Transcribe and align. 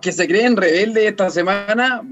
que 0.00 0.12
se 0.12 0.26
creen 0.26 0.56
rebeldes 0.56 1.04
esta 1.04 1.30
semana, 1.30 2.02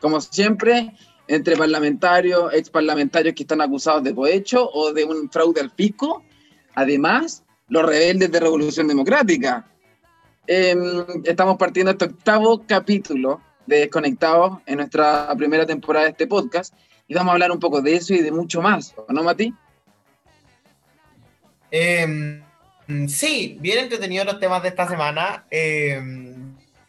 como 0.00 0.20
siempre, 0.20 0.92
entre 1.28 1.56
parlamentarios, 1.56 2.52
ex 2.52 2.70
parlamentarios 2.70 3.34
que 3.34 3.42
están 3.42 3.60
acusados 3.60 4.04
de 4.04 4.14
cohecho 4.14 4.68
o 4.72 4.92
de 4.92 5.04
un 5.04 5.30
fraude 5.30 5.60
al 5.60 5.70
fisco. 5.70 6.22
Además, 6.74 7.44
los 7.68 7.84
rebeldes 7.84 8.30
de 8.30 8.40
Revolución 8.40 8.88
Democrática. 8.88 9.66
Em, 10.46 11.04
estamos 11.24 11.56
partiendo 11.56 11.92
este 11.92 12.06
octavo 12.06 12.64
capítulo 12.66 13.40
de 13.66 13.78
Desconectados 13.78 14.58
en 14.66 14.78
nuestra 14.78 15.32
primera 15.36 15.64
temporada 15.64 16.06
de 16.06 16.10
este 16.10 16.26
podcast 16.26 16.74
y 17.06 17.14
vamos 17.14 17.30
a 17.30 17.32
hablar 17.34 17.52
un 17.52 17.60
poco 17.60 17.80
de 17.80 17.94
eso 17.94 18.12
y 18.14 18.18
de 18.18 18.32
mucho 18.32 18.60
más, 18.60 18.94
¿no, 19.08 19.22
Mati? 19.22 19.54
Em, 21.70 22.42
sí, 23.06 23.56
bien 23.60 23.78
entretenidos 23.78 24.26
los 24.26 24.40
temas 24.40 24.62
de 24.62 24.68
esta 24.68 24.88
semana. 24.88 25.46
Em, 25.50 26.31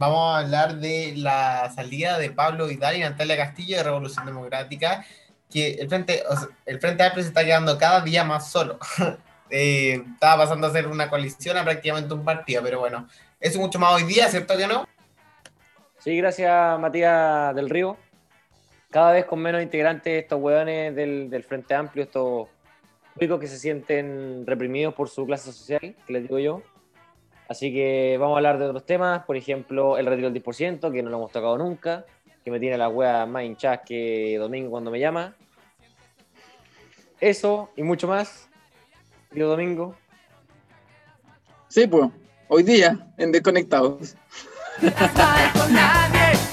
vamos 0.07 0.35
a 0.35 0.39
hablar 0.39 0.75
de 0.79 1.13
la 1.15 1.71
salida 1.73 2.17
de 2.17 2.29
Pablo 2.29 2.67
Vidal 2.67 2.97
y 2.97 2.99
Natalia 2.99 3.37
Castillo 3.37 3.77
de 3.77 3.83
Revolución 3.83 4.25
Democrática, 4.25 5.05
que 5.49 5.75
el 5.75 5.87
Frente, 5.87 6.23
el 6.65 6.79
Frente 6.79 7.03
Amplio 7.03 7.23
se 7.23 7.29
está 7.29 7.45
quedando 7.45 7.77
cada 7.77 8.01
día 8.01 8.23
más 8.23 8.49
solo. 8.51 8.79
Eh, 9.55 10.01
estaba 10.13 10.45
pasando 10.45 10.65
a 10.65 10.71
ser 10.71 10.87
una 10.87 11.11
coalición 11.11 11.55
a 11.57 11.63
prácticamente 11.63 12.11
un 12.11 12.25
partido, 12.25 12.63
pero 12.63 12.79
bueno, 12.79 13.07
eso 13.39 13.59
mucho 13.59 13.77
más 13.77 13.93
hoy 13.93 14.01
día, 14.01 14.27
¿cierto 14.27 14.57
que 14.57 14.65
no? 14.65 14.87
Sí, 15.99 16.17
gracias 16.17 16.79
Matías 16.79 17.53
del 17.53 17.69
Río. 17.69 17.95
Cada 18.89 19.11
vez 19.11 19.25
con 19.25 19.39
menos 19.39 19.61
integrantes 19.61 20.23
estos 20.23 20.41
hueones 20.41 20.95
del, 20.95 21.29
del 21.29 21.43
Frente 21.43 21.75
Amplio, 21.75 22.05
estos 22.05 22.47
públicos 23.13 23.39
que 23.39 23.47
se 23.47 23.59
sienten 23.59 24.43
reprimidos 24.47 24.95
por 24.95 25.07
su 25.07 25.23
clase 25.27 25.51
social, 25.51 25.95
que 26.07 26.13
les 26.13 26.23
digo 26.23 26.39
yo. 26.39 26.63
Así 27.47 27.73
que 27.73 28.17
vamos 28.19 28.35
a 28.35 28.37
hablar 28.37 28.57
de 28.57 28.65
otros 28.65 28.85
temas, 28.85 29.25
por 29.25 29.35
ejemplo, 29.37 29.97
el 29.97 30.05
retiro 30.05 30.29
del 30.31 30.43
10%, 30.43 30.91
que 30.91 31.03
no 31.03 31.09
lo 31.09 31.17
hemos 31.17 31.31
tocado 31.31 31.57
nunca, 31.57 32.05
que 32.43 32.51
me 32.51 32.59
tiene 32.59 32.77
la 32.77 32.89
wea 32.89 33.25
más 33.25 33.43
hinchada 33.43 33.83
que 33.83 34.37
Domingo 34.39 34.71
cuando 34.71 34.91
me 34.91 34.99
llama. 34.99 35.35
Eso 37.19 37.69
y 37.75 37.83
mucho 37.83 38.07
más 38.07 38.49
domingo? 39.41 39.95
Sí, 41.67 41.87
pues, 41.87 42.09
hoy 42.47 42.63
día 42.63 43.13
en 43.17 43.31
Desconectados. 43.31 44.15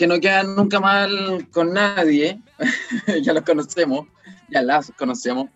que 0.00 0.06
no 0.06 0.18
quedan 0.18 0.56
nunca 0.56 0.80
mal 0.80 1.46
con 1.50 1.74
nadie, 1.74 2.40
ya 3.22 3.34
los 3.34 3.42
conocemos, 3.42 4.06
ya 4.48 4.62
las 4.62 4.90
conocemos. 4.96 5.50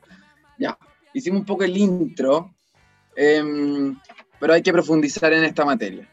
Ya, 0.58 0.76
hicimos 1.14 1.40
un 1.40 1.46
poco 1.46 1.64
el 1.64 1.74
intro, 1.74 2.54
em, 3.16 3.98
pero 4.38 4.52
hay 4.52 4.60
que 4.60 4.70
profundizar 4.70 5.32
en 5.32 5.44
esta 5.44 5.64
materia. 5.64 6.06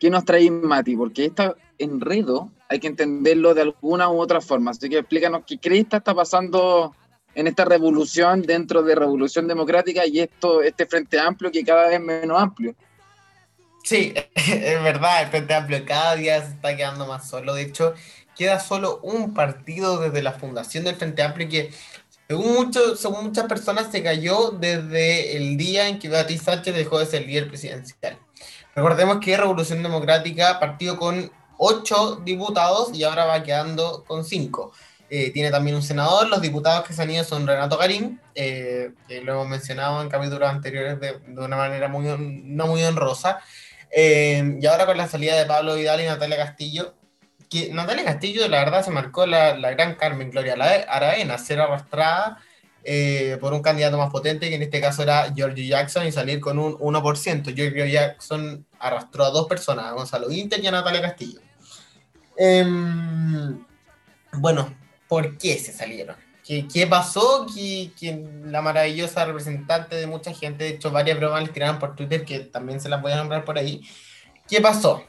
¿Qué 0.00 0.08
nos 0.08 0.24
trae 0.24 0.50
Mati? 0.50 0.96
Porque 0.96 1.26
este 1.26 1.52
enredo 1.76 2.50
hay 2.70 2.80
que 2.80 2.86
entenderlo 2.86 3.52
de 3.52 3.60
alguna 3.60 4.08
u 4.08 4.18
otra 4.18 4.40
forma. 4.40 4.70
Así 4.70 4.88
que 4.88 5.00
explícanos 5.00 5.42
qué 5.46 5.58
que 5.58 5.78
está 5.78 6.00
pasando 6.00 6.96
en 7.34 7.48
esta 7.48 7.66
revolución 7.66 8.40
dentro 8.40 8.82
de 8.82 8.94
Revolución 8.94 9.46
Democrática 9.46 10.06
y 10.06 10.20
esto, 10.20 10.62
este 10.62 10.86
Frente 10.86 11.20
Amplio 11.20 11.52
que 11.52 11.62
cada 11.62 11.88
vez 11.88 12.00
menos 12.00 12.40
amplio. 12.40 12.74
Sí, 13.84 14.14
es 14.34 14.82
verdad, 14.82 15.22
el 15.22 15.28
Frente 15.28 15.54
Amplio 15.54 15.84
cada 15.84 16.16
día 16.16 16.40
se 16.42 16.52
está 16.52 16.74
quedando 16.74 17.06
más 17.06 17.28
solo. 17.28 17.54
De 17.54 17.62
hecho, 17.62 17.94
queda 18.34 18.58
solo 18.58 18.98
un 19.02 19.34
partido 19.34 20.00
desde 20.00 20.22
la 20.22 20.32
fundación 20.32 20.84
del 20.84 20.96
Frente 20.96 21.22
Amplio 21.22 21.48
que, 21.50 21.70
según, 22.26 22.72
según 22.96 23.26
muchas 23.26 23.44
personas, 23.44 23.92
se 23.92 24.02
cayó 24.02 24.52
desde 24.52 25.36
el 25.36 25.58
día 25.58 25.88
en 25.88 25.98
que 25.98 26.08
Beatriz 26.08 26.42
Sánchez 26.42 26.74
dejó 26.74 26.98
de 26.98 27.06
ser 27.06 27.26
líder 27.26 27.48
presidencial. 27.48 28.18
Recordemos 28.74 29.18
que 29.20 29.36
Revolución 29.36 29.82
Democrática 29.82 30.58
partió 30.58 30.96
con 30.96 31.30
ocho 31.58 32.16
diputados 32.24 32.90
y 32.94 33.04
ahora 33.04 33.26
va 33.26 33.42
quedando 33.42 34.02
con 34.06 34.24
cinco. 34.24 34.72
Eh, 35.10 35.30
tiene 35.30 35.50
también 35.50 35.76
un 35.76 35.82
senador, 35.82 36.28
los 36.28 36.40
diputados 36.40 36.86
que 36.86 36.94
se 36.94 37.02
han 37.02 37.10
ido 37.10 37.22
son 37.22 37.46
Renato 37.46 37.76
Garín, 37.76 38.18
eh, 38.34 38.92
que 39.06 39.20
lo 39.20 39.34
hemos 39.34 39.48
mencionado 39.48 40.00
en 40.00 40.08
capítulos 40.08 40.48
anteriores 40.48 40.98
de, 40.98 41.18
de 41.18 41.40
una 41.44 41.56
manera 41.56 41.88
muy, 41.88 42.06
no 42.44 42.66
muy 42.66 42.82
honrosa, 42.82 43.40
eh, 43.96 44.58
y 44.60 44.66
ahora 44.66 44.86
con 44.86 44.96
la 44.96 45.08
salida 45.08 45.36
de 45.36 45.46
Pablo 45.46 45.74
Vidal 45.76 46.00
y 46.00 46.06
Natalia 46.06 46.36
Castillo, 46.36 46.94
Natalia 47.70 48.04
Castillo 48.04 48.48
la 48.48 48.58
verdad 48.58 48.84
se 48.84 48.90
marcó 48.90 49.26
la, 49.26 49.56
la 49.56 49.70
gran 49.70 49.94
Carmen 49.94 50.30
Gloria 50.30 50.54
Araena, 50.54 51.38
ser 51.38 51.60
arrastrada 51.60 52.38
eh, 52.86 53.38
por 53.40 53.54
un 53.54 53.62
candidato 53.62 53.96
más 53.96 54.10
potente, 54.10 54.48
que 54.48 54.56
en 54.56 54.62
este 54.62 54.80
caso 54.80 55.02
era 55.02 55.32
George 55.34 55.66
Jackson, 55.66 56.06
y 56.06 56.12
salir 56.12 56.40
con 56.40 56.58
un 56.58 56.74
1%. 56.74 57.54
George 57.54 57.90
Jackson 57.90 58.66
arrastró 58.78 59.24
a 59.24 59.30
dos 59.30 59.46
personas, 59.46 59.86
a 59.86 59.92
Gonzalo 59.92 60.30
Inter 60.30 60.62
y 60.62 60.66
a 60.66 60.70
Natalia 60.70 61.00
Castillo. 61.00 61.40
Em, 62.36 63.64
bueno, 64.32 64.74
¿por 65.08 65.38
qué 65.38 65.58
se 65.58 65.72
salieron? 65.72 66.16
¿Qué, 66.44 66.86
pasó? 66.86 67.46
Que, 67.46 67.90
la 68.44 68.60
maravillosa 68.60 69.24
representante 69.24 69.96
de 69.96 70.06
mucha 70.06 70.34
gente, 70.34 70.64
de 70.64 70.70
hecho 70.70 70.90
varias 70.90 71.18
bromas 71.18 71.42
les 71.42 71.52
tiraron 71.52 71.78
por 71.78 71.96
Twitter, 71.96 72.24
que 72.24 72.40
también 72.40 72.80
se 72.80 72.90
las 72.90 73.00
voy 73.00 73.12
a 73.12 73.16
nombrar 73.16 73.46
por 73.46 73.56
ahí. 73.56 73.80
¿Qué 74.46 74.60
pasó? 74.60 75.02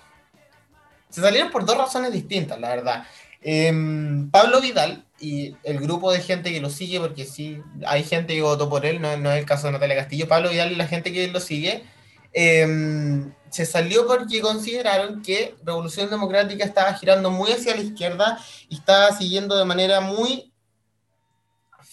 Se 1.10 1.20
salieron 1.20 1.52
por 1.52 1.66
dos 1.66 1.78
razones 1.78 2.14
distintas, 2.14 2.58
la 2.60 2.70
verdad. 2.70 3.06
Em, 3.42 4.32
Pablo 4.32 4.62
Vidal 4.62 5.06
y 5.20 5.56
el 5.64 5.80
grupo 5.80 6.12
de 6.12 6.22
gente 6.22 6.54
que 6.54 6.62
lo 6.62 6.70
sigue, 6.70 7.02
porque 7.02 7.26
sí, 7.26 7.62
hay 7.86 8.04
gente 8.04 8.34
que 8.34 8.42
votó 8.42 8.70
por 8.70 8.86
él, 8.86 9.02
no, 9.02 9.10
es 9.10 9.40
el 9.40 9.46
caso 9.46 9.68
de 9.68 9.74
Natalia 9.74 9.98
Castillo, 9.98 10.30
Pablo 10.30 10.50
Vidal 10.50 10.72
y 10.72 10.76
la 10.76 10.88
gente 10.88 11.12
que 11.12 11.28
lo 11.28 11.42
sigue, 11.42 11.84
em, 12.32 13.34
se 13.50 13.66
salió 13.66 14.08
porque 14.08 14.40
consideraron 14.42 15.22
que 15.22 15.56
Revolución 15.64 16.10
Democrática 16.10 16.64
estaba 16.64 16.94
girando 16.94 17.30
muy 17.30 17.52
hacia 17.52 17.76
la 17.76 17.82
izquierda 17.82 18.40
y 18.70 18.76
estaba 18.76 19.12
siguiendo 19.12 19.58
de 19.58 19.66
manera 19.66 20.00
muy 20.02 20.52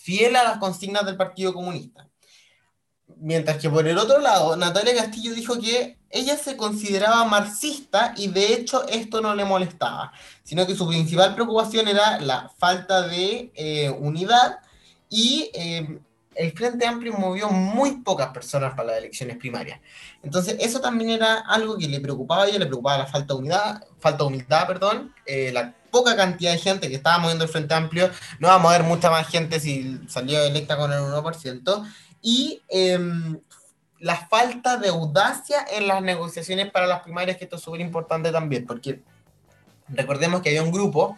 fiel 0.02 0.34
a 0.36 0.42
las 0.42 0.58
consignas 0.58 1.06
del 1.06 1.16
Partido 1.16 1.54
Comunista. 1.54 2.08
Mientras 3.18 3.58
que 3.58 3.70
por 3.70 3.86
el 3.86 3.98
otro 3.98 4.18
lado, 4.18 4.56
Natalia 4.56 4.96
Castillo 4.96 5.32
dijo 5.32 5.60
que 5.60 5.98
ella 6.10 6.36
se 6.36 6.56
consideraba 6.56 7.24
marxista 7.24 8.14
y 8.16 8.28
de 8.28 8.54
hecho 8.54 8.86
esto 8.88 9.20
no 9.20 9.34
le 9.34 9.44
molestaba, 9.44 10.12
sino 10.42 10.66
que 10.66 10.74
su 10.74 10.88
principal 10.88 11.34
preocupación 11.34 11.86
era 11.86 12.18
la 12.20 12.50
falta 12.58 13.06
de 13.06 13.52
eh, 13.54 13.90
unidad 13.90 14.58
y 15.08 15.50
eh, 15.54 16.00
el 16.34 16.52
Frente 16.52 16.86
Amplio 16.86 17.12
movió 17.12 17.48
muy 17.50 18.00
pocas 18.00 18.28
personas 18.28 18.74
para 18.74 18.88
las 18.88 18.98
elecciones 18.98 19.36
primarias. 19.36 19.80
Entonces, 20.22 20.56
eso 20.58 20.80
también 20.80 21.10
era 21.10 21.40
algo 21.40 21.76
que 21.76 21.86
le 21.86 22.00
preocupaba 22.00 22.44
a 22.44 22.48
ella, 22.48 22.58
le 22.58 22.66
preocupaba 22.66 22.98
la 22.98 23.06
falta 23.06 23.34
de 23.34 23.40
unidad, 23.40 23.84
falta 23.98 24.24
de 24.24 24.28
humildad, 24.28 24.66
perdón, 24.66 25.14
eh, 25.26 25.52
la 25.52 25.74
poca 25.92 26.16
cantidad 26.16 26.50
de 26.50 26.58
gente 26.58 26.88
que 26.88 26.96
estaba 26.96 27.18
moviendo 27.18 27.44
el 27.44 27.50
Frente 27.50 27.74
Amplio, 27.74 28.10
no 28.40 28.48
va 28.48 28.54
a 28.54 28.58
mover 28.58 28.82
mucha 28.82 29.10
más 29.10 29.28
gente 29.28 29.60
si 29.60 30.00
salió 30.08 30.42
electa 30.42 30.76
con 30.76 30.92
el 30.92 30.98
1%, 30.98 31.86
y 32.22 32.62
em, 32.68 33.38
la 34.00 34.16
falta 34.16 34.78
de 34.78 34.88
audacia 34.88 35.64
en 35.70 35.86
las 35.86 36.02
negociaciones 36.02 36.70
para 36.72 36.86
las 36.86 37.02
primarias, 37.02 37.36
que 37.36 37.44
esto 37.44 37.56
es 37.56 37.62
súper 37.62 37.80
importante 37.80 38.32
también, 38.32 38.66
porque 38.66 39.00
recordemos 39.88 40.40
que 40.40 40.48
había 40.48 40.62
un 40.62 40.72
grupo 40.72 41.16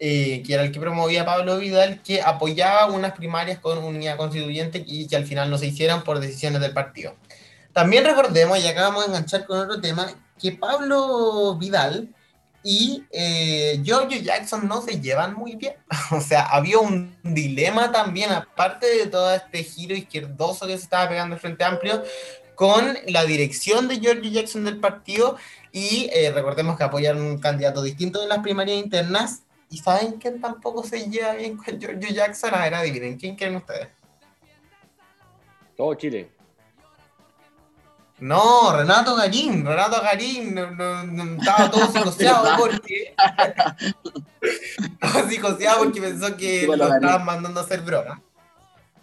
eh, 0.00 0.42
que 0.46 0.54
era 0.54 0.62
el 0.62 0.70
que 0.70 0.78
promovía 0.80 1.24
Pablo 1.24 1.58
Vidal, 1.58 2.00
que 2.02 2.22
apoyaba 2.22 2.86
unas 2.86 3.12
primarias 3.12 3.58
con 3.58 3.78
unidad 3.78 4.16
constituyente 4.16 4.82
y 4.86 5.08
que 5.08 5.16
al 5.16 5.26
final 5.26 5.50
no 5.50 5.58
se 5.58 5.66
hicieran 5.66 6.02
por 6.02 6.20
decisiones 6.20 6.60
del 6.60 6.72
partido. 6.72 7.16
También 7.72 8.04
recordemos, 8.04 8.58
y 8.58 8.66
acabamos 8.68 9.02
de 9.02 9.08
enganchar 9.08 9.44
con 9.44 9.58
otro 9.58 9.80
tema, 9.80 10.08
que 10.40 10.52
Pablo 10.52 11.56
Vidal 11.56 12.14
y 12.62 13.04
eh, 13.10 13.80
Giorgio 13.82 14.20
Jackson 14.20 14.66
no 14.68 14.82
se 14.82 15.00
llevan 15.00 15.34
muy 15.34 15.56
bien. 15.56 15.74
o 16.10 16.20
sea, 16.20 16.46
había 16.46 16.78
un 16.78 17.16
dilema 17.22 17.92
también, 17.92 18.30
aparte 18.30 18.86
de 18.86 19.06
todo 19.06 19.34
este 19.34 19.62
giro 19.64 19.94
izquierdoso 19.94 20.66
que 20.66 20.76
se 20.76 20.84
estaba 20.84 21.08
pegando 21.08 21.34
el 21.34 21.40
Frente 21.40 21.64
Amplio, 21.64 22.02
con 22.54 22.98
la 23.06 23.24
dirección 23.24 23.88
de 23.88 24.00
Giorgio 24.00 24.30
Jackson 24.30 24.64
del 24.64 24.78
partido. 24.78 25.36
Y 25.72 26.10
eh, 26.12 26.32
recordemos 26.32 26.76
que 26.76 26.84
apoyaron 26.84 27.22
un 27.22 27.38
candidato 27.38 27.82
distinto 27.82 28.20
de 28.20 28.26
las 28.26 28.40
primarias 28.40 28.78
internas 28.78 29.42
¿Y 29.70 29.78
saben 29.78 30.12
quién 30.12 30.40
tampoco 30.40 30.82
se 30.82 31.10
lleva 31.10 31.34
bien 31.34 31.56
con 31.56 31.78
Giorgio 31.78 32.08
Jackson? 32.10 32.54
A 32.54 32.62
ver, 32.62 32.74
adivinen, 32.74 33.18
¿quién 33.18 33.36
creen 33.36 33.56
ustedes? 33.56 33.88
Todo 35.76 35.94
Chile. 35.94 36.30
No, 38.20 38.72
Renato 38.76 39.14
Garín, 39.14 39.64
Renato 39.64 40.02
Garín, 40.02 40.54
no, 40.54 40.70
no, 40.72 41.04
no, 41.04 41.40
estaba 41.40 41.70
todo 41.70 41.86
psicoseado 41.92 42.56
porque. 42.58 43.14
estaba 44.80 45.28
psicoseado 45.28 45.78
porque 45.84 46.00
pensó 46.00 46.36
que 46.36 46.66
lo 46.66 46.94
estaban 46.94 47.24
mandando 47.24 47.60
a 47.60 47.62
hacer 47.62 47.82
broma. 47.82 48.20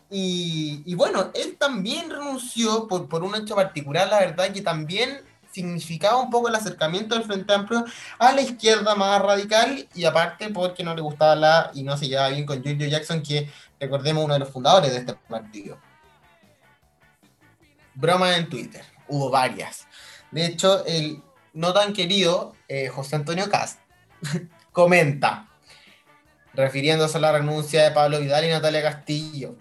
Y, 0.10 0.84
y, 0.86 0.96
bueno, 0.96 1.32
él 1.34 1.56
también 1.58 2.10
renunció 2.10 2.88
por, 2.88 3.08
por 3.08 3.24
un 3.24 3.36
hecho 3.36 3.56
particular, 3.56 4.08
la 4.08 4.20
verdad, 4.20 4.52
que 4.52 4.62
también 4.62 5.22
significaba 5.56 6.18
un 6.18 6.30
poco 6.30 6.50
el 6.50 6.56
acercamiento 6.56 7.16
del 7.16 7.24
Frente 7.24 7.54
Amplio 7.54 7.86
a 8.20 8.34
la 8.34 8.42
izquierda 8.42 8.94
más 8.94 9.22
radical 9.22 9.88
y 9.96 10.04
aparte 10.04 10.50
porque 10.50 10.84
no 10.84 10.94
le 10.94 11.02
gustaba 11.02 11.34
la 11.34 11.72
y 11.74 11.82
no 11.82 11.96
se 11.96 12.10
llevaba 12.10 12.30
bien 12.30 12.46
con 12.46 12.62
Giorgio 12.62 12.88
Jackson, 12.88 13.24
que 13.24 13.50
recordemos 13.80 14.26
uno 14.26 14.34
de 14.34 14.42
los 14.42 14.50
fundadores 14.50 14.92
de 14.92 14.98
este 14.98 15.14
partido. 15.14 15.78
Broma 17.94 18.36
en 18.36 18.50
Twitter, 18.50 18.84
hubo 19.08 19.30
varias. 19.30 19.88
De 20.32 20.46
hecho, 20.46 20.86
el 20.86 21.22
no 21.54 21.74
tan 21.74 21.94
querido 21.94 22.54
eh, 22.68 22.88
José 22.90 23.16
Antonio 23.16 23.50
Cast 23.50 23.80
comenta, 24.72 25.48
refiriéndose 26.54 27.18
a 27.18 27.22
la 27.22 27.32
renuncia 27.32 27.84
de 27.84 27.92
Pablo 27.92 28.20
Vidal 28.20 28.46
y 28.46 28.50
Natalia 28.50 28.82
Castillo. 28.82 29.56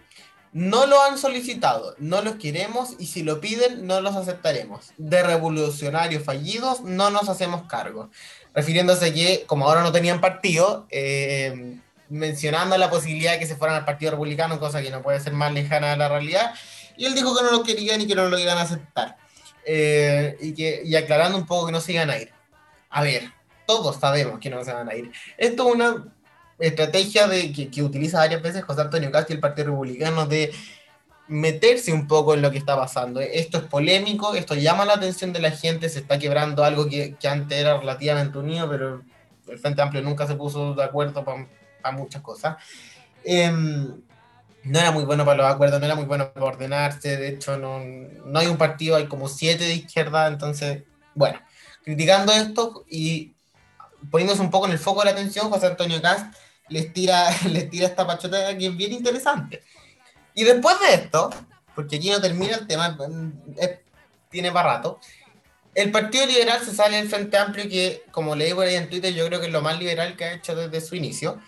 No 0.52 0.86
lo 0.86 1.02
han 1.02 1.18
solicitado, 1.18 1.96
no 1.98 2.22
los 2.22 2.36
queremos 2.36 2.94
y 3.00 3.06
si 3.06 3.24
lo 3.24 3.40
piden 3.40 3.88
no 3.88 4.00
los 4.00 4.14
aceptaremos. 4.14 4.92
De 4.98 5.22
revolucionarios 5.22 6.22
fallidos 6.22 6.82
no 6.82 7.10
nos 7.10 7.28
hacemos 7.28 7.64
cargo. 7.68 8.10
Refiriéndose 8.54 9.12
que 9.12 9.44
como 9.46 9.66
ahora 9.66 9.82
no 9.82 9.90
tenían 9.90 10.20
partido, 10.20 10.86
eh, 10.90 11.80
mencionando 12.08 12.78
la 12.78 12.90
posibilidad 12.90 13.32
de 13.32 13.40
que 13.40 13.46
se 13.46 13.56
fueran 13.56 13.76
al 13.76 13.84
Partido 13.84 14.12
Republicano, 14.12 14.60
cosa 14.60 14.80
que 14.80 14.90
no 14.90 15.02
puede 15.02 15.18
ser 15.18 15.32
más 15.32 15.52
lejana 15.52 15.90
de 15.90 15.96
la 15.96 16.08
realidad, 16.08 16.54
y 16.96 17.06
él 17.06 17.14
dijo 17.14 17.36
que 17.36 17.42
no 17.42 17.50
lo 17.50 17.64
querían 17.64 18.00
y 18.00 18.06
que 18.06 18.14
no 18.14 18.28
lo 18.28 18.38
iban 18.38 18.58
a 18.58 18.62
aceptar. 18.62 19.16
Eh, 19.66 20.36
y, 20.40 20.54
que, 20.54 20.82
y 20.84 20.94
aclarando 20.96 21.38
un 21.38 21.46
poco 21.46 21.66
que 21.66 21.72
no 21.72 21.80
se 21.80 21.92
iban 21.92 22.10
a 22.10 22.18
ir. 22.18 22.30
A 22.90 23.02
ver, 23.02 23.30
todos 23.66 23.96
sabemos 23.96 24.38
que 24.38 24.50
no 24.50 24.64
se 24.64 24.72
van 24.72 24.88
a 24.88 24.94
ir. 24.94 25.10
Esto 25.36 25.68
es 25.68 25.74
una 25.74 26.04
estrategia 26.58 27.26
de, 27.26 27.52
que, 27.52 27.82
utiliza 27.82 28.18
varias 28.18 28.42
veces 28.42 28.64
José 28.64 28.82
Antonio 28.82 29.10
Castro 29.10 29.34
y 29.34 29.36
el 29.36 29.40
Partido 29.40 29.68
Republicano 29.68 30.26
de 30.26 30.52
meterse 31.26 31.92
un 31.92 32.06
poco 32.06 32.34
en 32.34 32.42
lo 32.42 32.50
que 32.50 32.58
está 32.58 32.76
pasando. 32.76 33.20
Esto 33.20 33.58
es 33.58 33.64
polémico, 33.64 34.34
esto 34.34 34.54
llama 34.54 34.84
la 34.84 34.94
atención 34.94 35.32
de 35.32 35.40
la 35.40 35.50
gente, 35.50 35.88
se 35.88 36.00
está 36.00 36.18
quebrando 36.18 36.64
algo 36.64 36.86
que, 36.88 37.16
antes 37.28 37.58
era 37.58 37.78
relativamente 37.78 38.38
unido, 38.38 38.68
pero 38.68 39.02
el 39.48 39.58
Frente 39.58 39.82
Amplio 39.82 40.02
nunca 40.02 40.26
se 40.26 40.34
puso 40.34 40.74
de 40.74 40.84
acuerdo 40.84 41.24
para 41.24 41.96
muchas 41.96 42.22
cosas. 42.22 42.56
Em, 43.24 44.02
no 44.64 44.78
era 44.78 44.90
muy 44.90 45.04
bueno 45.04 45.24
para 45.24 45.42
los 45.42 45.52
acuerdos, 45.52 45.78
no 45.78 45.86
era 45.86 45.94
muy 45.94 46.06
bueno 46.06 46.32
para 46.32 46.46
ordenarse, 46.46 47.16
de 47.16 47.28
hecho 47.28 47.56
no, 47.58 47.80
no 47.80 48.38
hay 48.38 48.46
un 48.46 48.56
partido, 48.56 48.96
hay 48.96 49.06
como 49.06 49.28
siete 49.28 49.64
de 49.64 49.74
izquierda, 49.74 50.26
entonces, 50.26 50.82
bueno, 51.14 51.38
criticando 51.84 52.32
esto 52.32 52.84
y 52.88 53.34
poniéndose 54.10 54.40
un 54.40 54.50
poco 54.50 54.66
en 54.66 54.72
el 54.72 54.78
foco 54.78 55.00
de 55.00 55.06
la 55.06 55.10
atención, 55.12 55.50
José 55.50 55.66
Antonio 55.66 56.00
Cast 56.00 56.34
les 56.68 56.92
tira, 56.92 57.28
les 57.50 57.68
tira 57.68 57.86
esta 57.86 58.06
pachota 58.06 58.56
que 58.56 58.66
es 58.66 58.76
bien 58.76 58.92
interesante. 58.92 59.62
Y 60.34 60.44
después 60.44 60.76
de 60.80 60.94
esto, 60.94 61.30
porque 61.74 61.96
aquí 61.96 62.10
no 62.10 62.20
termina 62.20 62.56
el 62.56 62.66
tema, 62.66 62.96
tiene 64.30 64.50
para 64.50 64.76
rato, 64.76 64.98
el 65.74 65.90
Partido 65.90 66.26
Liberal 66.26 66.60
se 66.64 66.74
sale 66.74 66.96
del 66.96 67.08
Frente 67.08 67.36
Amplio, 67.36 67.68
que 67.68 68.04
como 68.10 68.34
leí 68.34 68.54
por 68.54 68.66
ahí 68.66 68.76
en 68.76 68.88
Twitter, 68.88 69.12
yo 69.12 69.26
creo 69.26 69.40
que 69.40 69.46
es 69.46 69.52
lo 69.52 69.60
más 69.60 69.78
liberal 69.78 70.16
que 70.16 70.24
ha 70.24 70.32
hecho 70.34 70.54
desde 70.54 70.80
su 70.80 70.94
inicio. 70.94 71.40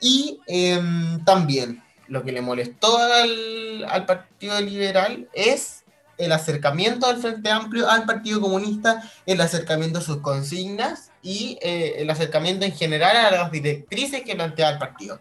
Y 0.00 0.40
em, 0.46 1.22
también 1.24 1.82
lo 2.10 2.24
que 2.24 2.32
le 2.32 2.42
molestó 2.42 2.98
al, 2.98 3.86
al 3.88 4.04
Partido 4.04 4.60
Liberal 4.60 5.28
es 5.32 5.84
el 6.18 6.32
acercamiento 6.32 7.06
del 7.06 7.22
Frente 7.22 7.50
Amplio 7.50 7.88
al 7.88 8.04
Partido 8.04 8.40
Comunista, 8.40 9.02
el 9.24 9.40
acercamiento 9.40 10.00
a 10.00 10.02
sus 10.02 10.18
consignas 10.18 11.12
y 11.22 11.56
eh, 11.62 11.94
el 11.98 12.10
acercamiento 12.10 12.66
en 12.66 12.72
general 12.72 13.16
a 13.16 13.30
las 13.30 13.50
directrices 13.50 14.22
que 14.22 14.34
plantea 14.34 14.70
el 14.70 14.78
partido. 14.78 15.20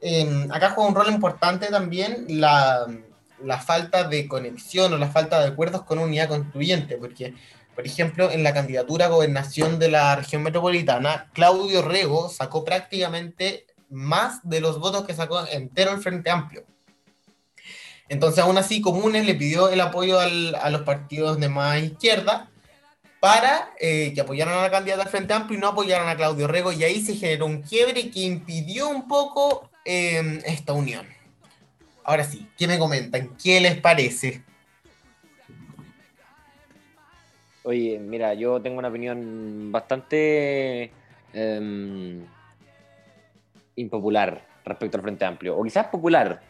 Em, 0.00 0.50
acá 0.50 0.70
juega 0.70 0.88
un 0.88 0.94
rol 0.94 1.12
importante 1.12 1.66
también 1.66 2.24
la, 2.28 2.86
la, 3.44 3.58
falta 3.58 4.04
de 4.04 4.26
conexión 4.28 4.92
o 4.94 4.96
la 4.96 5.10
falta 5.10 5.40
de 5.40 5.48
acuerdos 5.48 5.82
con 5.82 5.98
unidad 5.98 6.28
constituyente, 6.28 6.96
porque, 6.96 7.34
por 7.74 7.84
ejemplo, 7.84 8.30
en 8.30 8.42
la 8.42 8.54
candidatura 8.54 9.06
a 9.06 9.08
gobernación 9.08 9.78
de 9.78 9.90
la 9.90 10.16
región 10.16 10.42
metropolitana, 10.42 11.28
Claudio 11.34 11.82
Rego 11.82 12.30
sacó 12.30 12.64
prácticamente 12.64 13.66
más 13.90 14.40
de 14.48 14.60
los 14.60 14.78
votos 14.78 15.04
que 15.04 15.14
sacó 15.14 15.46
entero 15.46 15.92
el 15.92 16.00
Frente 16.00 16.30
Amplio. 16.30 16.64
Entonces, 18.08 18.42
aún 18.42 18.58
así, 18.58 18.80
Comunes 18.80 19.24
le 19.24 19.34
pidió 19.34 19.68
el 19.68 19.80
apoyo 19.80 20.18
a 20.18 20.70
los 20.70 20.82
partidos 20.82 21.38
de 21.38 21.48
más 21.48 21.80
izquierda 21.82 22.50
para 23.20 23.70
eh, 23.78 24.12
que 24.14 24.22
apoyaran 24.22 24.58
a 24.58 24.62
la 24.62 24.70
candidata 24.70 25.02
del 25.02 25.10
Frente 25.10 25.34
Amplio 25.34 25.58
y 25.58 25.60
no 25.60 25.68
apoyaran 25.68 26.08
a 26.08 26.16
Claudio 26.16 26.48
Rego, 26.48 26.72
y 26.72 26.82
ahí 26.82 27.00
se 27.02 27.14
generó 27.14 27.46
un 27.46 27.62
quiebre 27.62 28.10
que 28.10 28.20
impidió 28.20 28.88
un 28.88 29.06
poco 29.06 29.70
em, 29.84 30.40
esta 30.44 30.72
unión. 30.72 31.06
Ahora 32.02 32.24
sí, 32.24 32.48
¿qué 32.56 32.66
me 32.66 32.78
comentan? 32.78 33.36
¿Qué 33.40 33.60
les 33.60 33.78
parece? 33.78 34.42
Oye, 37.62 37.98
mira, 37.98 38.32
yo 38.34 38.60
tengo 38.60 38.78
una 38.78 38.88
opinión 38.88 39.70
bastante 39.70 40.90
em, 41.34 42.24
impopular 43.76 44.46
respecto 44.64 44.96
al 44.96 45.02
Frente 45.02 45.24
Amplio, 45.24 45.56
o 45.56 45.62
quizás 45.62 45.86
popular, 45.86 46.40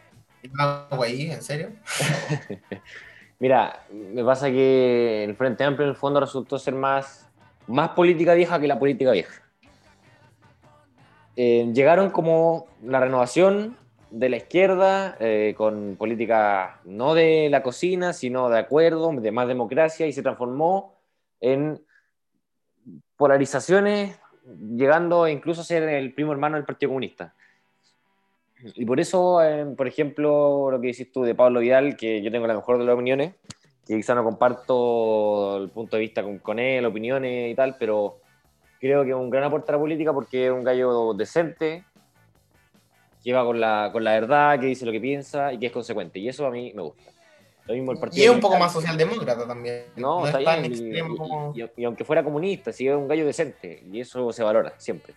¿En 0.43 1.41
serio? 1.41 1.71
Mira, 3.39 3.85
me 3.91 4.23
pasa 4.23 4.49
que 4.49 5.23
el 5.23 5.35
Frente 5.35 5.63
Amplio 5.63 5.85
en 5.85 5.91
el 5.91 5.95
fondo 5.95 6.19
resultó 6.19 6.59
ser 6.59 6.75
más, 6.75 7.29
más 7.67 7.89
política 7.89 8.33
vieja 8.33 8.59
que 8.59 8.67
la 8.67 8.79
política 8.79 9.11
vieja. 9.11 9.41
Eh, 11.35 11.71
llegaron 11.73 12.09
como 12.09 12.67
la 12.83 12.99
renovación 12.99 13.77
de 14.11 14.29
la 14.29 14.37
izquierda, 14.37 15.15
eh, 15.19 15.55
con 15.57 15.95
política 15.95 16.81
no 16.83 17.13
de 17.13 17.47
la 17.49 17.63
cocina, 17.63 18.13
sino 18.13 18.49
de 18.49 18.59
acuerdo, 18.59 19.11
de 19.11 19.31
más 19.31 19.47
democracia, 19.47 20.05
y 20.05 20.13
se 20.13 20.21
transformó 20.21 20.95
en 21.39 21.83
polarizaciones, 23.15 24.19
llegando 24.45 25.27
incluso 25.27 25.61
a 25.61 25.63
ser 25.63 25.83
el 25.83 26.13
primo 26.13 26.31
hermano 26.31 26.55
del 26.55 26.65
Partido 26.65 26.89
Comunista. 26.89 27.33
Y 28.63 28.85
por 28.85 28.99
eso, 28.99 29.41
eh, 29.43 29.65
por 29.75 29.87
ejemplo, 29.87 30.69
lo 30.69 30.79
que 30.79 30.87
dices 30.87 31.11
tú 31.11 31.23
de 31.23 31.33
Pablo 31.33 31.61
Vidal, 31.61 31.97
que 31.97 32.21
yo 32.21 32.31
tengo 32.31 32.47
la 32.47 32.53
mejor 32.53 32.77
de 32.77 32.85
las 32.85 32.93
opiniones, 32.93 33.33
que 33.87 33.95
quizá 33.95 34.13
no 34.13 34.23
comparto 34.23 35.57
el 35.57 35.69
punto 35.69 35.95
de 35.95 36.01
vista 36.01 36.23
con, 36.41 36.59
él, 36.59 36.85
opiniones 36.85 37.51
y 37.51 37.55
tal, 37.55 37.75
pero 37.79 38.19
creo 38.79 39.03
que 39.03 39.09
es 39.09 39.15
un 39.15 39.29
gran 39.29 39.45
aporte 39.45 39.71
a 39.71 39.75
la 39.75 39.79
política 39.79 40.13
porque 40.13 40.45
es 40.47 40.51
un 40.51 40.63
gallo 40.63 41.13
decente, 41.13 41.83
que 43.23 43.33
va 43.33 43.43
con 43.43 43.59
la, 43.59 43.89
con 43.91 44.03
la 44.03 44.11
verdad, 44.11 44.59
que 44.59 44.67
dice 44.67 44.85
lo 44.85 44.91
que 44.91 45.01
piensa 45.01 45.53
y 45.53 45.59
que 45.59 45.67
es 45.67 45.71
consecuente. 45.71 46.19
Y 46.19 46.27
eso 46.27 46.45
a 46.45 46.51
mí 46.51 46.71
me 46.75 46.81
gusta. 46.83 47.11
Lo 47.65 47.73
mismo 47.73 47.91
el 47.91 47.99
partido 47.99 48.23
y 48.23 48.27
es 48.27 48.33
un 48.33 48.39
poco 48.39 48.57
más 48.57 48.73
socialdemócrata 48.73 49.47
también. 49.47 49.85
No, 49.95 50.25
está 50.25 50.39
bien. 50.39 50.71
y, 51.77 51.83
aunque 51.83 52.03
fuera 52.03 52.23
comunista, 52.23 52.71
sigue 52.71 52.95
un 52.95 53.07
gallo 53.07 53.25
decente. 53.25 53.83
Y 53.91 53.99
eso 53.99 54.31
se 54.31 54.43
valora 54.43 54.73
siempre. 54.77 55.13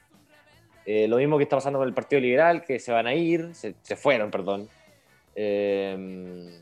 Eh, 0.84 1.08
lo 1.08 1.16
mismo 1.16 1.38
que 1.38 1.44
está 1.44 1.56
pasando 1.56 1.78
con 1.78 1.88
el 1.88 1.94
Partido 1.94 2.20
Liberal, 2.20 2.62
que 2.62 2.78
se 2.78 2.92
van 2.92 3.06
a 3.06 3.14
ir, 3.14 3.54
se, 3.54 3.96
fueron, 3.96 4.30
perdón. 4.30 4.68
Eh, 5.34 6.60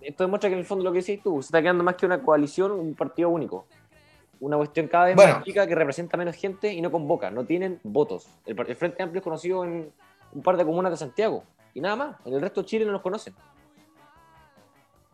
esto 0.00 0.24
demuestra 0.24 0.48
que 0.48 0.54
en 0.54 0.60
el 0.60 0.66
fondo 0.66 0.82
lo 0.82 0.92
que 0.92 1.00
decís 1.00 1.22
tú, 1.22 1.42
se 1.42 1.48
está 1.48 1.60
quedando 1.60 1.84
más 1.84 1.96
que 1.96 2.06
una 2.06 2.22
coalición, 2.22 2.72
un 2.72 2.94
partido 2.94 3.28
único. 3.28 3.66
Una 4.40 4.56
cuestión 4.56 4.88
cada 4.88 5.04
vez 5.04 5.16
más 5.16 5.44
chica 5.44 5.66
que 5.66 5.74
representa 5.74 6.16
menos 6.16 6.34
gente 6.34 6.72
y 6.72 6.80
no 6.80 6.90
convoca, 6.90 7.30
no 7.30 7.44
tienen 7.44 7.78
votos. 7.82 8.26
El, 8.46 8.58
el 8.58 8.76
Frente 8.76 9.02
Amplio 9.02 9.18
es 9.18 9.24
conocido 9.24 9.62
en 9.64 9.92
un 10.32 10.42
par 10.42 10.56
de 10.56 10.64
comunas 10.64 10.90
de 10.90 10.96
Santiago 10.96 11.44
y 11.74 11.82
nada 11.82 11.96
más. 11.96 12.16
En 12.24 12.32
el 12.32 12.40
resto 12.40 12.62
de 12.62 12.66
Chile 12.66 12.86
no 12.86 12.92
los 12.92 13.02
conocen 13.02 13.34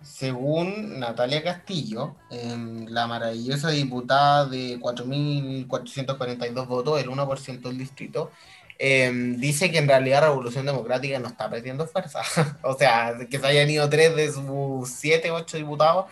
según 0.03 1.01
Natalia 1.01 1.43
Castillo, 1.43 2.17
la 2.31 3.07
maravillosa 3.07 3.71
diputada 3.71 4.47
de 4.47 4.79
4.442 4.79 6.67
votos, 6.67 7.01
el 7.01 7.09
1% 7.09 7.69
del 7.69 7.79
distrito, 7.79 8.31
em, 8.79 9.37
dice 9.39 9.71
que 9.71 9.79
en 9.79 9.89
realidad 9.89 10.23
Revolución 10.23 10.67
Democrática 10.67 11.19
no 11.19 11.29
está 11.29 11.49
perdiendo 11.49 11.87
fuerza. 11.87 12.21
o 12.63 12.75
sea, 12.75 13.15
que 13.31 13.39
se 13.39 13.47
hayan 13.47 13.71
ido 13.71 13.89
tres 13.89 14.15
de 14.15 14.33
sus 14.33 14.89
siete, 14.91 15.31
ocho 15.31 15.57
diputados, 15.57 16.07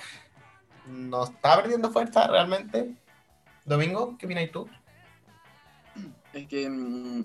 no 0.87 1.25
está 1.25 1.57
perdiendo 1.61 1.91
fuerza 1.91 2.26
realmente. 2.26 2.95
Domingo, 3.64 4.17
¿qué 4.19 4.26
opinas 4.26 4.50
tú? 4.50 4.69
Es 6.33 6.49
que, 6.49 6.69
mm, 6.69 7.25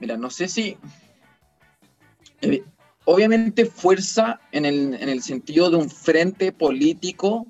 mira, 0.00 0.16
no 0.16 0.30
sé 0.30 0.48
si 0.48 0.78
eh, 2.40 2.64
obviamente 3.06 3.64
fuerza 3.64 4.40
en 4.52 4.66
el, 4.66 5.22
sentido 5.22 5.70
de 5.70 5.76
un 5.76 5.88
frente 5.88 6.52
político 6.52 7.46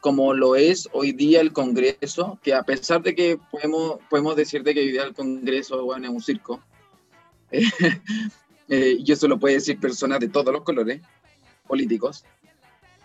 como 0.00 0.34
lo 0.34 0.56
es 0.56 0.88
hoy 0.92 1.12
día 1.12 1.40
el 1.40 1.52
Congreso, 1.52 2.40
que 2.42 2.52
a 2.52 2.64
pesar 2.64 3.00
de 3.02 3.14
que 3.14 3.38
podemos, 3.52 4.00
podemos 4.10 4.34
decir 4.34 4.64
de 4.64 4.74
que 4.74 4.80
hoy 4.80 4.90
día 4.90 5.04
el 5.04 5.14
Congreso 5.14 5.84
bueno, 5.84 6.08
es 6.08 6.12
un 6.12 6.20
circo, 6.20 6.60
eh, 7.52 8.96
y 8.98 9.12
eso 9.12 9.28
lo 9.28 9.38
puede 9.38 9.54
decir 9.54 9.78
personas 9.78 10.18
de 10.18 10.28
todos 10.28 10.52
los 10.52 10.64
colores 10.64 11.00
políticos, 11.68 12.24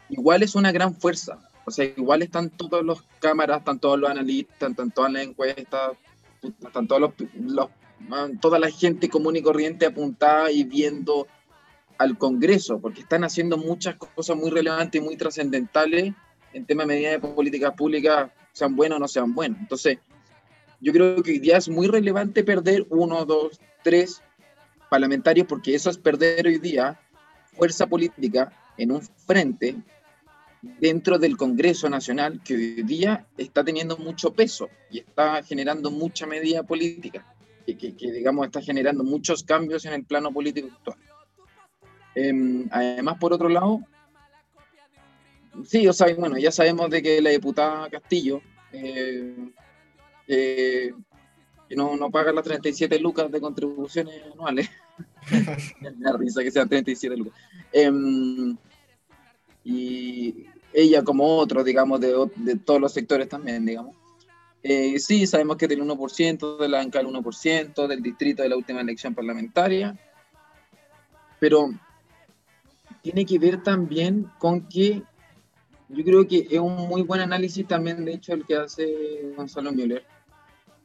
igual 0.10 0.41
es 0.41 0.55
una 0.55 0.72
gran 0.72 0.96
fuerza. 0.96 1.39
O 1.65 1.72
sea, 1.72 1.86
igual 1.86 2.24
están 2.24 2.50
todas 2.50 2.84
las 2.84 3.03
cámaras, 3.19 3.60
están 3.60 3.77
todos 3.77 4.00
los 4.00 4.10
analistas, 4.10 4.72
están 4.72 4.89
todas 4.89 5.12
las 5.12 5.24
encuestas, 5.24 5.91
están 6.65 6.88
todos 6.88 7.13
los, 7.27 7.69
toda 8.39 8.57
la 8.57 8.72
gente 8.72 9.10
común 9.10 9.36
y 9.36 9.41
corriente 9.41 9.86
apuntada 9.86 10.50
y 10.50 10.63
viendo 10.63 11.27
al 11.97 12.17
Congreso, 12.17 12.79
porque 12.79 13.01
están 13.01 13.23
haciendo 13.23 13.57
muchas 13.57 13.95
cosas 13.95 14.35
muy 14.35 14.49
relevantes 14.49 15.01
y 15.01 15.03
muy 15.03 15.17
trascendentales 15.17 16.13
en 16.53 16.65
tema 16.65 16.83
de 16.83 16.87
medidas 16.87 17.21
de 17.21 17.27
políticas 17.27 17.73
públicas, 17.73 18.31
sean 18.51 18.75
buenas 18.75 18.97
o 18.97 18.99
no 18.99 19.07
sean 19.07 19.33
buenas. 19.33 19.59
Entonces, 19.59 19.99
yo 20.79 20.93
creo 20.93 21.21
que 21.23 21.31
hoy 21.31 21.39
día 21.39 21.57
es 21.57 21.69
muy 21.69 21.87
relevante 21.87 22.43
perder 22.43 22.85
uno, 22.89 23.25
dos, 23.25 23.59
tres 23.83 24.21
parlamentarios, 24.89 25.47
porque 25.47 25.75
eso 25.75 25.89
es 25.89 25.97
perder 25.97 26.47
hoy 26.47 26.59
día 26.59 26.99
fuerza 27.53 27.87
política 27.87 28.51
en 28.77 28.91
un 28.91 29.01
frente 29.01 29.75
dentro 30.61 31.17
del 31.17 31.37
Congreso 31.37 31.89
Nacional 31.89 32.41
que 32.43 32.55
hoy 32.55 32.83
día 32.83 33.25
está 33.37 33.63
teniendo 33.63 33.97
mucho 33.97 34.33
peso 34.33 34.69
y 34.91 34.99
está 34.99 35.41
generando 35.43 35.91
mucha 35.91 36.25
medida 36.25 36.63
política, 36.63 37.25
que, 37.65 37.75
que, 37.77 38.11
digamos 38.11 38.45
está 38.45 38.61
generando 38.61 39.03
muchos 39.03 39.43
cambios 39.43 39.85
en 39.85 39.93
el 39.93 40.03
plano 40.03 40.31
político 40.31 40.69
actual. 40.71 40.97
Em, 42.19 42.67
además, 42.71 43.19
por 43.19 43.31
otro 43.31 43.47
lado, 43.47 43.79
sí, 45.63 45.88
o 45.88 45.93
sea, 45.93 46.12
bueno, 46.15 46.36
ya 46.39 46.51
sabemos 46.51 46.89
de 46.89 47.03
que 47.03 47.21
la 47.21 47.29
diputada 47.29 47.91
Castillo 47.91 48.41
eh, 48.71 49.51
eh, 50.27 50.93
no, 51.75 51.95
no 51.95 52.09
paga 52.09 52.31
las 52.31 52.43
37 52.43 52.97
lucas 52.97 53.31
de 53.31 53.39
contribuciones 53.39 54.19
anuales. 54.33 54.67
Me 55.79 55.91
da 55.91 56.17
risa 56.17 56.41
que 56.41 56.50
sean 56.50 56.67
37 56.67 57.15
lucas. 57.15 57.39
Em, 57.71 58.57
y 59.63 60.47
ella 60.74 61.03
como 61.03 61.38
otro, 61.38 61.63
digamos, 61.63 62.01
de, 62.01 62.15
de, 62.36 62.55
todos 62.55 62.81
los 62.81 62.93
sectores 62.93 63.29
también, 63.29 63.63
digamos. 63.63 63.95
Eh, 64.63 64.97
sí, 64.97 65.27
sabemos 65.27 65.57
que 65.57 65.67
tiene 65.67 65.83
1%, 65.83 66.57
de 66.57 66.67
la 66.67 66.81
ANCA 66.81 67.00
el 67.00 67.07
1%, 67.09 67.86
del 67.86 68.01
distrito 68.01 68.41
de 68.41 68.50
la 68.50 68.57
última 68.57 68.81
elección 68.81 69.13
parlamentaria, 69.13 69.95
pero 71.39 71.69
tiene 73.07 73.25
que 73.25 73.39
ver 73.39 73.63
también 73.63 74.29
con 74.37 74.67
que 74.67 75.01
yo 75.87 76.03
creo 76.03 76.27
que 76.27 76.45
es 76.51 76.59
un 76.59 76.89
muy 76.89 77.03
buen 77.03 77.21
análisis 77.21 77.65
también, 77.65 78.03
de 78.03 78.15
hecho, 78.15 78.33
el 78.33 78.45
que 78.45 78.57
hace 78.57 79.31
Gonzalo 79.37 79.71
Müller, 79.71 80.03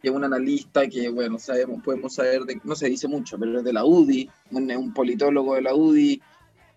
que 0.00 0.09
es 0.09 0.14
un 0.14 0.23
analista 0.23 0.87
que, 0.87 1.09
bueno, 1.09 1.41
sabemos, 1.41 1.83
podemos 1.83 2.14
saber, 2.14 2.43
de, 2.43 2.61
no 2.62 2.76
se 2.76 2.88
dice 2.88 3.09
mucho, 3.09 3.37
pero 3.41 3.59
es 3.59 3.64
de 3.64 3.73
la 3.73 3.85
UDI, 3.85 4.31
un, 4.52 4.71
un 4.71 4.95
politólogo 4.95 5.57
de 5.57 5.62
la 5.62 5.75
UDI, 5.75 6.23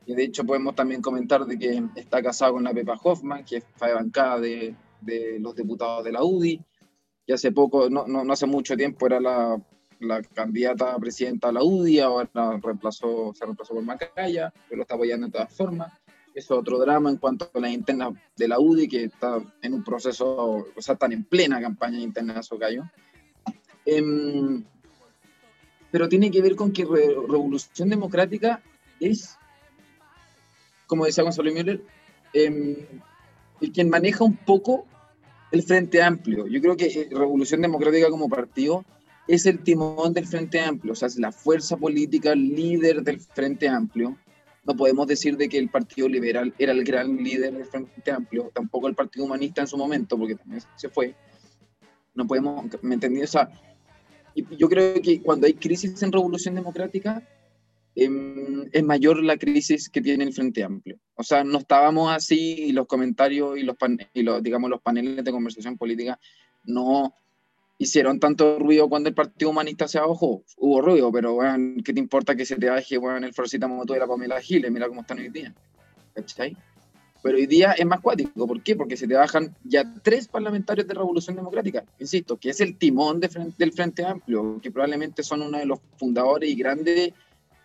y 0.08 0.16
de 0.16 0.24
hecho 0.24 0.44
podemos 0.44 0.74
también 0.74 1.04
comentar 1.04 1.46
de 1.46 1.60
que 1.60 1.84
está 1.96 2.24
casado 2.24 2.54
con 2.54 2.64
la 2.64 2.74
Pepa 2.74 3.00
Hoffman, 3.04 3.46
que 3.46 3.60
de 3.60 3.94
bancada 3.94 4.40
de, 4.40 4.76
de 5.02 5.38
los 5.40 5.56
diputados 5.56 6.04
de 6.04 6.12
la 6.12 6.24
UDI, 6.24 6.60
que 7.28 7.34
hace 7.34 7.52
poco, 7.52 7.88
no, 7.88 8.08
no, 8.08 8.24
no 8.24 8.34
hace 8.34 8.48
mucho 8.48 8.76
tiempo 8.76 9.06
era 9.06 9.20
la, 9.20 9.62
la 10.06 10.22
candidata 10.22 10.94
a 10.94 11.00
presidenta 11.00 11.48
de 11.48 11.54
la 11.54 11.64
UDI, 11.64 12.00
ahora 12.00 12.60
reemplazó, 12.62 13.34
se 13.34 13.46
reemplazó 13.46 13.74
por 13.74 13.84
Macaya, 13.84 14.54
pero 14.68 14.78
lo 14.78 14.82
está 14.84 14.96
apoyando 14.96 15.28
de 15.28 15.34
todas 15.34 15.54
formas. 15.54 15.94
Es 16.34 16.52
otro 16.52 16.80
drama 16.80 17.10
en 17.10 17.18
cuanto 17.18 17.50
a 17.54 17.60
las 17.60 17.72
internas 17.72 18.14
de 18.36 18.48
la 18.48 18.60
UDI, 18.60 18.88
que 18.88 19.04
está 19.06 19.40
en 19.62 19.74
un 19.74 19.84
proceso, 19.84 20.66
o 20.76 20.82
sea, 20.82 20.94
están 20.94 21.14
en 21.14 21.24
plena 21.24 21.62
campaña 21.62 22.00
interna 22.00 22.34
de 22.34 22.44
Socayo. 22.44 22.84
Eh, 23.86 24.04
pero 25.92 26.10
tiene 26.10 26.30
que 26.30 26.42
ver 26.42 26.58
con 26.58 26.74
que 26.74 26.84
Revolución 26.84 27.90
Democrática 27.90 28.62
es, 29.00 29.38
como 30.88 31.06
decía 31.06 31.24
Gonzalo 31.24 31.54
Müller, 31.54 31.82
eh, 32.34 32.86
el 33.62 33.72
quien 33.72 33.90
maneja 33.90 34.26
un 34.26 34.36
poco 34.36 34.86
el 35.52 35.64
Frente 35.64 36.02
Amplio. 36.04 36.48
Yo 36.48 36.62
creo 36.62 36.76
que 36.76 36.88
eh, 36.88 37.08
Revolución 37.10 37.62
Democrática 37.62 38.10
como 38.10 38.28
partido 38.28 38.84
es 39.28 39.46
el 39.46 39.60
timón 39.64 40.14
del 40.14 40.28
Frente 40.28 40.60
Amplio, 40.60 40.94
o 40.94 40.96
sea, 40.96 41.08
es 41.08 41.18
la 41.18 41.32
fuerza 41.32 41.78
política 41.78 42.36
líder 42.36 43.02
del 43.02 43.20
Frente 43.20 43.68
Amplio. 43.68 44.18
No 44.64 44.76
podemos 44.76 45.08
decir 45.08 45.38
de 45.38 45.48
que 45.48 45.58
el 45.58 45.70
Partido 45.70 46.08
Liberal 46.10 46.54
era 46.58 46.72
el 46.72 46.84
gran 46.84 47.18
líder 47.18 47.54
del 47.54 47.66
Frente 47.66 48.12
Amplio, 48.12 48.52
tampoco 48.54 48.88
el 48.88 48.96
Partido 48.96 49.26
Humanista 49.26 49.62
en 49.62 49.68
su 49.68 49.78
momento, 49.78 50.18
porque 50.18 50.36
también 50.36 50.62
se 50.76 50.90
fue. 50.90 51.16
No 52.14 52.26
podemos, 52.26 52.66
¿me 52.82 52.96
entendí? 52.96 53.22
O 53.22 53.28
sea, 53.28 53.50
yo 54.36 54.70
creo 54.70 55.02
que 55.02 55.22
cuando 55.22 55.48
hay 55.48 55.54
crisis 55.54 56.02
en 56.02 56.12
Revolución 56.12 56.56
Democrática, 56.56 57.28
eh, 57.96 58.10
es 58.72 58.84
mayor 58.84 59.24
la 59.24 59.38
crisis 59.38 59.90
que 59.90 60.02
tiene 60.02 60.24
el 60.24 60.34
Frente 60.34 60.64
Amplio. 60.64 61.00
O 61.16 61.24
sea, 61.24 61.44
no 61.44 61.60
estábamos 61.60 62.12
así 62.12 62.66
y 62.66 62.72
los 62.72 62.88
comentarios 62.88 63.58
y 63.58 63.62
y 64.14 64.24
los 64.24 64.44
digamos, 64.44 64.70
los 64.70 64.82
paneles 64.82 65.24
de 65.24 65.32
conversación 65.32 65.78
política 65.78 66.20
no 66.66 67.14
hicieron 67.78 68.20
tanto 68.20 68.58
ruido 68.60 68.88
cuando 68.88 69.10
el 69.10 69.16
Partido 69.16 69.52
Humanista 69.52 69.88
se 69.88 70.00
bajó. 70.00 70.44
Hubo 70.58 70.82
ruido, 70.82 71.12
pero, 71.12 71.34
bueno, 71.34 71.82
¿qué 71.84 71.94
te 71.94 72.00
importa 72.00 72.36
que 72.36 72.46
se 72.46 72.56
te 72.56 72.70
baje, 72.70 72.98
bueno, 72.98 73.26
el 73.26 73.34
Florcita 73.34 73.68
Moto 73.68 73.94
de 73.94 74.00
la 74.00 74.08
Pamela 74.08 74.42
Giles? 74.42 74.72
Mira 74.72 74.88
cómo 74.88 75.02
están 75.02 75.20
hoy 75.20 75.30
día. 75.30 75.54
¿Cachai? 76.14 76.56
Pero 77.22 77.38
hoy 77.38 77.48
día 77.48 77.72
es 77.72 77.86
más 77.86 78.02
cuático. 78.02 78.46
¿Por 78.46 78.62
qué? 78.62 78.76
Porque 78.76 78.96
se 78.96 79.08
te 79.08 79.16
bajan 79.16 79.56
ya 79.64 79.84
tres 80.04 80.28
parlamentarios 80.28 80.88
de 80.88 80.94
Revolución 80.94 81.36
Democrática, 81.36 81.84
insisto, 82.00 82.38
que 82.38 82.52
es 82.52 82.62
el 82.62 82.78
timón 82.78 83.20
de 83.20 83.30
frente, 83.30 83.56
del 83.58 83.74
Frente 83.74 84.06
Amplio, 84.06 84.60
que 84.62 84.72
probablemente 84.72 85.24
son 85.24 85.42
uno 85.42 85.58
de 85.58 85.66
los 85.66 85.80
fundadores 85.98 86.50
y 86.50 86.56
grandes 86.56 87.14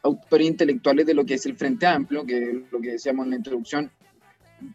autores 0.03 0.47
intelectuales 0.47 1.05
de 1.05 1.13
lo 1.13 1.27
que 1.27 1.35
es 1.35 1.45
el 1.45 1.57
Frente 1.57 1.87
Amplio, 1.87 2.25
que 2.25 2.43
es 2.43 2.57
lo 2.71 2.81
que 2.81 2.93
decíamos 2.93 3.25
en 3.27 3.31
la 3.31 3.37
introducción, 3.37 3.91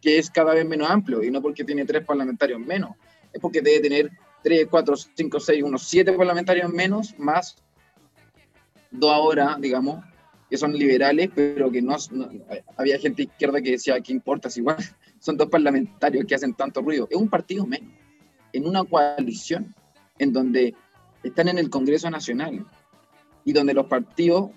que 0.01 0.19
es 0.19 0.29
cada 0.29 0.53
vez 0.53 0.65
menos 0.65 0.89
amplio, 0.89 1.23
y 1.23 1.31
no 1.31 1.41
porque 1.41 1.63
tiene 1.63 1.83
tres 1.85 2.05
parlamentarios 2.05 2.59
menos, 2.59 2.91
es 3.33 3.41
porque 3.41 3.61
debe 3.61 3.79
tener 3.79 4.11
3, 4.45 4.67
4, 4.69 4.95
5, 5.15 5.39
6, 5.39 5.63
unos 5.63 5.81
7 5.87 6.13
parlamentarios 6.13 6.71
menos, 6.71 7.17
más 7.17 7.55
dos 8.91 9.11
ahora, 9.11 9.57
digamos, 9.59 10.05
que 10.47 10.55
son 10.55 10.71
liberales, 10.73 11.31
pero 11.33 11.71
que 11.71 11.81
no, 11.81 11.95
había 12.77 12.99
gente 12.99 13.23
izquierda 13.23 13.59
que 13.59 13.71
decía, 13.71 13.99
¿qué 14.01 14.13
importa? 14.13 14.51
Si 14.51 14.59
igual 14.59 14.77
son 15.19 15.35
dos 15.35 15.49
parlamentarios 15.49 16.25
que 16.25 16.35
hacen 16.35 16.53
tanto 16.53 16.83
ruido. 16.83 17.07
Es 17.09 17.17
un 17.17 17.27
partido 17.27 17.65
menos, 17.65 17.91
en 18.53 18.67
una 18.67 18.83
coalición, 18.83 19.73
en 20.19 20.31
donde 20.31 20.75
están 21.23 21.47
en 21.47 21.57
el 21.57 21.71
Congreso 21.71 22.11
Nacional 22.11 22.67
y 23.45 23.51
donde 23.51 23.73
los 23.73 23.87
partidos, 23.87 24.51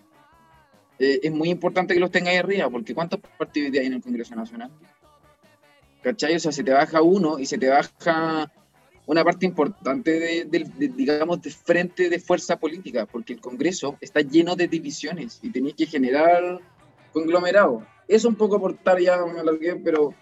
eh, 0.98 1.20
es 1.22 1.32
muy 1.32 1.48
importante 1.48 1.94
que 1.94 2.00
los 2.00 2.10
tenga 2.10 2.30
ahí 2.30 2.36
arriba, 2.36 2.68
porque 2.68 2.94
¿cuántos 2.94 3.20
partidos 3.38 3.72
hay 3.72 3.86
en 3.86 3.94
el 3.94 4.02
Congreso 4.02 4.34
Nacional? 4.34 4.70
¿Cachai? 6.02 6.36
O 6.36 6.40
sea, 6.40 6.52
se 6.52 6.62
te 6.62 6.72
baja 6.72 7.00
uno 7.00 7.38
y 7.38 7.46
se 7.46 7.56
te 7.56 7.70
baja 7.70 8.52
una 9.08 9.24
parte 9.24 9.46
importante 9.46 10.44
de, 10.44 10.70
digamos, 10.94 11.40
de 11.40 11.50
frente 11.50 12.10
de 12.10 12.20
fuerza 12.20 12.58
política, 12.58 13.06
porque 13.06 13.32
el 13.32 13.40
Congreso 13.40 13.96
está 14.02 14.20
lleno 14.20 14.54
de 14.54 14.68
divisiones 14.68 15.40
y 15.42 15.50
tenéis 15.50 15.76
que 15.76 15.86
generar 15.86 16.60
conglomerados. 17.10 17.84
Es 18.06 18.26
un 18.26 18.34
poco 18.34 18.56
aportar 18.56 19.00
ya, 19.00 19.16
pero 19.82 20.12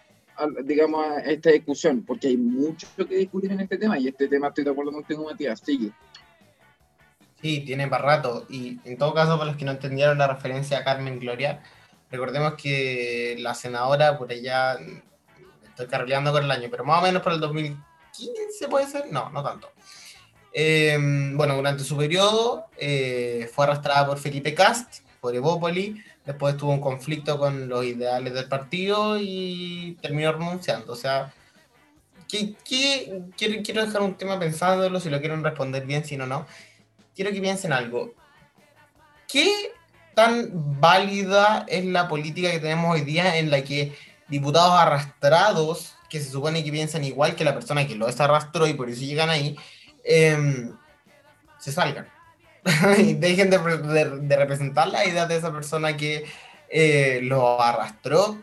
digamos, 0.62 1.05
a 1.05 1.19
esta 1.19 1.50
discusión, 1.50 2.05
porque 2.07 2.28
hay 2.28 2.37
mucho 2.37 2.87
que 2.97 3.16
discutir 3.16 3.50
en 3.50 3.61
este 3.61 3.76
tema 3.76 3.99
y 3.99 4.07
este 4.07 4.28
tema 4.28 4.49
estoy 4.49 4.62
de 4.62 4.71
acuerdo 4.71 4.93
contigo, 4.93 5.25
Matías. 5.25 5.61
Sigue. 5.64 5.90
Sí, 7.43 7.62
tiene 7.66 7.88
para 7.88 8.05
rato. 8.05 8.47
Y 8.49 8.78
en 8.85 8.97
todo 8.97 9.14
caso, 9.14 9.37
para 9.37 9.50
los 9.50 9.57
que 9.57 9.64
no 9.64 9.73
entendieron 9.73 10.16
la 10.16 10.28
referencia 10.28 10.78
a 10.78 10.85
Carmen 10.85 11.19
Gloria, 11.19 11.61
recordemos 12.09 12.55
que 12.55 13.35
la 13.40 13.52
senadora 13.55 14.16
por 14.16 14.31
allá, 14.31 14.78
estoy 15.71 15.88
cargando 15.88 16.31
con 16.31 16.45
el 16.45 16.50
año, 16.52 16.69
pero 16.71 16.85
más 16.85 17.00
o 17.00 17.07
menos 17.07 17.21
por 17.23 17.33
el 17.33 17.40
2000 17.40 17.76
15 18.16 18.68
puede 18.68 18.87
ser, 18.87 19.12
no, 19.12 19.30
no 19.30 19.42
tanto. 19.42 19.70
Em, 20.52 21.37
bueno, 21.37 21.54
durante 21.54 21.85
su 21.85 21.96
periodo 21.96 22.66
eh, 22.78 23.50
fue 23.54 23.66
arrastrada 23.66 24.06
por 24.06 24.18
Felipe 24.18 24.54
Cast, 24.54 25.00
por 25.20 25.35
Evópoli, 25.35 26.02
después 26.25 26.56
tuvo 26.56 26.73
un 26.73 26.80
conflicto 26.80 27.38
con 27.38 27.68
los 27.68 27.85
ideales 27.85 28.32
del 28.32 28.49
partido 28.49 29.18
y 29.20 29.99
terminó 30.00 30.32
renunciando. 30.32 30.92
O 30.92 30.96
sea, 30.96 31.32
¿qué, 32.28 32.54
quiero, 32.64 33.26
quiero, 33.37 33.85
dejar 33.85 34.02
un 34.02 34.14
tema 34.14 34.38
pensándolo, 34.38 34.99
si 34.99 35.11
lo 35.11 35.20
quieren 35.20 35.44
responder 35.44 35.85
bien, 35.85 36.04
si 36.04 36.16
no, 36.16 36.26
no. 36.26 36.46
Quiero 37.14 37.30
que 37.32 37.40
piensen 37.40 37.73
algo. 37.73 38.14
¿Qué 39.28 39.73
tan 40.14 40.49
válida 40.80 41.66
es 41.68 41.85
la 41.85 42.08
política 42.08 42.50
que 42.50 42.61
tenemos 42.61 42.94
hoy 42.94 43.02
día 43.02 43.37
en 43.37 43.50
la 43.50 43.62
que 43.62 43.94
diputados 44.28 44.73
arrastrados 44.73 45.96
que 46.09 46.21
se 46.21 46.31
supone 46.31 46.65
que 46.65 46.71
piensan 46.71 47.05
igual 47.05 47.35
que 47.35 47.45
la 47.45 47.55
persona 47.55 47.87
que 47.87 47.95
lo 47.95 48.07
arrastró 48.07 48.67
y 48.67 48.75
por 48.75 48.89
eso 48.89 49.01
llegan 49.03 49.31
ahí, 49.31 49.57
em, 50.05 50.73
se 51.59 51.73
salgan. 51.73 52.09
y 52.99 53.15
dejen 53.15 53.51
de, 53.51 54.37
representar 54.37 54.89
la 54.89 55.07
idea 55.07 55.27
de 55.27 55.37
esa 55.37 55.53
persona 55.53 55.97
que 55.97 56.25
eh, 56.69 57.21
lo 57.23 57.61
arrastró 57.63 58.43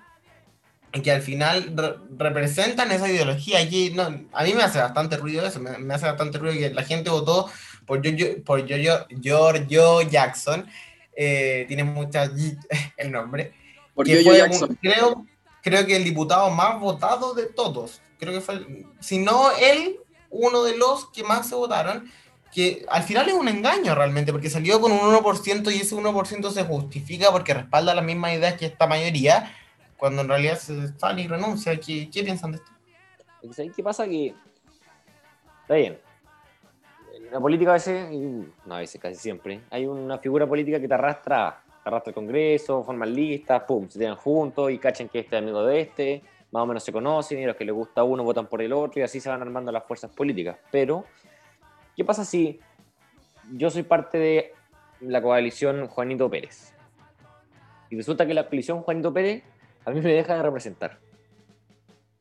y 0.94 1.02
que 1.02 1.12
al 1.12 1.22
final 1.22 1.74
representan 2.18 2.92
esa 2.92 3.10
ideología. 3.10 3.60
Aquí, 3.60 3.92
no, 3.92 4.04
a 4.32 4.44
mí 4.44 4.54
me 4.54 4.64
hace 4.64 4.80
bastante 4.80 5.18
ruido 5.18 5.46
eso, 5.46 5.60
me, 5.60 5.94
hace 5.94 6.06
bastante 6.06 6.38
ruido 6.38 6.58
que 6.58 6.70
la 6.70 6.84
gente 6.84 7.10
votó 7.10 7.50
por 7.86 8.02
Giorgio, 8.02 8.44
por 8.44 8.66
Giorgio, 8.66 10.02
Jackson, 10.04 10.68
eh, 11.16 11.66
tiene 11.68 11.84
mucha 11.84 12.30
el 12.98 13.12
nombre. 13.12 13.54
Por 13.94 14.08
Giorgio 14.08 14.36
Jackson. 14.36 14.78
creo, 14.82 15.26
creo 15.64 15.86
que 15.88 15.96
el 15.96 16.04
diputado 16.04 16.52
más 16.52 16.80
votado 16.80 17.34
de 17.34 17.48
todos. 17.48 18.02
Creo 18.20 18.34
que 18.34 18.42
fue, 18.42 18.86
si 19.00 19.18
no 19.18 19.50
él, 19.60 19.98
uno 20.30 20.64
de 20.64 20.78
los 20.78 21.08
que 21.08 21.24
más 21.24 21.48
se 21.48 21.56
votaron, 21.56 22.12
que 22.54 22.86
al 22.90 23.02
final 23.02 23.28
es 23.28 23.34
un 23.34 23.48
engaño 23.48 23.96
realmente, 23.96 24.32
porque 24.32 24.50
salió 24.50 24.80
con 24.80 24.92
un 24.92 25.00
1% 25.00 25.74
y 25.74 25.80
ese 25.80 25.96
1% 25.96 26.52
se 26.52 26.64
justifica 26.66 27.32
porque 27.32 27.54
respalda 27.54 27.96
las 27.96 28.06
mismas 28.06 28.34
ideas 28.34 28.56
que 28.56 28.68
esta 28.68 28.86
mayoría, 28.86 29.52
cuando 29.98 30.22
en 30.22 30.28
realidad 30.28 30.60
se 30.60 30.96
sale 31.00 31.24
y 31.24 31.28
renuncia. 31.28 31.80
¿Qué, 31.80 32.10
qué 32.12 32.24
piensan 32.24 32.52
de 32.52 32.58
esto? 32.58 32.72
¿Qué 33.76 33.84
pasa? 33.84 34.06
Que 34.06 34.36
está 35.62 35.76
bien. 35.76 36.00
En 37.16 37.32
la 37.32 37.40
política 37.40 37.72
a 37.72 37.74
veces, 37.74 38.12
no 38.66 38.76
a 38.76 38.80
veces, 38.80 39.02
casi 39.02 39.16
siempre, 39.16 39.62
hay 39.72 39.86
una 39.86 40.20
figura 40.20 40.46
política 40.46 40.80
que 40.80 40.88
te 40.88 40.94
arrastra, 40.94 41.63
arrastra 41.86 42.12
el 42.12 42.16
Congreso, 42.16 42.84
forman 42.84 43.14
listas, 43.14 43.64
pum, 43.64 43.88
se 43.90 44.00
tiran 44.00 44.16
juntos 44.16 44.72
y 44.72 44.78
cachan 44.78 45.10
que 45.10 45.20
este 45.20 45.36
es 45.36 45.42
amigo 45.42 45.64
de 45.66 45.82
este, 45.82 46.22
más 46.52 46.64
o 46.64 46.66
menos 46.66 46.84
se 46.84 46.92
conocen 46.92 47.40
y 47.40 47.46
los 47.46 47.56
que 47.56 47.66
les 47.66 47.76
gusta 47.76 48.02
a 48.02 48.04
uno 48.04 48.24
votan 48.24 48.48
por 48.48 48.62
el 48.62 48.74
otro 48.74 49.02
y 49.02 49.04
así 49.04 49.20
se 49.20 49.30
van 49.30 49.42
armando 49.42 49.72
las 49.72 49.84
fuerzas 49.84 50.12
políticas. 50.12 50.58
Pero 50.72 51.06
¿Qué 51.96 52.04
pasa 52.04 52.26
si 52.26 52.60
yo 53.52 53.70
soy 53.70 53.84
parte 53.84 54.18
de 54.18 54.54
la 55.02 55.22
coalición 55.22 55.88
Juanito 55.88 56.30
Pérez? 56.30 56.74
Y 57.90 57.96
resulta 57.96 58.26
que 58.26 58.34
la 58.34 58.48
coalición 58.48 58.82
Juanito 58.82 59.14
Pérez 59.14 59.44
a 59.86 59.92
mí 59.92 60.02
me 60.02 60.12
deja 60.12 60.36
de 60.36 60.42
representar. 60.42 60.98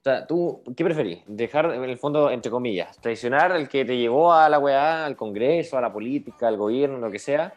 O 0.00 0.02
sea, 0.02 0.26
¿tú 0.26 0.62
qué 0.76 0.84
preferís? 0.84 1.22
¿Dejar, 1.26 1.72
en 1.72 1.84
el 1.84 1.96
fondo, 1.96 2.30
entre 2.30 2.50
comillas, 2.50 2.98
traicionar 3.00 3.52
al 3.52 3.68
que 3.68 3.84
te 3.84 3.96
llevó 3.96 4.34
a 4.34 4.48
la 4.48 4.58
weá, 4.58 5.06
al 5.06 5.16
Congreso, 5.16 5.78
a 5.78 5.80
la 5.80 5.92
política, 5.92 6.48
al 6.48 6.58
gobierno, 6.58 6.98
lo 6.98 7.10
que 7.10 7.20
sea? 7.20 7.54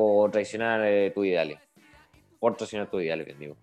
¿O 0.00 0.30
traicionar 0.30 0.80
eh, 0.84 1.10
tus 1.10 1.26
ideales? 1.26 1.58
Por 2.38 2.56
traicionar 2.56 2.88
tus 2.88 3.02
ideales, 3.02 3.36
digo. 3.36 3.56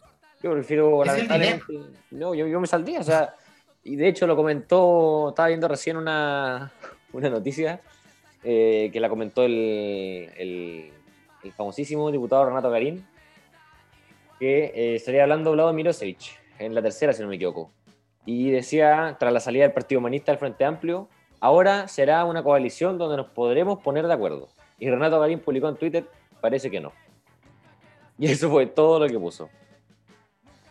Yo 0.44 0.52
prefiero, 0.52 1.06
lamentablemente... 1.06 1.64
No, 2.12 2.36
yo, 2.36 2.46
yo 2.46 2.60
me 2.60 2.68
saldría, 2.68 3.00
o 3.00 3.04
sea... 3.04 3.34
Y 3.86 3.96
de 3.96 4.10
hecho 4.10 4.28
lo 4.28 4.36
comentó, 4.36 5.30
estaba 5.30 5.48
viendo 5.48 5.70
recién 5.70 5.96
una, 5.96 6.74
una 7.14 7.30
noticia 7.30 7.80
eh, 8.44 8.90
que 8.92 9.00
la 9.00 9.08
comentó 9.08 9.44
el, 9.46 10.30
el, 10.38 10.92
famosísimo 11.54 12.12
diputado 12.12 12.48
Renato 12.48 12.70
Garín, 12.70 13.08
que 14.38 14.74
eh, 14.76 14.96
estaría 14.96 15.24
hablando 15.24 15.52
hablado 15.52 15.70
de 15.70 15.76
Mirosevic, 15.76 16.38
en 16.60 16.76
la 16.76 16.82
tercera, 16.82 17.14
si 17.14 17.22
no 17.22 17.30
me 17.30 17.36
equivoco. 17.36 17.72
Y 18.26 18.50
decía, 18.50 19.16
tras 19.20 19.32
la 19.32 19.40
salida 19.40 19.64
del 19.64 19.72
Partido 19.72 20.00
Humanista 20.00 20.34
del 20.34 20.40
Frente 20.40 20.66
Amplio, 20.66 21.08
ahora 21.40 21.88
será 21.88 22.26
una 22.26 22.44
coalición 22.44 22.98
donde 22.98 23.16
nos 23.16 23.28
podremos 23.28 23.82
poner 23.82 24.06
de 24.08 24.14
acuerdo. 24.14 24.50
Y 24.80 24.90
Renato 24.90 25.20
Garín 25.20 25.40
publicó 25.40 25.70
en 25.70 25.78
Twitter, 25.78 26.06
parece 26.46 26.70
que 26.70 26.80
no. 26.80 26.92
Y 28.18 28.28
eso 28.28 28.50
fue 28.50 28.68
todo 28.68 29.00
lo 29.00 29.08
que 29.08 29.20
puso. 29.20 29.50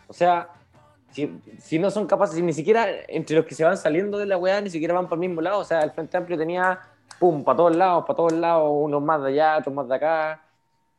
O 0.07 0.13
sea, 0.13 0.49
si, 1.11 1.79
no 1.79 1.91
son 1.91 2.07
capaces, 2.07 2.41
ni 2.41 2.53
siquiera 2.53 2.87
entre 3.07 3.35
los 3.35 3.45
que 3.45 3.55
se 3.55 3.63
van 3.63 3.77
saliendo 3.77 4.17
de 4.17 4.25
la 4.25 4.37
weá, 4.37 4.61
ni 4.61 4.69
siquiera 4.69 4.93
van 4.93 5.05
para 5.05 5.15
el 5.15 5.27
mismo 5.27 5.41
lado. 5.41 5.59
O 5.59 5.65
sea, 5.65 5.81
el 5.81 5.91
Frente 5.91 6.15
Amplio 6.15 6.37
tenía, 6.37 6.79
pum, 7.19 7.43
para 7.43 7.57
todos 7.57 7.75
lados, 7.75 8.05
para 8.05 8.17
todos 8.17 8.33
lados, 8.33 8.69
unos 8.73 9.01
más 9.01 9.21
de 9.21 9.29
allá, 9.29 9.57
otros 9.57 9.75
más 9.75 9.87
de 9.87 9.95
acá. 9.95 10.41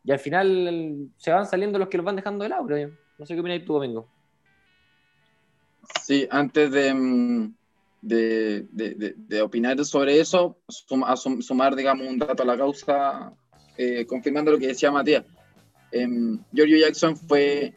Y 0.05 0.13
al 0.13 0.19
final 0.19 1.09
se 1.17 1.33
van 1.33 1.47
saliendo 1.47 1.79
los 1.79 1.89
que 1.89 1.97
los 1.97 2.07
van 2.07 2.17
dejando 2.17 2.43
de 2.45 2.51
lado, 2.51 2.67
pero 2.67 2.93
no 3.19 3.27
sé 3.27 3.35
qué 3.35 3.41
opinas 3.41 3.65
tú, 3.65 3.73
Domingo. 3.75 4.07
Sí, 6.03 6.29
antes 6.31 6.71
de, 6.71 6.95
mm, 6.95 7.55
de, 8.03 8.67
de, 9.17 9.43
opinar 9.43 9.85
sobre 9.85 10.21
eso, 10.21 10.59
sumar, 10.69 11.75
digamos, 11.75 12.07
un 12.07 12.19
dato 12.19 12.43
a 12.43 12.47
la 12.47 12.57
causa, 12.57 13.33
eh, 13.77 14.07
confirmando 14.07 14.53
lo 14.53 14.59
que 14.59 14.69
decía 14.69 14.91
Matías. 14.91 15.25
Eh, 15.93 16.09
Giorgio 16.53 16.79
Jackson 16.79 17.17
fue 17.17 17.75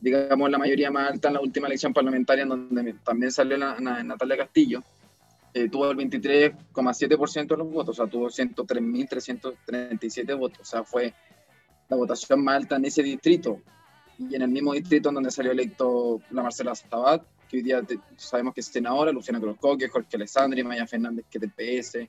digamos, 0.00 0.50
la 0.50 0.58
mayoría 0.58 0.90
más 0.90 1.12
alta 1.12 1.28
en 1.28 1.34
la 1.34 1.40
última 1.40 1.66
elección 1.66 1.92
parlamentaria, 1.92 2.42
en 2.42 2.48
donde 2.48 2.94
también 3.04 3.30
salió 3.32 3.58
Natalia 3.58 4.36
Castillo, 4.36 4.82
eh, 5.54 5.68
tuvo 5.68 5.90
el 5.90 5.96
23,7% 5.96 7.48
de 7.48 7.56
los 7.56 7.70
votos, 7.70 7.98
o 7.98 8.02
sea, 8.02 8.10
tuvo 8.10 8.28
103.337 8.28 10.38
votos, 10.38 10.60
o 10.60 10.64
sea, 10.64 10.84
fue 10.84 11.12
la 11.88 11.96
votación 11.96 12.44
más 12.44 12.56
alta 12.56 12.76
en 12.76 12.84
ese 12.84 13.02
distrito. 13.02 13.62
Y 14.18 14.34
en 14.34 14.42
el 14.42 14.48
mismo 14.48 14.74
distrito 14.74 15.08
en 15.08 15.14
donde 15.16 15.30
salió 15.30 15.52
electo 15.52 16.20
la 16.30 16.42
Marcela 16.42 16.74
Sabat, 16.74 17.22
que 17.48 17.56
hoy 17.58 17.62
día 17.62 17.80
sabemos 18.16 18.52
que 18.52 18.60
es 18.60 18.66
senadora, 18.66 19.12
Luciana 19.12 19.40
Cruzcoque, 19.40 19.88
Jorge 19.88 20.16
Alessandri, 20.16 20.64
Maya 20.64 20.86
Fernández, 20.86 21.24
que 21.30 21.38
es 21.38 21.42
del 21.42 21.52
PS, 21.52 22.06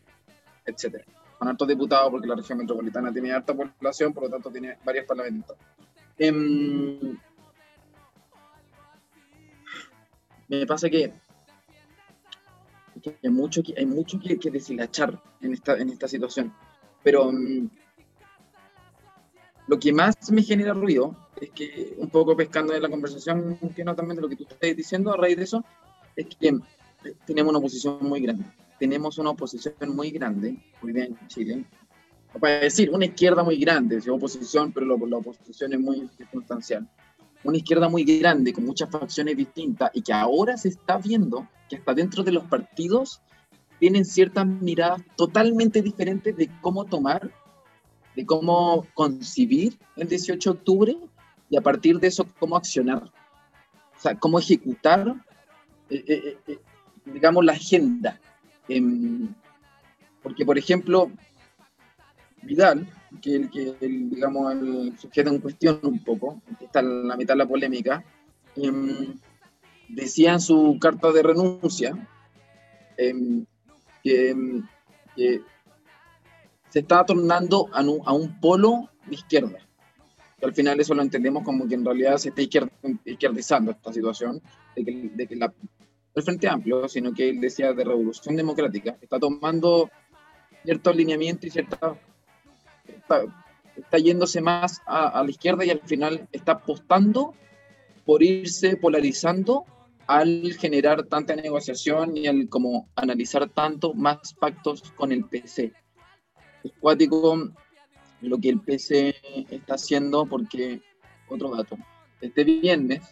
etc. 0.66 1.06
Son 1.40 1.48
altos 1.48 1.68
diputados 1.68 2.12
porque 2.12 2.28
la 2.28 2.36
región 2.36 2.58
metropolitana 2.58 3.14
tiene 3.14 3.32
alta 3.32 3.56
población, 3.56 4.14
por 4.14 4.24
lo 4.24 4.30
tanto 4.30 4.52
tiene 4.52 4.78
varios 4.84 5.06
parlamentos. 5.06 5.56
Eh, 6.18 6.32
me 10.50 10.66
pasa 10.66 10.90
que, 10.90 11.14
hay 13.24 13.30
mucho 13.30 13.64
que, 13.64 13.74
hay 13.78 13.86
mucho 13.86 14.20
deshilachar 14.52 15.18
en 15.40 15.54
esta, 15.54 15.78
en 15.78 15.98
situación. 15.98 16.54
Pero 17.04 17.32
mm, 17.32 17.70
lo 19.68 19.80
que 19.80 19.94
más 19.94 20.16
me 20.32 20.44
genera 20.44 20.74
ruido 20.74 21.16
es 21.40 21.52
que, 21.52 21.96
un 21.98 22.10
poco 22.10 22.36
pescando 22.36 22.74
de 22.74 22.82
la 22.82 22.90
conversación, 22.90 23.58
que 23.74 23.86
no 23.86 23.96
también 23.96 24.18
de 24.18 24.24
lo 24.24 24.30
que 24.30 24.36
tú 24.36 24.44
estás 24.44 24.76
diciendo 24.76 25.14
a 25.14 25.18
raíz 25.18 25.38
de 25.38 25.44
eso, 25.44 25.64
es 26.16 26.26
que 26.26 26.60
tenemos 27.26 27.52
una 27.52 27.60
oposición 27.60 28.00
muy 28.02 28.20
grande. 28.20 28.44
Tenemos 28.80 29.18
una 29.18 29.32
oposición 29.32 29.96
muy 29.96 30.12
grande 30.12 30.58
hoy 30.82 30.94
día 30.94 31.06
en 31.06 31.28
Chile. 31.28 31.66
Para 32.40 32.60
decir, 32.60 32.90
una 32.92 33.06
izquierda 33.06 33.44
muy 33.44 33.58
grande, 33.58 33.98
es 33.98 34.08
oposición, 34.08 34.72
pero 34.72 34.86
la 34.86 35.18
oposición 35.18 35.74
es 35.74 35.80
muy 35.80 36.08
circunstancial 36.16 36.88
una 37.44 37.58
izquierda 37.58 37.90
muy 37.90 38.04
grande, 38.04 38.54
con 38.54 38.66
muchas 38.66 38.90
facciones 38.90 39.38
distintas, 39.38 39.92
y 39.94 40.02
que 40.02 40.14
ahora 40.14 40.58
se 40.58 40.70
está 40.70 40.98
viendo 40.98 41.48
que 41.70 41.78
hasta 41.78 41.94
dentro 41.94 42.24
de 42.24 42.32
los 42.32 42.44
partidos 42.46 43.22
tienen 43.80 44.04
ciertas 44.04 44.46
miradas 44.46 45.02
totalmente 45.16 45.82
diferentes 45.82 46.36
de 46.36 46.50
cómo 46.62 46.86
tomar, 46.86 47.32
de 48.16 48.26
cómo 48.26 48.86
concibir 48.94 49.78
el 49.96 50.08
18 50.10 50.52
de 50.52 50.58
octubre, 50.58 50.98
y 51.50 51.58
a 51.58 51.62
partir 51.62 52.00
de 52.00 52.08
eso 52.08 52.28
cómo 52.40 52.58
accionar. 52.58 53.04
O 53.04 54.02
sea, 54.02 54.16
cómo 54.16 54.40
ejecutar, 54.40 55.16
eh, 55.90 56.04
eh, 56.08 56.38
eh, 56.48 56.60
digamos, 57.06 57.44
la 57.44 57.54
agenda. 57.54 58.20
Em, 58.70 59.34
porque, 60.22 60.46
por 60.46 60.58
ejemplo, 60.58 61.12
Vidal, 62.44 62.88
que 63.22 63.36
el 63.36 63.50
que, 63.50 63.76
digamos, 63.82 64.54
el 64.54 64.98
sujeto 64.98 65.32
en 65.32 65.40
cuestión 65.40 65.80
un 65.84 66.04
poco, 66.04 66.42
que 66.58 66.66
está 66.66 66.80
en 66.80 67.08
la 67.08 67.18
mitad 67.18 67.34
de 67.34 67.40
la 67.40 67.48
polémica, 67.48 68.04
em, 68.56 69.20
decía 69.90 70.34
en 70.34 70.40
su 70.40 70.78
carta 70.80 71.12
de 71.12 71.24
renuncia 71.24 72.08
em, 72.98 73.46
em, 74.04 74.64
que, 75.16 75.42
se 76.70 76.80
estaba 76.80 77.04
tornando 77.06 77.68
a 77.74 78.14
un, 78.14 78.40
polo 78.40 78.90
de 79.08 79.16
izquierda. 79.16 79.58
Que 80.38 80.46
al 80.46 80.54
final 80.54 80.80
eso 80.80 80.94
lo 80.94 81.02
entendemos 81.02 81.44
como 81.44 81.68
que 81.68 81.74
en 81.74 81.84
realidad 81.84 82.18
se 82.18 82.30
está 82.30 82.44
izquierdizando 82.44 83.72
esta 83.72 83.92
situación, 83.92 84.40
de 84.76 84.86
que, 84.86 85.10
de 85.16 85.28
que 85.28 85.36
la, 85.36 85.52
el 86.20 86.26
Frente 86.26 86.48
Amplio, 86.48 86.88
sino 86.88 87.14
que 87.14 87.30
él 87.30 87.42
decía 87.42 87.74
de 87.74 87.84
revolución 87.84 88.36
democrática, 88.36 88.98
está 89.02 89.20
tomando 89.20 89.90
cierto 90.64 90.90
alineamiento 90.90 91.48
y 91.48 91.50
cierta 91.50 91.98
está, 93.76 93.98
yéndose 93.98 94.42
más 94.42 94.82
a, 94.86 95.24
la 95.24 95.30
izquierda 95.30 95.66
y 95.66 95.70
al 95.70 95.82
final 95.82 96.28
está 96.32 96.54
apostando 96.54 97.34
por 98.06 98.24
irse 98.24 98.78
polarizando 98.78 99.66
al 100.08 100.54
generar 100.54 101.04
tanta 101.04 101.36
negociación 101.36 102.18
y 102.18 102.28
al 102.28 102.50
como 102.50 102.90
analizar 102.96 103.48
tanto 103.50 103.94
más 103.94 104.34
pactos 104.34 104.82
con 104.96 105.12
el 105.12 105.26
PC. 105.26 105.72
Es 106.64 106.72
cuático 106.80 107.52
lo 108.22 108.38
que 108.40 108.50
el 108.50 108.60
PC 108.60 109.16
está 109.50 109.76
haciendo 109.76 110.26
porque, 110.26 110.82
otro 111.30 111.56
dato, 111.56 111.78
este 112.22 112.44
viernes 112.44 113.04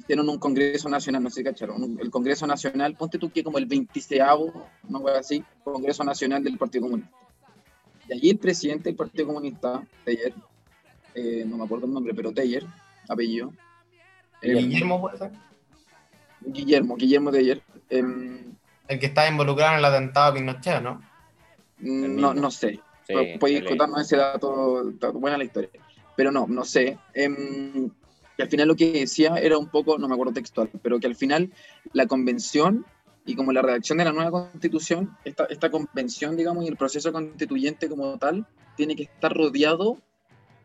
hicieron 0.00 0.28
un 0.28 0.38
Congreso 0.38 0.88
Nacional, 0.88 1.22
no 1.22 1.30
sé 1.30 1.36
si 1.36 1.44
cacharon, 1.44 1.98
el 2.00 2.10
Congreso 2.10 2.46
Nacional, 2.46 2.96
ponte 2.96 3.18
tú 3.18 3.30
que 3.30 3.44
como 3.44 3.58
el 3.58 3.66
26 3.66 4.22
no 4.88 5.00
voy 5.00 5.12
así, 5.12 5.44
Congreso 5.62 6.02
Nacional 6.04 6.42
del 6.42 6.56
Partido 6.56 6.84
Comunista. 6.84 7.14
Y 8.08 8.12
allí 8.14 8.30
el 8.30 8.38
presidente 8.38 8.84
del 8.84 8.96
Partido 8.96 9.26
Comunista, 9.26 9.86
Teller, 10.04 10.34
eh, 11.14 11.44
no 11.46 11.58
me 11.58 11.64
acuerdo 11.64 11.86
el 11.86 11.92
nombre, 11.92 12.14
pero 12.14 12.32
Teller, 12.32 12.66
apellido. 13.08 13.52
Eh, 14.40 14.54
Guillermo 14.54 15.00
puede 15.00 15.18
ser. 15.18 15.32
Guillermo, 16.40 16.96
Guillermo 16.96 17.30
Teller. 17.30 17.62
Em, 17.90 18.54
el 18.88 18.98
que 18.98 19.06
está 19.06 19.28
involucrado 19.28 19.72
en 19.74 19.78
el 19.80 19.84
atentado 19.84 20.32
a 20.32 20.34
Pinochet, 20.34 20.82
¿no? 20.82 21.02
Mm, 21.78 22.16
no, 22.16 22.34
no 22.34 22.50
sé. 22.50 22.80
Sí, 23.06 23.14
Puedes 23.38 23.64
contarnos 23.64 24.00
ese 24.00 24.16
dato, 24.16 24.92
buena 25.14 25.36
la 25.36 25.44
historia. 25.44 25.70
Pero 26.16 26.32
no, 26.32 26.46
no 26.48 26.64
sé. 26.64 26.98
Al 28.42 28.48
final 28.48 28.68
lo 28.68 28.76
que 28.76 28.92
decía 28.92 29.36
era 29.36 29.58
un 29.58 29.68
poco, 29.68 29.98
no 29.98 30.08
me 30.08 30.14
acuerdo 30.14 30.32
textual, 30.32 30.70
pero 30.82 30.98
que 30.98 31.06
al 31.06 31.16
final 31.16 31.52
la 31.92 32.06
convención 32.06 32.84
y 33.26 33.34
como 33.34 33.52
la 33.52 33.62
redacción 33.62 33.98
de 33.98 34.04
la 34.04 34.12
nueva 34.12 34.30
constitución, 34.30 35.16
esta, 35.24 35.44
esta 35.44 35.70
convención, 35.70 36.36
digamos, 36.36 36.64
y 36.64 36.68
el 36.68 36.76
proceso 36.76 37.12
constituyente 37.12 37.88
como 37.88 38.18
tal, 38.18 38.46
tiene 38.76 38.96
que 38.96 39.04
estar 39.04 39.32
rodeado 39.32 39.98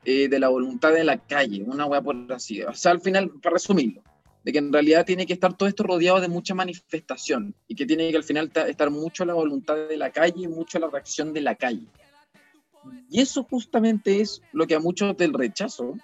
eh, 0.05 0.29
de 0.29 0.39
la 0.39 0.49
voluntad 0.49 0.93
de 0.93 1.03
la 1.03 1.17
calle, 1.17 1.63
una 1.63 1.85
hueá 1.85 2.01
por 2.01 2.15
así. 2.31 2.61
O 2.61 2.73
sea, 2.73 2.91
al 2.91 3.01
final, 3.01 3.31
para 3.41 3.53
resumirlo, 3.53 4.03
de 4.43 4.51
que 4.51 4.59
en 4.59 4.71
realidad 4.71 5.05
tiene 5.05 5.25
que 5.25 5.33
estar 5.33 5.57
todo 5.57 5.67
esto 5.67 5.83
rodeado 5.83 6.21
de 6.21 6.27
mucha 6.27 6.53
manifestación 6.53 7.55
y 7.67 7.73
que 7.73 7.87
tiene 7.87 8.11
que 8.11 8.17
al 8.17 8.23
final 8.23 8.51
estar 8.67 8.91
mucho 8.91 9.25
la 9.25 9.33
voluntad 9.33 9.75
de 9.75 9.97
la 9.97 10.11
calle 10.11 10.43
y 10.43 10.47
mucho 10.47 10.77
la 10.77 10.89
reacción 10.89 11.33
de 11.33 11.41
la 11.41 11.55
calle. 11.55 11.87
Y 13.09 13.19
eso 13.19 13.43
justamente 13.43 14.21
es 14.21 14.43
lo 14.53 14.67
que 14.67 14.75
a 14.75 14.79
muchos 14.79 15.17
del 15.17 15.33
rechazo, 15.33 15.95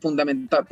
fundamental, 0.00 0.66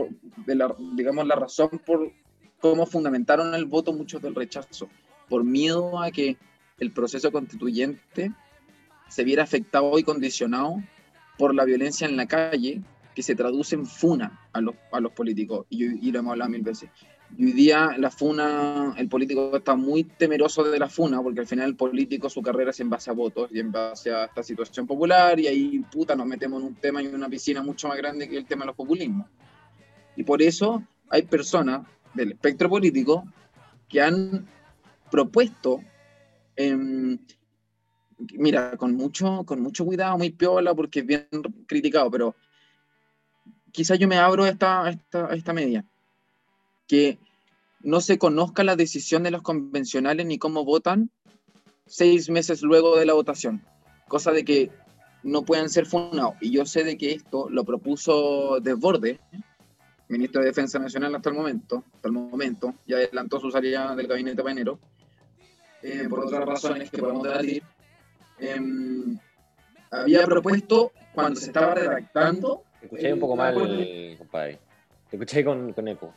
de 0.46 0.54
la, 0.54 0.74
digamos 0.94 1.26
la 1.26 1.36
razón 1.36 1.70
por 1.84 2.12
cómo 2.60 2.86
fundamentaron 2.86 3.54
el 3.54 3.64
voto 3.64 3.92
muchos 3.92 4.20
del 4.20 4.34
rechazo, 4.34 4.88
por 5.28 5.44
miedo 5.44 6.00
a 6.00 6.10
que 6.10 6.36
el 6.78 6.92
proceso 6.92 7.30
constituyente 7.30 8.32
se 9.08 9.24
viera 9.24 9.42
afectado 9.42 9.98
y 9.98 10.02
condicionado 10.02 10.82
por 11.38 11.54
la 11.54 11.64
violencia 11.64 12.06
en 12.06 12.16
la 12.16 12.26
calle 12.26 12.82
que 13.14 13.22
se 13.22 13.34
traduce 13.34 13.74
en 13.74 13.86
funa 13.86 14.40
a 14.52 14.60
los, 14.60 14.74
a 14.92 15.00
los 15.00 15.12
políticos, 15.12 15.66
y, 15.70 16.12
lo 16.12 16.20
hemos 16.20 16.32
hablado 16.32 16.50
mil 16.50 16.62
veces. 16.62 16.90
Y 17.36 17.44
hoy 17.44 17.52
día 17.52 17.94
la 17.98 18.10
funa, 18.10 18.94
el 18.96 19.08
político 19.08 19.56
está 19.56 19.76
muy 19.76 20.04
temeroso 20.04 20.64
de 20.64 20.78
la 20.78 20.88
funa, 20.88 21.22
porque 21.22 21.40
al 21.40 21.46
final 21.46 21.68
el 21.68 21.76
político 21.76 22.28
su 22.28 22.42
carrera 22.42 22.70
es 22.70 22.80
en 22.80 22.90
base 22.90 23.10
a 23.10 23.12
votos 23.12 23.50
y 23.52 23.60
en 23.60 23.70
base 23.70 24.12
a 24.12 24.24
esta 24.24 24.42
situación 24.42 24.86
popular, 24.86 25.38
y 25.38 25.46
ahí 25.46 25.78
puta 25.90 26.16
nos 26.16 26.26
metemos 26.26 26.60
en 26.60 26.68
un 26.68 26.74
tema 26.74 27.02
y 27.02 27.06
en 27.06 27.14
una 27.14 27.28
piscina 27.28 27.62
mucho 27.62 27.88
más 27.88 27.96
grande 27.96 28.28
que 28.28 28.36
el 28.36 28.46
tema 28.46 28.62
de 28.62 28.68
los 28.68 28.76
populismos. 28.76 29.26
Y 30.16 30.24
por 30.24 30.42
eso 30.42 30.82
hay 31.10 31.22
personas 31.22 31.86
del 32.14 32.32
espectro 32.32 32.68
político 32.68 33.24
que 33.88 34.00
han 34.00 34.46
propuesto 35.10 35.80
em, 36.56 37.18
mira, 38.34 38.76
con 38.76 38.94
mucho, 38.94 39.44
con 39.44 39.60
mucho 39.60 39.84
cuidado, 39.84 40.18
muy 40.18 40.30
piola, 40.30 40.74
porque 40.74 41.00
es 41.00 41.06
bien 41.06 41.28
criticado, 41.66 42.10
pero 42.10 42.34
quizás 43.72 43.98
yo 43.98 44.08
me 44.08 44.16
abro 44.16 44.46
esta, 44.46 44.90
esta, 44.90 45.34
esta 45.34 45.52
media. 45.52 45.84
Que 46.88 47.18
no 47.80 48.00
se 48.00 48.18
conozca 48.18 48.64
la 48.64 48.74
decisión 48.74 49.22
de 49.22 49.30
los 49.30 49.42
convencionales 49.42 50.26
ni 50.26 50.38
cómo 50.38 50.64
votan 50.64 51.10
seis 51.86 52.28
meses 52.28 52.62
luego 52.62 52.96
de 52.98 53.06
la 53.06 53.14
votación. 53.14 53.62
Cosa 54.08 54.32
de 54.32 54.44
que 54.44 54.70
no 55.22 55.42
puedan 55.42 55.68
ser 55.68 55.86
fundados. 55.86 56.34
Y 56.40 56.50
yo 56.50 56.64
sé 56.64 56.84
de 56.84 56.96
que 56.96 57.12
esto 57.12 57.48
lo 57.50 57.64
propuso 57.64 58.58
Desborde, 58.60 59.20
ministro 60.08 60.40
de 60.40 60.48
Defensa 60.48 60.78
Nacional 60.78 61.14
hasta 61.14 61.30
el 61.30 61.36
momento, 61.36 61.84
hasta 61.94 62.08
el 62.08 62.14
momento, 62.14 62.74
ya 62.86 62.96
adelantó 62.96 63.40
su 63.40 63.50
salida 63.50 63.94
del 63.94 64.06
gabinete 64.06 64.42
para 64.42 64.52
enero, 64.52 64.78
eh, 65.82 66.06
por 66.08 66.20
otras 66.20 66.44
razones 66.44 66.90
que 66.90 66.98
podemos 66.98 67.22
debatir. 67.22 67.62
Em, 68.38 69.18
había 69.90 70.24
propuesto, 70.24 70.92
cuando 71.14 71.40
se 71.40 71.46
estaba 71.46 71.74
redactando, 71.74 72.62
te 72.80 72.86
escuché 72.86 73.12
un 73.12 73.20
poco 73.20 73.36
mal, 73.36 73.54
compadre. 74.18 74.58
Te 75.10 75.16
escuché 75.16 75.44
con, 75.44 75.72
con 75.72 75.88
eco. 75.88 76.14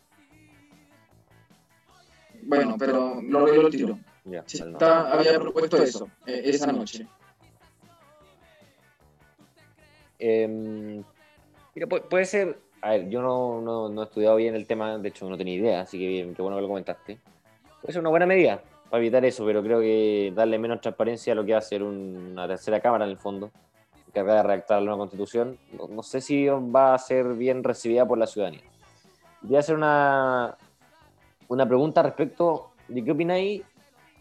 Bueno, 2.52 2.76
pero 2.78 3.22
lo 3.22 3.40
arreglo 3.40 3.68
el 3.68 3.72
tiro. 3.72 4.00
Había 4.82 5.40
propuesto 5.40 5.82
eso 5.82 6.10
eh, 6.26 6.42
esa 6.44 6.72
noche. 6.74 7.08
Eh, 10.20 11.02
mira, 11.74 11.88
puede, 11.88 12.26
ser. 12.26 12.60
A 12.82 12.92
ver, 12.92 13.10
yo 13.10 13.22
no, 13.22 13.62
no, 13.62 13.88
no, 13.88 14.02
he 14.02 14.06
estudiado 14.06 14.36
bien 14.36 14.54
el 14.54 14.68
tema, 14.68 14.98
de 14.98 15.08
hecho 15.08 15.30
no 15.30 15.38
tenía 15.38 15.56
idea, 15.56 15.82
así 15.82 15.98
que 15.98 16.08
bien, 16.08 16.36
qué 16.36 16.42
bueno 16.42 16.58
que 16.58 16.62
lo 16.64 16.68
comentaste. 16.68 17.20
Puede 17.82 17.94
ser 17.94 18.02
una 18.02 18.10
buena 18.10 18.26
medida 18.26 18.62
para 18.90 19.02
evitar 19.02 19.24
eso, 19.24 19.46
pero 19.46 19.64
creo 19.64 19.80
que 19.80 20.34
darle 20.36 20.60
menos 20.60 20.82
transparencia 20.82 21.32
a 21.32 21.38
lo 21.38 21.46
que 21.46 21.54
va 21.54 21.60
a 21.60 21.62
ser 21.62 21.84
una 21.84 22.48
tercera 22.50 22.82
cámara 22.82 23.06
en 23.06 23.12
el 23.12 23.18
fondo 23.18 23.50
encargada 24.10 24.42
de 24.42 24.44
redactar 24.44 24.80
la 24.80 24.88
nueva 24.88 24.98
constitución, 24.98 25.58
no, 25.90 26.04
sé 26.04 26.20
si 26.20 26.48
va 26.48 26.94
a 26.94 26.98
ser 26.98 27.34
bien 27.36 27.64
recibida 27.64 28.06
por 28.06 28.18
la 28.18 28.28
ciudadanía. 28.28 28.64
Voy 29.42 29.56
a 29.56 29.60
hacer 29.60 29.76
una, 29.76 30.58
una 31.54 31.68
pregunta 31.68 32.02
respecto 32.02 32.72
de 32.88 33.04
qué 33.04 33.12
opináis 33.12 33.62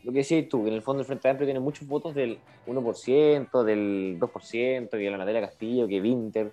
lo 0.03 0.13
que 0.13 0.19
decías 0.19 0.49
tú, 0.49 0.63
que 0.63 0.69
en 0.69 0.75
el 0.75 0.83
fondo 0.83 1.01
el 1.01 1.07
Frente 1.07 1.29
Amplio 1.29 1.47
tiene 1.47 1.61
muchos 1.61 1.87
votos 1.87 2.15
del 2.15 2.39
1%, 2.67 3.63
del 3.63 4.19
2%, 4.19 4.91
que 4.91 5.11
la 5.11 5.19
Natalia 5.19 5.41
Castillo, 5.43 5.87
que 5.87 6.01
Winter. 6.01 6.53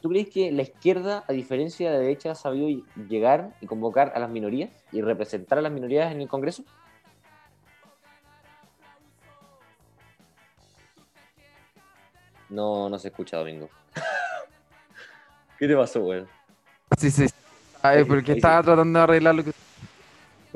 ¿Tú 0.00 0.08
crees 0.08 0.28
que 0.28 0.50
la 0.50 0.62
izquierda, 0.62 1.24
a 1.28 1.32
diferencia 1.32 1.90
de 1.90 1.96
la 1.96 2.02
derecha, 2.02 2.32
ha 2.32 2.34
sabido 2.34 2.82
llegar 3.08 3.54
y 3.60 3.66
convocar 3.66 4.12
a 4.14 4.18
las 4.18 4.30
minorías 4.30 4.70
y 4.90 5.02
representar 5.02 5.58
a 5.58 5.62
las 5.62 5.72
minorías 5.72 6.10
en 6.12 6.20
el 6.20 6.28
Congreso? 6.28 6.64
No, 12.48 12.88
no 12.88 12.98
se 12.98 13.08
escucha, 13.08 13.36
Domingo. 13.36 13.68
¿Qué 15.58 15.68
te 15.68 15.76
pasó, 15.76 16.00
güey? 16.00 16.24
Sí, 16.98 17.10
sí. 17.10 17.26
Ay, 17.82 18.04
porque 18.04 18.32
estaba 18.32 18.62
tratando 18.62 18.98
de 18.98 19.02
arreglar 19.02 19.34
lo 19.34 19.44
que... 19.44 19.52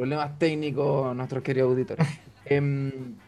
problemas 0.00 0.38
técnicos 0.38 1.14
nuestros 1.14 1.42
queridos 1.42 1.70
auditores. 1.70 2.06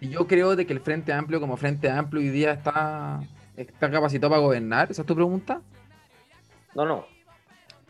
Y 0.00 0.10
yo 0.10 0.28
creo 0.28 0.54
de 0.54 0.64
que 0.64 0.72
el 0.72 0.78
Frente 0.78 1.12
Amplio, 1.12 1.40
como 1.40 1.56
Frente 1.56 1.90
Amplio, 1.90 2.22
hoy 2.22 2.28
día 2.28 2.52
está, 2.52 3.20
está 3.56 3.90
capacitado 3.90 4.30
para 4.30 4.40
gobernar. 4.40 4.92
¿Esa 4.92 5.02
es 5.02 5.08
tu 5.08 5.16
pregunta? 5.16 5.60
No, 6.72 6.86
no. 6.86 7.04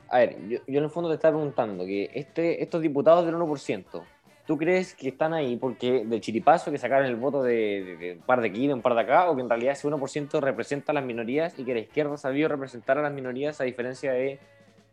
A 0.08 0.20
ver, 0.20 0.38
yo, 0.48 0.58
yo 0.66 0.78
en 0.78 0.84
el 0.84 0.88
fondo 0.88 1.10
te 1.10 1.16
estaba 1.16 1.36
preguntando 1.36 1.84
que 1.84 2.10
este, 2.14 2.62
estos 2.62 2.80
diputados 2.80 3.26
del 3.26 3.34
1%, 3.34 4.02
¿Tú 4.48 4.56
crees 4.56 4.94
que 4.94 5.10
están 5.10 5.34
ahí 5.34 5.58
porque 5.58 6.06
del 6.06 6.22
chiripazo 6.22 6.70
que 6.70 6.78
sacaron 6.78 7.04
el 7.04 7.16
voto 7.16 7.42
de, 7.42 8.16
un 8.18 8.24
par 8.24 8.40
de 8.40 8.48
aquí, 8.48 8.66
de 8.66 8.72
un 8.72 8.80
par 8.80 8.94
de 8.94 9.02
acá, 9.02 9.28
o 9.28 9.36
que 9.36 9.42
en 9.42 9.50
realidad 9.50 9.74
ese 9.74 9.86
1% 9.86 10.40
representa 10.40 10.92
a 10.92 10.94
las 10.94 11.04
minorías 11.04 11.58
y 11.58 11.64
que 11.66 11.74
la 11.74 11.80
izquierda 11.80 12.14
ha 12.14 12.16
sabido 12.16 12.48
representar 12.48 12.96
a 12.96 13.02
las 13.02 13.12
minorías 13.12 13.60
a 13.60 13.64
diferencia 13.64 14.12
de 14.12 14.38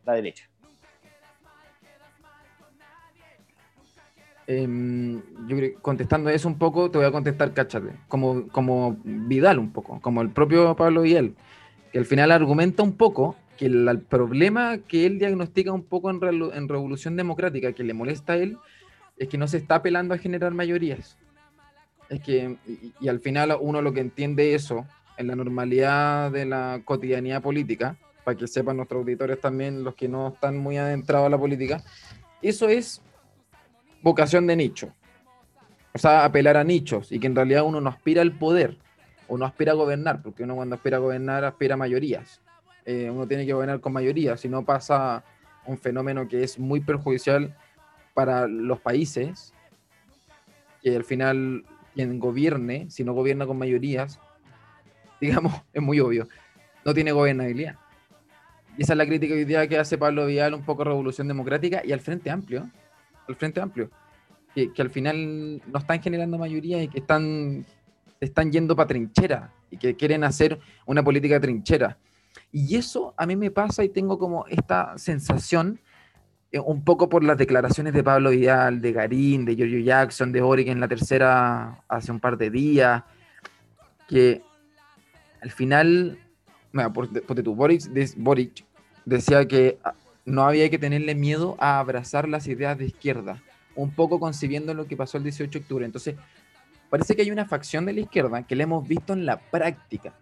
la 0.06 0.12
derecha? 0.12 0.50
Em, 4.48 5.22
yo 5.48 5.58
creo, 5.58 5.80
contestando 5.82 6.30
eso 6.30 6.48
un 6.48 6.58
poco, 6.58 6.92
te 6.92 7.00
voy 7.00 7.08
a 7.08 7.12
contestar, 7.12 7.54
cáchate, 7.54 7.94
como, 8.08 8.48
como 8.50 8.98
Vidal 9.04 9.58
un 9.58 9.72
poco, 9.72 10.00
como 10.02 10.22
el 10.22 10.30
propio 10.30 10.76
Pablo 10.76 11.02
Vidal, 11.02 11.34
que 11.92 11.98
al 11.98 12.06
final 12.06 12.32
argumenta 12.32 12.84
un 12.84 12.94
poco 12.94 13.36
que 13.58 13.66
el, 13.66 14.02
problema 14.02 14.78
que 14.78 15.06
él 15.06 15.18
diagnostica 15.18 15.72
un 15.72 15.84
poco 15.84 16.12
en, 16.12 16.20
en 16.54 16.70
Revolución 16.70 17.16
Democrática, 17.16 17.74
que 17.74 17.84
le 17.84 17.94
molesta 17.94 18.34
a 18.34 18.38
él, 18.38 18.58
es 19.18 19.30
que 19.30 19.38
no 19.38 19.48
se 19.48 19.58
está 19.58 19.76
apelando 19.76 20.14
a 20.14 20.18
generar 20.18 20.54
mayorías. 20.54 21.18
Es 22.10 22.22
que, 22.22 22.58
y, 23.00 23.08
al 23.08 23.20
final 23.20 23.58
uno 23.60 23.82
lo 23.82 23.94
que 23.94 24.02
entiende 24.02 24.54
eso 24.54 24.86
en 25.18 25.28
la 25.28 25.36
normalidad 25.36 26.32
de 26.32 26.46
la 26.46 26.82
cotidianidad 26.86 27.42
política, 27.42 27.98
para 28.24 28.38
que 28.38 28.48
sepan 28.48 28.78
nuestros 28.78 29.00
auditores 29.00 29.40
también, 29.40 29.84
los 29.84 29.96
que 29.96 30.08
no 30.08 30.30
están 30.30 30.58
muy 30.58 30.78
adentrados 30.78 31.28
a 31.28 31.30
la 31.30 31.38
política, 31.38 31.84
eso 32.42 32.68
es 32.70 33.02
vocación 34.06 34.46
de 34.46 34.56
nicho. 34.56 34.94
O 35.92 35.98
sea, 35.98 36.26
apelar 36.26 36.58
a 36.58 36.64
nichos 36.64 37.12
y 37.12 37.20
que 37.20 37.26
en 37.26 37.36
realidad 37.36 37.64
uno 37.64 37.82
no 37.82 37.90
aspira 37.90 38.22
al 38.22 38.38
poder, 38.38 38.78
o 39.28 39.36
no 39.36 39.46
aspira 39.46 39.72
a 39.72 39.76
gobernar, 39.76 40.22
porque 40.22 40.44
uno 40.44 40.56
cuando 40.56 40.76
aspira 40.76 40.98
a 40.98 41.00
gobernar 41.00 41.44
aspira 41.44 41.74
a 41.74 41.78
mayorías. 41.78 42.40
Eh, 42.86 43.10
uno 43.10 43.28
tiene 43.28 43.48
que 43.48 43.54
gobernar 43.54 43.80
con 43.80 43.94
mayoría, 43.94 44.38
si 44.38 44.48
no 44.48 44.64
pasa 44.64 45.24
un 45.66 45.80
fenómeno 45.80 46.28
que 46.28 46.44
es 46.44 46.60
muy 46.60 46.82
perjudicial 46.82 47.58
para 48.14 48.48
los 48.48 48.80
países, 48.80 49.54
que 50.84 50.96
al 50.96 51.04
final 51.04 51.66
quien 51.96 52.20
gobierne, 52.20 52.88
si 52.92 53.04
no 53.04 53.14
gobierna 53.14 53.48
con 53.48 53.58
mayorías, 53.58 54.20
digamos, 55.20 55.52
es 55.74 55.82
muy 55.82 56.00
obvio, 56.00 56.28
no 56.86 56.94
tiene 56.94 57.12
gobernabilidad. 57.12 57.78
Y 58.78 58.84
esa 58.84 58.94
es 58.94 58.98
la 58.98 59.08
crítica 59.08 59.34
hoy 59.34 59.46
día 59.46 59.68
que 59.68 59.80
hace 59.80 59.98
Pablo 59.98 60.28
Vial, 60.28 60.54
un 60.54 60.64
poco 60.64 60.84
Revolución 60.84 61.28
Democrática 61.28 61.82
y 61.84 61.92
al 61.92 62.02
Frente 62.02 62.30
Amplio, 62.30 62.70
al 63.28 63.36
Frente 63.36 63.62
Amplio, 63.62 63.90
que, 64.54 64.72
al 64.78 64.90
final 64.90 65.62
no 65.68 65.80
están 65.80 66.02
generando 66.02 66.38
mayoría 66.38 66.82
y 66.82 66.88
que 66.88 67.00
están, 67.00 67.66
están 68.20 68.52
yendo 68.52 68.76
para 68.76 68.88
trinchera 68.88 69.54
y 69.70 69.78
que 69.78 69.96
quieren 69.96 70.24
hacer 70.24 70.60
una 70.86 71.04
política 71.04 71.40
trinchera. 71.40 71.98
Y 72.52 72.76
eso 72.76 73.14
a 73.18 73.26
mí 73.26 73.36
me 73.36 73.52
pasa 73.52 73.84
y 73.84 73.90
tengo 73.90 74.18
como 74.18 74.46
esta 74.48 74.98
sensación 74.98 75.80
eh, 76.52 76.60
un 76.60 76.84
poco 76.86 77.10
por 77.10 77.24
las 77.24 77.38
declaraciones 77.38 77.94
de 77.94 78.04
Pablo 78.04 78.30
Vidal, 78.30 78.80
de 78.82 78.94
Garín, 78.94 79.44
de 79.44 79.56
Giorgio 79.56 79.80
Jackson, 79.80 80.32
de 80.32 80.42
Boric 80.42 80.70
en 80.70 80.80
la 80.80 80.88
tercera 80.88 81.84
hace 81.90 82.12
un 82.12 82.20
par 82.20 82.38
de 82.38 82.50
días, 82.50 83.04
que 84.08 84.42
al 85.42 85.52
final, 85.52 86.18
bueno, 86.72 86.94
por, 86.94 87.10
tu, 87.10 87.56
Boric, 87.56 87.84
Boric 88.18 88.66
decía 89.04 89.46
que 89.48 89.78
ah, 89.84 89.94
no 90.26 90.44
había 90.44 90.70
que 90.70 90.80
tenerle 90.80 91.16
miedo 91.16 91.56
a 91.60 91.80
abrazar 91.80 92.28
las 92.28 92.48
ideas 92.48 92.78
de 92.78 92.86
izquierda, 92.86 93.42
un 93.76 93.92
poco 93.92 94.20
concibiendo 94.20 94.74
lo 94.74 94.88
que 94.88 94.98
pasó 94.98 95.18
el 95.18 95.24
18 95.24 95.52
de 95.52 95.64
octubre. 95.64 95.86
Entonces, 95.86 96.16
parece 96.90 97.16
que 97.16 97.22
hay 97.22 97.32
una 97.32 97.46
facción 97.46 97.86
de 97.86 97.94
la 97.94 98.02
izquierda 98.02 98.44
que 98.44 98.56
la 98.56 98.64
hemos 98.64 98.88
visto 98.88 99.14
en 99.14 99.26
la 99.26 99.40
práctica. 99.40 100.14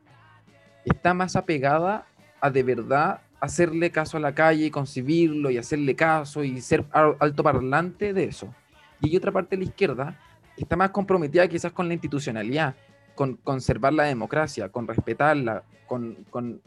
Está 0.85 1.13
más 1.13 1.35
apegada 1.35 2.05
a 2.41 2.49
de 2.49 2.63
verdad 2.63 3.21
hacerle 3.39 3.91
caso 3.91 4.17
a 4.17 4.19
la 4.19 4.33
calle 4.33 4.65
y 4.65 4.71
concebirlo 4.71 5.49
y 5.49 5.57
hacerle 5.57 5.95
caso 5.95 6.43
y 6.43 6.61
ser 6.61 6.85
alto 6.91 7.43
parlante 7.43 8.13
de 8.13 8.25
eso. 8.25 8.53
Y 9.01 9.15
otra 9.17 9.31
parte 9.31 9.55
de 9.55 9.63
la 9.63 9.69
izquierda 9.69 10.19
está 10.57 10.75
más 10.75 10.91
comprometida 10.91 11.47
quizás 11.47 11.71
con 11.71 11.87
la 11.87 11.93
institucionalidad, 11.93 12.75
con 13.15 13.35
conservar 13.35 13.93
la 13.93 14.03
democracia, 14.03 14.69
con 14.69 14.87
respetarla, 14.87 15.63
con, 15.87 16.15
con, 16.29 16.61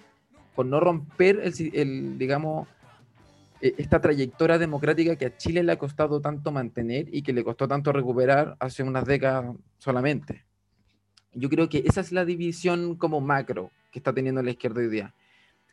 no 0.56 0.80
romper 0.80 1.40
el, 1.44 2.18
digamos, 2.18 2.68
esta 3.78 4.00
trayectoria 4.00 4.58
democrática 4.58 5.16
que 5.16 5.26
a 5.26 5.36
Chile 5.36 5.62
le 5.62 5.72
ha 5.72 5.78
costado 5.78 6.20
tanto 6.20 6.52
mantener 6.52 7.06
y 7.14 7.22
que 7.22 7.32
le 7.32 7.44
costó 7.44 7.66
tanto 7.66 7.92
recuperar 7.92 8.56
hace 8.60 8.82
unas 8.82 9.04
décadas 9.04 9.56
solamente. 9.78 10.44
Yo 11.32 11.48
creo 11.48 11.68
que 11.68 11.84
esa 11.86 12.00
es 12.00 12.12
la 12.12 12.24
división 12.24 12.96
como 12.96 13.20
macro 13.20 13.70
que 13.90 13.98
está 13.98 14.12
teniendo 14.12 14.42
la 14.42 14.50
izquierda 14.50 14.80
hoy 14.80 14.88
día. 14.88 15.14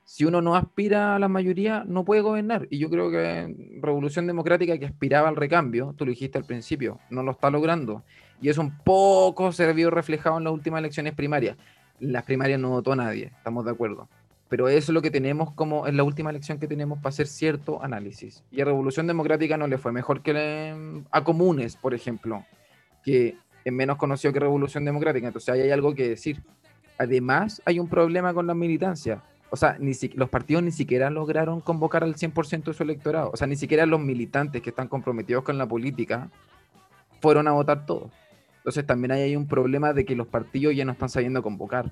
Si 0.06 0.26
uno 0.26 0.42
no 0.42 0.56
aspira 0.56 1.16
a 1.16 1.20
la 1.20 1.30
mayoría, 1.30 1.86
no 1.88 2.04
puede 2.04 2.22
gobernar. 2.22 2.68
Y 2.70 2.78
yo 2.78 2.90
creo 2.90 3.10
que 3.10 3.80
Revolución 3.82 4.28
Democrática, 4.28 4.78
que 4.78 4.86
aspiraba 4.86 5.30
al 5.30 5.38
recambio, 5.38 5.94
tú 5.98 6.06
lo 6.06 6.10
dijiste 6.10 6.38
al 6.38 6.44
principio, 6.44 7.00
no 7.10 7.24
lo 7.24 7.32
está 7.32 7.50
logrando. 7.50 8.04
Y 8.42 8.50
eso 8.50 8.60
un 8.60 8.78
poco 8.80 9.54
se 9.54 9.72
vio 9.72 9.90
reflejado 9.90 10.38
en 10.38 10.44
las 10.44 10.54
últimas 10.54 10.80
elecciones 10.80 11.14
primarias. 11.14 11.56
Las 12.00 12.24
primarias 12.24 12.60
no 12.60 12.70
votó 12.70 12.96
nadie, 12.96 13.32
estamos 13.38 13.64
de 13.64 13.72
acuerdo. 13.72 14.10
Pero 14.54 14.68
eso 14.68 14.92
es 14.92 14.94
lo 14.94 15.02
que 15.02 15.10
tenemos 15.10 15.52
como 15.54 15.88
en 15.88 15.98
la 15.98 16.04
última 16.04 16.30
elección 16.30 16.60
que 16.60 16.68
tenemos 16.68 17.00
para 17.00 17.10
hacer 17.10 17.26
cierto 17.26 17.84
análisis. 17.84 18.44
Y 18.52 18.62
a 18.62 18.66
Revolución 18.66 19.08
Democrática 19.08 19.58
no 19.58 19.66
le 19.66 19.80
fue 19.80 19.92
mejor 19.92 20.22
que 20.22 21.02
a 21.10 21.24
Comunes, 21.24 21.76
por 21.76 21.96
ejemplo, 21.96 22.46
que 23.04 23.36
es 23.66 23.74
menos 23.74 23.98
conocido 23.98 24.32
que 24.32 24.40
Revolución 24.40 24.86
Democrática. 24.86 25.26
Entonces 25.26 25.50
ahí 25.50 25.62
hay 25.62 25.72
algo 25.72 25.96
que 25.96 26.08
decir. 26.08 26.44
Además, 27.00 27.64
hay 27.66 27.80
un 27.80 27.88
problema 27.88 28.32
con 28.32 28.46
la 28.46 28.54
militancia. 28.54 29.24
O 29.50 29.56
sea, 29.56 29.76
ni 29.80 29.94
los 30.14 30.30
partidos 30.30 30.62
ni 30.62 30.72
siquiera 30.72 31.10
lograron 31.10 31.60
convocar 31.60 32.04
al 32.04 32.14
100% 32.14 32.66
de 32.66 32.74
su 32.76 32.84
electorado. 32.84 33.32
O 33.34 33.38
sea, 33.38 33.48
ni 33.48 33.56
siquiera 33.56 33.88
los 33.88 34.02
militantes 34.02 34.62
que 34.62 34.70
están 34.70 34.88
comprometidos 34.88 35.44
con 35.44 35.58
la 35.58 35.66
política 35.66 36.30
fueron 37.22 37.48
a 37.48 37.54
votar 37.54 37.88
todos. 37.88 38.12
Entonces 38.58 38.86
también 38.86 39.14
hay 39.14 39.36
un 39.36 39.48
problema 39.48 39.94
de 39.94 40.06
que 40.06 40.16
los 40.16 40.28
partidos 40.28 40.76
ya 40.76 40.86
no 40.86 40.92
están 40.92 41.10
sabiendo 41.10 41.42
convocar. 41.42 41.92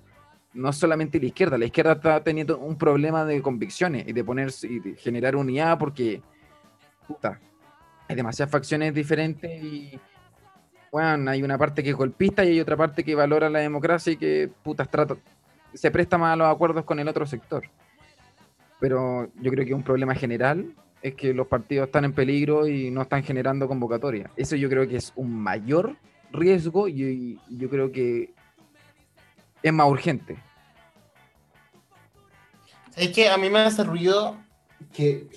No 0.53 0.73
solamente 0.73 1.19
la 1.19 1.27
izquierda, 1.27 1.57
la 1.57 1.65
izquierda 1.65 1.93
está 1.93 2.23
teniendo 2.23 2.57
un 2.57 2.77
problema 2.77 3.23
de 3.25 3.41
convicciones 3.41 4.07
y 4.07 4.13
de 4.13 4.23
ponerse 4.23 4.67
y 4.67 4.79
de 4.79 4.95
generar 4.95 5.35
unidad 5.35 5.77
porque 5.79 6.21
puta, 7.07 7.39
hay 8.07 8.15
demasiadas 8.15 8.51
facciones 8.51 8.93
diferentes 8.93 9.63
y 9.63 9.99
bueno, 10.91 11.31
hay 11.31 11.41
una 11.41 11.57
parte 11.57 11.81
que 11.83 11.91
es 11.91 11.95
golpista 11.95 12.43
y 12.43 12.49
hay 12.49 12.59
otra 12.59 12.75
parte 12.75 13.03
que 13.03 13.15
valora 13.15 13.49
la 13.49 13.59
democracia 13.59 14.11
y 14.11 14.17
que 14.17 14.49
puta, 14.61 14.85
trata, 14.85 15.15
se 15.73 15.89
presta 15.89 16.17
más 16.17 16.33
a 16.33 16.35
los 16.35 16.53
acuerdos 16.53 16.83
con 16.83 16.99
el 16.99 17.07
otro 17.07 17.25
sector. 17.25 17.63
Pero 18.79 19.31
yo 19.39 19.51
creo 19.51 19.65
que 19.65 19.73
un 19.73 19.83
problema 19.83 20.15
general 20.15 20.73
es 21.01 21.15
que 21.15 21.33
los 21.33 21.47
partidos 21.47 21.87
están 21.87 22.05
en 22.05 22.13
peligro 22.13 22.67
y 22.67 22.91
no 22.91 23.03
están 23.03 23.23
generando 23.23 23.67
convocatoria. 23.67 24.29
Eso 24.35 24.55
yo 24.55 24.69
creo 24.69 24.87
que 24.87 24.97
es 24.97 25.13
un 25.15 25.33
mayor 25.33 25.95
riesgo 26.31 26.87
y, 26.87 27.39
yo 27.49 27.69
creo 27.69 27.91
que 27.91 28.33
es 29.63 29.73
más 29.73 29.87
urgente. 29.87 30.37
Es 32.95 33.09
que 33.09 33.29
a 33.29 33.37
mí 33.37 33.49
me 33.49 33.59
hace 33.59 33.83
ruido 33.83 34.37
que, 34.93 35.27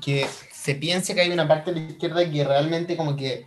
que, 0.00 0.26
se 0.52 0.74
piense 0.74 1.14
que 1.14 1.20
hay 1.20 1.30
una 1.30 1.46
parte 1.46 1.72
de 1.72 1.80
la 1.80 1.86
izquierda 1.86 2.30
que 2.30 2.44
realmente 2.44 2.96
como 2.96 3.16
que 3.16 3.46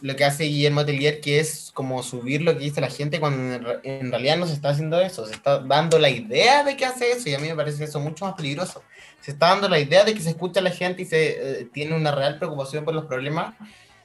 lo 0.00 0.16
que 0.16 0.24
hace 0.24 0.44
Guillermo 0.44 0.84
Tellier, 0.84 1.20
que 1.20 1.38
es 1.38 1.70
como 1.74 2.02
subir 2.02 2.42
lo 2.42 2.54
que 2.54 2.64
dice 2.64 2.80
la 2.80 2.88
gente 2.88 3.20
cuando 3.20 3.78
en 3.82 4.10
realidad 4.10 4.36
no 4.38 4.46
se 4.46 4.54
está 4.54 4.70
haciendo 4.70 5.00
eso, 5.00 5.26
se 5.26 5.34
está 5.34 5.58
dando 5.60 5.98
la 5.98 6.08
idea 6.08 6.64
de 6.64 6.76
que 6.76 6.86
hace 6.86 7.12
eso 7.12 7.28
y 7.28 7.34
a 7.34 7.38
mí 7.38 7.48
me 7.48 7.54
parece 7.54 7.84
eso 7.84 8.00
mucho 8.00 8.24
más 8.24 8.34
peligroso. 8.34 8.82
Se 9.20 9.32
está 9.32 9.48
dando 9.48 9.68
la 9.68 9.78
idea 9.78 10.04
de 10.04 10.14
que 10.14 10.20
se 10.20 10.30
escucha 10.30 10.60
a 10.60 10.62
la 10.62 10.70
gente 10.70 11.02
y 11.02 11.04
se 11.04 11.60
eh, 11.60 11.68
tiene 11.72 11.94
una 11.94 12.12
real 12.12 12.38
preocupación 12.38 12.84
por 12.84 12.94
los 12.94 13.06
problemas, 13.06 13.54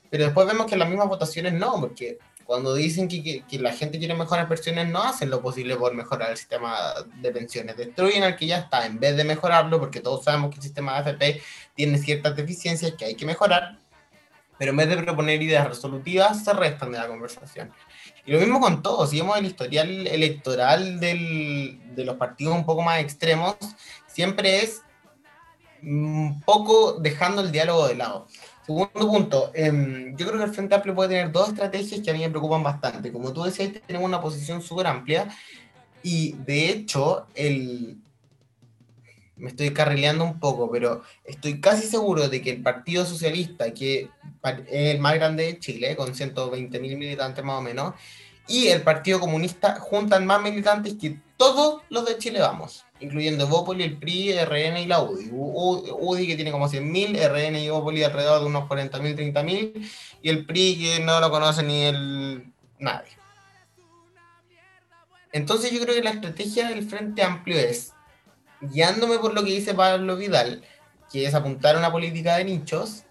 pero 0.09 0.25
después 0.25 0.47
vemos 0.47 0.65
que 0.65 0.75
las 0.75 0.89
mismas 0.89 1.07
votaciones 1.07 1.53
no, 1.53 1.79
porque 1.79 2.17
cuando 2.51 2.75
dicen 2.75 3.07
que, 3.07 3.45
que, 3.49 3.59
la 3.59 3.71
gente 3.71 3.97
quiere 3.97 4.13
mejorar 4.13 4.49
pensiones, 4.49 4.89
no 4.89 5.01
hacen 5.01 5.29
lo 5.29 5.41
posible 5.41 5.77
por 5.77 5.93
mejorar 5.93 6.31
el 6.31 6.37
sistema 6.37 6.93
de 7.21 7.31
pensiones. 7.31 7.77
Destruyen 7.77 8.23
al 8.23 8.35
que 8.35 8.45
ya 8.45 8.57
está, 8.57 8.85
en 8.85 8.99
vez 8.99 9.15
de 9.15 9.23
mejorarlo, 9.23 9.79
porque 9.79 10.01
todos 10.01 10.25
sabemos 10.25 10.49
que 10.49 10.57
el 10.57 10.63
sistema 10.63 11.01
de 11.01 11.11
AFP 11.11 11.41
tiene 11.75 11.97
ciertas 11.97 12.35
deficiencias 12.35 12.91
que 12.97 13.05
hay 13.05 13.15
que 13.15 13.25
mejorar, 13.25 13.79
pero 14.57 14.71
en 14.71 14.75
vez 14.75 14.89
de 14.89 14.97
proponer 14.97 15.41
ideas 15.41 15.65
resolutivas, 15.65 16.43
se 16.43 16.51
restan 16.51 16.91
de 16.91 16.97
la 16.97 17.07
conversación. 17.07 17.71
Y 18.25 18.33
lo 18.33 18.39
mismo 18.39 18.59
con 18.59 18.83
todos, 18.83 19.11
si 19.11 19.21
vemos 19.21 19.37
el 19.37 19.45
historial 19.45 20.05
electoral 20.07 20.99
de 20.99 22.03
los 22.03 22.17
partidos 22.17 22.53
un 22.53 22.65
poco 22.65 22.81
más 22.81 22.99
extremos, 22.99 23.55
siempre 24.07 24.61
es 24.61 24.81
un 25.81 26.41
poco 26.41 26.99
dejando 26.99 27.41
el 27.43 27.53
diálogo 27.53 27.87
de 27.87 27.95
lado. 27.95 28.27
Segundo 28.65 28.91
punto, 28.93 29.51
em, 29.53 30.15
yo 30.15 30.27
creo 30.27 30.37
que 30.37 30.45
el 30.45 30.53
Frente 30.53 30.75
Amplio 30.75 30.95
puede 30.95 31.09
tener 31.09 31.31
dos 31.31 31.49
estrategias 31.49 32.01
que 32.01 32.11
a 32.11 32.13
mí 32.13 32.19
me 32.19 32.29
preocupan 32.29 32.63
bastante. 32.63 33.11
Como 33.11 33.33
tú 33.33 33.43
decías, 33.43 33.71
tenemos 33.87 34.07
una 34.07 34.21
posición 34.21 34.61
súper 34.61 34.87
amplia 34.87 35.27
y 36.03 36.33
de 36.33 36.69
hecho 36.69 37.27
el, 37.33 37.97
me 39.41 39.49
estoy 39.49 39.71
carrileando 39.71 40.23
un 40.23 40.39
poco, 40.39 40.69
pero 40.69 41.01
estoy 41.25 41.59
casi 41.59 41.87
seguro 41.87 42.29
de 42.29 42.41
que 42.41 42.51
el 42.51 42.61
Partido 42.61 43.05
Socialista, 43.05 43.73
que 43.73 44.09
es 44.43 44.95
el 44.95 44.99
más 44.99 45.15
grande 45.15 45.45
de 45.45 45.59
Chile, 45.59 45.95
con 45.95 46.13
120 46.13 46.79
mil 46.79 46.95
militantes 46.97 47.43
más 47.43 47.57
o 47.57 47.61
menos, 47.61 47.95
y 48.47 48.67
el 48.67 48.83
Partido 48.83 49.19
Comunista 49.19 49.79
juntan 49.79 50.27
más 50.27 50.41
militantes 50.43 50.95
que 50.99 51.19
todos 51.37 51.81
los 51.89 52.05
de 52.05 52.19
Chile 52.19 52.39
Vamos, 52.39 52.85
incluyendo 53.01 53.47
Bópoli, 53.47 53.83
el 53.83 53.97
PRI, 53.97 54.33
RN 54.45 54.77
y 54.79 54.85
la 54.85 55.01
UDI. 55.01 55.29
UDI 55.31 56.27
que 56.27 56.35
tiene 56.35 56.51
como 56.51 56.69
100.000, 56.69 57.17
RN 57.29 57.57
y 57.57 57.69
Bópoli 57.69 58.03
alrededor 58.03 58.41
de 58.41 58.45
unos 58.45 58.69
40.000, 58.69 59.33
30.000, 59.33 59.91
y 60.21 60.29
el 60.29 60.45
PRI 60.45 60.77
que 60.77 61.03
no 61.03 61.19
lo 61.19 61.29
conoce 61.29 61.63
ni 61.63 61.83
el 61.83 62.53
nadie. 62.79 63.11
Entonces 65.31 65.71
yo 65.71 65.81
creo 65.81 65.95
que 65.95 66.03
la 66.03 66.11
estrategia 66.11 66.67
del 66.69 66.87
Frente 66.87 67.23
Amplio 67.23 67.57
es 67.57 67.93
guiándome 68.61 69.17
por 69.17 69.33
lo 69.33 69.43
que 69.43 69.51
dice 69.51 69.73
Pablo 69.73 70.17
Vidal, 70.17 70.63
que 71.11 71.25
es 71.25 71.33
apuntar 71.33 71.75
a 71.75 71.79
una 71.79 71.91
política 71.91 72.37
de 72.37 72.45
nichos, 72.45 73.03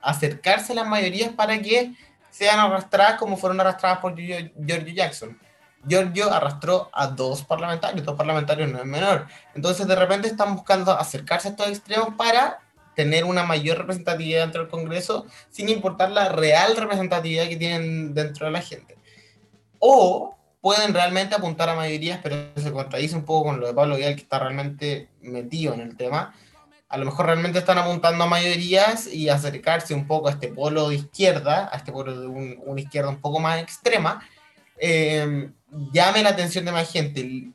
acercarse 0.00 0.72
a 0.72 0.76
las 0.76 0.86
mayorías 0.86 1.32
para 1.32 1.60
que 1.60 1.92
sean 2.30 2.58
arrastradas 2.58 3.18
como 3.18 3.36
fueron 3.36 3.60
arrastradas 3.60 3.98
por 3.98 4.14
Giorgio 4.16 4.94
Jackson. 4.94 5.38
Giorgio 5.86 6.32
arrastró 6.32 6.90
a 6.92 7.08
dos 7.08 7.42
parlamentarios, 7.44 8.04
dos 8.04 8.16
parlamentarios 8.16 8.70
no 8.70 8.78
es 8.78 8.84
menor. 8.84 9.26
Entonces 9.54 9.86
de 9.86 9.96
repente 9.96 10.28
están 10.28 10.54
buscando 10.54 10.92
acercarse 10.92 11.48
a 11.48 11.50
estos 11.52 11.68
extremos 11.68 12.14
para 12.16 12.60
tener 12.94 13.24
una 13.24 13.42
mayor 13.42 13.78
representatividad 13.78 14.42
dentro 14.42 14.62
del 14.62 14.70
Congreso 14.70 15.26
sin 15.50 15.68
importar 15.68 16.10
la 16.10 16.28
real 16.28 16.76
representatividad 16.76 17.48
que 17.48 17.56
tienen 17.56 18.14
dentro 18.14 18.46
de 18.46 18.52
la 18.52 18.60
gente. 18.60 18.96
O 19.78 20.36
pueden 20.60 20.94
realmente 20.94 21.34
apuntar 21.34 21.68
a 21.68 21.74
mayorías, 21.74 22.20
pero 22.22 22.36
se 22.56 22.72
contradice 22.72 23.16
un 23.16 23.24
poco 23.24 23.48
con 23.48 23.60
lo 23.60 23.66
de 23.66 23.74
Pablo 23.74 23.96
Vidal, 23.96 24.14
que 24.14 24.22
está 24.22 24.38
realmente 24.38 25.08
metido 25.20 25.74
en 25.74 25.80
el 25.80 25.96
tema. 25.96 26.34
A 26.88 26.98
lo 26.98 27.06
mejor 27.06 27.26
realmente 27.26 27.58
están 27.58 27.78
apuntando 27.78 28.22
a 28.22 28.28
mayorías 28.28 29.08
y 29.08 29.28
acercarse 29.28 29.92
un 29.94 30.06
poco 30.06 30.28
a 30.28 30.32
este 30.32 30.48
polo 30.48 30.90
de 30.90 30.96
izquierda, 30.96 31.68
a 31.72 31.76
este 31.76 31.90
polo 31.90 32.20
de 32.20 32.26
una 32.28 32.80
izquierda 32.80 33.08
un 33.08 33.20
poco 33.20 33.40
más 33.40 33.58
extrema, 33.60 34.22
eh, 34.78 35.50
llame 35.92 36.22
la 36.22 36.30
atención 36.30 36.64
de 36.64 36.72
más 36.72 36.90
gente. 36.90 37.52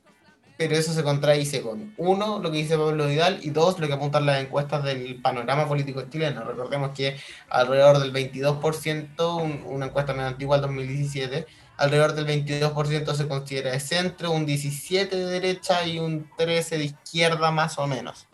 Pero 0.57 0.75
eso 0.75 0.91
se 0.91 1.03
contradice 1.03 1.61
con, 1.61 1.93
uno, 1.97 2.39
lo 2.39 2.51
que 2.51 2.57
dice 2.57 2.77
Pablo 2.77 3.05
Vidal, 3.05 3.39
y 3.43 3.51
dos, 3.51 3.79
lo 3.79 3.85
que 3.85 3.93
apuntan 3.93 4.25
las 4.25 4.41
encuestas 4.41 4.83
del 4.83 5.21
panorama 5.21 5.67
político 5.67 6.01
chileno. 6.09 6.43
Recordemos 6.43 6.91
que 6.95 7.15
alrededor 7.49 7.99
del 7.99 8.11
22%, 8.11 9.65
una 9.65 9.85
encuesta 9.85 10.13
medio 10.13 10.29
antigua 10.29 10.57
del 10.57 10.67
2017, 10.69 11.45
alrededor 11.77 12.13
del 12.13 12.25
22% 12.25 13.13
se 13.13 13.27
considera 13.27 13.71
de 13.71 13.79
centro, 13.79 14.31
un 14.31 14.47
17% 14.47 15.09
de 15.09 15.25
derecha 15.25 15.85
y 15.85 15.99
un 15.99 16.27
13% 16.31 16.69
de 16.69 16.85
izquierda 16.85 17.51
más 17.51 17.77
o 17.77 17.85
menos. 17.85 18.27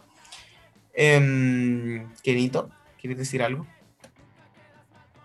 Eh, 0.94 2.08
¿quieres 2.24 3.18
decir 3.18 3.44
algo? 3.44 3.68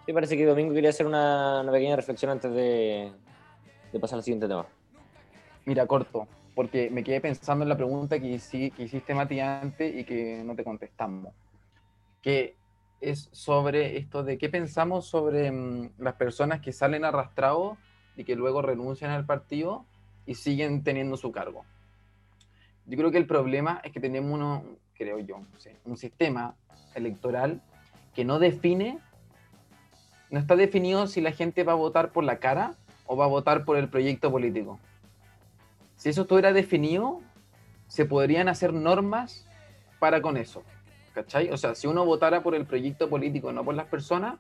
Sí, 0.09 0.13
parece 0.15 0.37
que 0.39 0.47
Domingo 0.47 0.73
quería 0.73 0.91
hacer 0.91 1.07
una, 1.07 1.63
pequeña 1.71 1.95
reflexión 1.95 2.31
antes 2.31 2.51
de, 2.53 3.13
pasar 4.01 4.19
al 4.19 4.23
siguiente 4.23 4.49
tema. 4.49 4.67
Mira, 5.65 5.87
corto, 5.87 6.27
porque 6.55 6.91
me 6.91 7.05
quedé 7.05 7.21
pensando 7.21 7.63
en 7.63 7.69
la 7.69 7.77
pregunta 7.77 8.19
que, 8.19 8.41
que 8.77 8.83
hiciste, 8.83 9.15
Mati, 9.15 9.41
antes 9.41 9.95
y 9.95 10.05
que 10.05 10.43
no 10.45 10.57
te 10.57 10.65
contestamos. 10.65 11.33
Que 12.23 12.57
es 13.01 13.29
sobre 13.33 13.97
esto 13.97 14.25
de 14.25 14.39
qué 14.39 14.49
pensamos 14.49 15.07
sobre 15.07 15.53
mm, 15.53 15.91
las 15.99 16.15
personas 16.15 16.61
que 16.61 16.73
salen 16.73 17.05
arrastrados 17.05 17.79
y 18.17 18.25
que 18.25 18.35
luego 18.35 18.63
renuncian 18.63 19.11
al 19.11 19.25
partido 19.25 19.85
y 20.27 20.35
siguen 20.35 20.83
teniendo 20.83 21.17
su 21.17 21.33
cargo. 21.33 21.65
Yo 22.87 22.97
creo 22.97 23.11
que 23.11 23.19
el 23.19 23.27
problema 23.27 23.81
es 23.85 23.93
que 23.93 24.01
tenemos 24.01 24.33
uno, 24.33 24.65
creo 24.95 25.19
yo, 25.19 25.43
un 25.85 25.97
sistema 25.97 26.57
electoral 26.95 27.63
que 28.15 28.25
no 28.25 28.39
define, 28.39 28.99
no 30.31 30.41
está 30.41 30.57
definido 30.57 31.07
si 31.07 31.21
la 31.21 31.33
gente 31.33 31.63
va 31.63 31.73
a 31.73 31.77
votar 31.77 32.11
por 32.11 32.25
la 32.25 32.39
cara 32.39 32.75
o 33.09 33.17
va 33.17 33.25
a 33.25 33.29
votar 33.29 33.65
por 33.65 33.77
el 33.77 33.89
proyecto 33.89 34.31
político. 34.31 34.79
Si 35.97 36.11
eso 36.11 36.23
estuviera 36.23 36.53
definido, 36.53 37.21
se 37.89 38.05
podrían 38.05 38.49
hacer 38.49 38.73
normas 38.73 39.45
para 39.99 40.23
con 40.23 40.37
eso. 40.37 40.63
¿Cachai? 41.15 41.51
O 41.51 41.57
sea, 41.57 41.75
si 41.75 41.89
uno 41.89 42.05
votara 42.05 42.43
por 42.43 42.55
el 42.55 42.65
proyecto 42.65 43.09
político, 43.09 43.51
no 43.51 43.65
por 43.65 43.75
las 43.75 43.87
personas, 43.87 44.37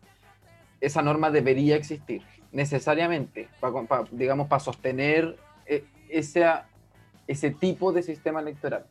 esa 0.80 1.02
norma 1.02 1.30
debería 1.30 1.74
existir 1.74 2.22
necesariamente, 2.52 3.48
para, 3.60 4.04
digamos, 4.12 4.46
para 4.48 4.60
sostener 4.60 5.36
eh, 5.66 5.84
ese, 6.08 6.46
ese 7.26 7.50
tipo 7.50 7.92
de 7.92 8.02
sistema 8.02 8.40
electoral, 8.40 8.86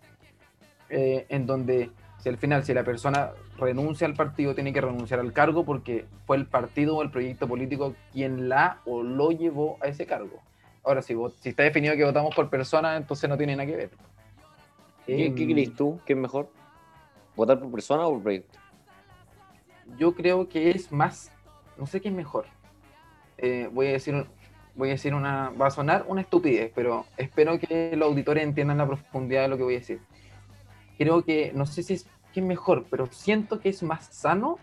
eh, 0.89 1.25
en 1.29 1.45
donde 1.45 1.91
Si 2.19 2.29
al 2.29 2.37
final, 2.37 2.63
si 2.63 2.73
la 2.73 2.83
persona 2.83 3.31
renuncia 3.57 4.07
al 4.07 4.13
partido, 4.13 4.53
tiene 4.55 4.71
que 4.73 4.81
renunciar 4.81 5.19
al 5.19 5.33
cargo 5.33 5.65
porque 5.65 6.05
fue 6.25 6.37
el 6.37 6.45
partido 6.45 6.95
o 6.95 7.01
el 7.03 7.09
proyecto 7.11 7.47
político 7.47 7.95
quien 8.13 8.49
la 8.49 8.81
o 8.85 9.03
lo 9.03 9.31
llevó 9.31 9.77
a 9.81 9.87
ese 9.87 10.05
cargo. 10.05 10.39
Ahora, 10.83 11.01
si, 11.01 11.13
vot- 11.13 11.33
si 11.39 11.49
está 11.49 11.63
definido 11.63 11.95
que 11.95 12.05
votamos 12.05 12.33
por 12.35 12.49
persona, 12.49 12.95
entonces 12.95 13.29
no 13.29 13.37
tiene 13.37 13.55
nada 13.55 13.67
que 13.67 13.75
ver. 13.75 13.89
¿Qué, 15.05 15.25
Em, 15.27 15.35
qué 15.35 15.45
crees 15.45 15.75
tú? 15.75 15.99
¿Qué 16.05 16.13
es 16.13 16.19
mejor? 16.19 16.49
¿Votar 17.35 17.59
por 17.59 17.71
persona 17.71 18.05
o 18.07 18.13
por 18.13 18.23
proyecto? 18.23 18.57
Yo 19.97 20.13
creo 20.13 20.47
que 20.49 20.71
es 20.71 20.91
más, 20.91 21.31
no 21.77 21.85
sé 21.87 22.01
qué 22.01 22.09
es 22.09 22.13
mejor. 22.13 22.45
Eh, 23.37 23.69
voy 23.71 23.87
a 23.87 23.91
decir, 23.91 24.25
voy 24.75 24.89
a 24.89 24.91
decir 24.93 25.13
una, 25.13 25.49
va 25.51 25.67
a 25.67 25.71
sonar 25.71 26.05
una 26.07 26.21
estupidez, 26.21 26.71
pero 26.75 27.05
espero 27.17 27.57
que 27.59 27.95
los 27.95 28.09
auditores 28.09 28.43
entiendan 28.43 28.77
la 28.77 28.87
profundidad 28.87 29.43
de 29.43 29.47
lo 29.47 29.57
que 29.57 29.63
voy 29.63 29.75
a 29.75 29.79
decir. 29.79 30.01
Creo 30.97 31.23
que, 31.23 31.51
no 31.53 31.65
sé 31.65 31.83
si 31.83 31.93
es 31.93 32.07
qué 32.33 32.39
es 32.41 32.45
mejor, 32.45 32.85
pero 32.89 33.07
siento 33.11 33.59
que 33.59 33.69
es 33.69 33.83
más 33.83 34.05
sano 34.07 34.57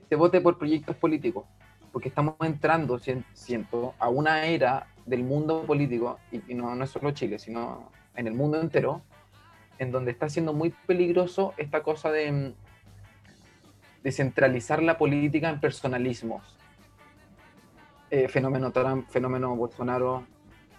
que 0.00 0.06
se 0.10 0.16
vote 0.16 0.40
por 0.40 0.58
proyectos 0.58 0.96
políticos, 0.96 1.44
porque 1.92 2.08
estamos 2.08 2.34
entrando, 2.40 2.98
sien- 2.98 3.24
siento, 3.32 3.94
a 3.98 4.08
una 4.08 4.44
era 4.46 4.86
del 5.04 5.22
mundo 5.24 5.62
político, 5.62 6.18
y, 6.32 6.54
no 6.54 6.82
es 6.82 6.90
solo 6.90 7.10
Chile, 7.12 7.38
sino 7.38 7.90
en 8.14 8.26
el 8.26 8.34
mundo 8.34 8.60
entero, 8.60 9.02
en 9.78 9.92
donde 9.92 10.10
está 10.10 10.28
siendo 10.28 10.52
muy 10.52 10.70
peligroso 10.86 11.54
esta 11.56 11.82
cosa 11.82 12.10
de, 12.10 12.32
mm, 12.32 12.54
de 14.02 14.12
centralizar 14.12 14.82
la 14.82 14.96
política 14.98 15.50
en 15.50 15.60
personalismos. 15.60 16.56
Eh, 18.10 18.28
fenómeno 18.28 18.70
Trump, 18.70 19.08
fenómeno 19.08 19.56
Bolsonaro, 19.56 20.24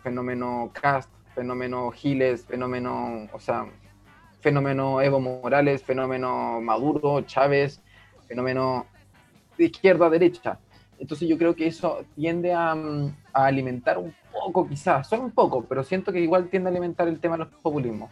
fenómeno 0.01 0.71
Cast, 0.73 1.11
fenómeno 1.35 1.91
Giles, 1.91 2.45
fenómeno, 2.45 3.27
o 3.33 3.39
sea, 3.39 3.67
fenómeno 4.47 5.01
Evo 5.01 5.19
Morales, 5.19 5.83
fenómeno 5.83 6.61
Maduro, 6.61 7.19
Chávez, 7.23 7.81
fenómeno 8.29 8.85
de 9.57 9.65
izquierda 9.65 10.05
a 10.05 10.09
derecha. 10.09 10.57
Entonces 10.97 11.27
yo 11.27 11.37
creo 11.37 11.53
que 11.53 11.67
eso 11.67 12.05
tiende 12.15 12.53
a, 12.53 12.73
mm, 12.73 13.13
a 13.33 13.45
alimentar 13.45 13.97
un 13.97 14.15
poco, 14.31 14.65
quizás, 14.65 15.09
solo 15.09 15.23
un 15.23 15.31
poco, 15.31 15.65
pero 15.65 15.83
siento 15.83 16.13
que 16.13 16.21
igual 16.21 16.47
tiende 16.47 16.69
a 16.69 16.71
alimentar 16.71 17.09
el 17.09 17.19
tema 17.19 17.35
de 17.35 17.43
los 17.43 17.53
populismos. 17.55 18.09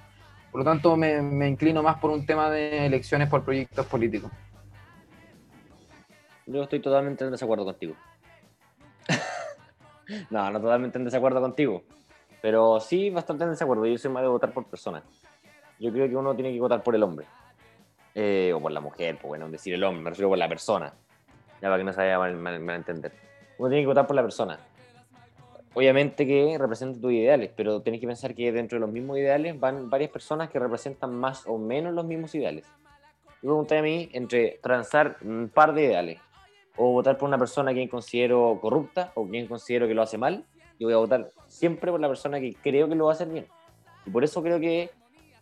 Por 0.52 0.60
lo 0.60 0.66
tanto, 0.66 0.98
me, 0.98 1.22
me 1.22 1.48
inclino 1.48 1.82
más 1.82 2.00
por 2.00 2.12
un 2.12 2.26
tema 2.26 2.50
de 2.50 2.86
elecciones 2.86 3.30
por 3.30 3.46
proyectos 3.46 3.86
políticos. 3.86 4.30
Yo 6.48 6.64
estoy 6.64 6.82
totalmente 6.82 7.24
en 7.24 7.32
desacuerdo 7.32 7.64
contigo. 7.64 7.96
no, 10.30 10.52
no 10.52 10.60
totalmente 10.60 10.98
en 10.98 11.06
desacuerdo 11.06 11.40
contigo. 11.40 11.84
Pero 12.42 12.82
sí 12.82 13.10
bastante 13.10 13.46
en 13.46 13.52
desacuerdo. 13.52 13.86
Yo 13.86 13.98
soy 13.98 14.12
más 14.12 14.22
de 14.22 14.28
votar 14.28 14.52
por 14.52 14.66
persona. 14.66 15.02
Yo 15.80 15.92
creo 15.92 16.08
que 16.10 16.16
uno 16.16 16.34
tiene 16.36 16.54
que 16.54 16.60
votar 16.60 16.82
por 16.84 16.96
el 16.96 17.04
hombre. 17.04 17.26
Eh, 18.14 18.54
o 18.56 18.62
por 18.62 18.72
la 18.72 18.80
mujer, 18.80 19.16
pues 19.16 19.28
bueno, 19.28 19.50
decir 19.50 19.74
el 19.74 19.84
hombre, 19.84 20.04
me 20.04 20.10
refiero 20.12 20.30
por 20.30 20.38
la 20.38 20.48
persona. 20.48 20.94
Ya 21.62 21.68
para 21.70 21.78
que 21.78 21.84
no 21.84 21.92
se 21.92 22.00
vaya 22.00 22.18
mal, 22.18 22.36
mal- 22.36 22.60
mal 22.62 22.76
entender. 22.78 23.12
Uno 23.58 23.70
tiene 23.70 23.84
que 23.84 23.88
votar 23.88 24.08
por 24.08 24.16
la 24.16 24.22
persona. 24.22 24.60
Obviamente 25.74 26.26
que 26.26 26.58
representa 26.58 27.02
tus 27.02 27.12
ideales, 27.12 27.52
pero 27.56 27.82
tenés 27.82 28.00
que 28.00 28.08
pensar 28.08 28.34
que 28.34 28.52
dentro 28.54 28.78
de 28.78 28.80
los 28.80 28.90
mismos 28.90 29.18
ideales 29.18 29.60
van 29.60 29.90
varias 29.90 30.10
personas 30.10 30.50
que 30.50 30.58
representan 30.58 31.14
más 31.14 31.46
o 31.48 31.58
menos 31.58 31.94
los 31.94 32.06
mismos 32.06 32.34
ideales. 32.34 32.66
Yo 33.42 33.50
pregunté 33.50 33.78
a 33.78 33.82
mí 33.82 34.10
entre 34.14 34.60
transar 34.64 35.18
un 35.22 35.52
par 35.54 35.74
de 35.74 35.84
ideales 35.84 36.22
o 36.78 36.92
votar 36.92 37.18
por 37.18 37.28
una 37.28 37.38
persona 37.38 37.72
a 37.72 37.74
quien 37.74 37.90
considero 37.90 38.58
corrupta 38.62 39.12
o 39.16 39.28
quien 39.28 39.48
considero 39.48 39.86
que 39.88 39.94
lo 39.94 40.02
hace 40.02 40.18
mal, 40.18 40.46
yo 40.80 40.88
voy 40.88 40.94
a 40.94 40.98
votar 40.98 41.30
siempre 41.48 41.92
por 41.92 42.00
la 42.00 42.08
persona 42.08 42.40
que 42.40 42.54
creo 42.64 42.88
que 42.88 42.96
lo 42.96 43.06
va 43.06 43.12
a 43.12 43.16
hacer 43.16 43.28
bien. 43.28 43.46
Y 44.06 44.10
por 44.10 44.24
eso 44.24 44.42
creo 44.42 44.60
que, 44.62 44.90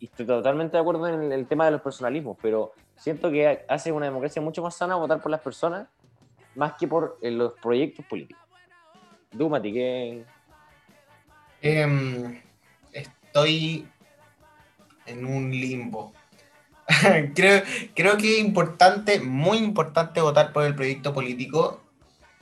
y 0.04 0.08
estoy 0.08 0.26
totalmente 0.26 0.76
de 0.76 0.82
acuerdo 0.82 1.08
en 1.08 1.32
el, 1.32 1.48
tema 1.48 1.64
de 1.64 1.72
los 1.72 1.82
personalismos, 1.82 2.38
pero 2.42 2.74
siento 2.98 3.32
que 3.32 3.64
hace 3.70 3.90
una 3.90 4.08
democracia 4.08 4.42
mucho 4.42 4.62
más 4.62 4.76
sana 4.76 4.96
votar 4.96 5.22
por 5.22 5.32
las 5.32 5.40
personas 5.40 5.88
más 6.56 6.74
que 6.74 6.90
por 6.90 7.18
eh, 7.22 7.32
los 7.32 7.54
proyectos 7.54 8.06
políticos. 8.08 8.44
Tú, 9.32 9.50
Mati, 9.50 9.72
¿qué? 9.72 10.26
Em, 11.62 12.38
estoy 12.92 13.88
en 15.06 15.26
un 15.26 15.50
limbo. 15.52 16.12
creo, 17.34 17.64
creo 17.96 18.18
que 18.18 18.40
es 18.40 18.46
importante, 18.46 19.22
muy 19.22 19.60
importante 19.60 20.20
votar 20.20 20.52
por 20.52 20.66
el 20.66 20.76
proyecto 20.76 21.14
político, 21.14 21.82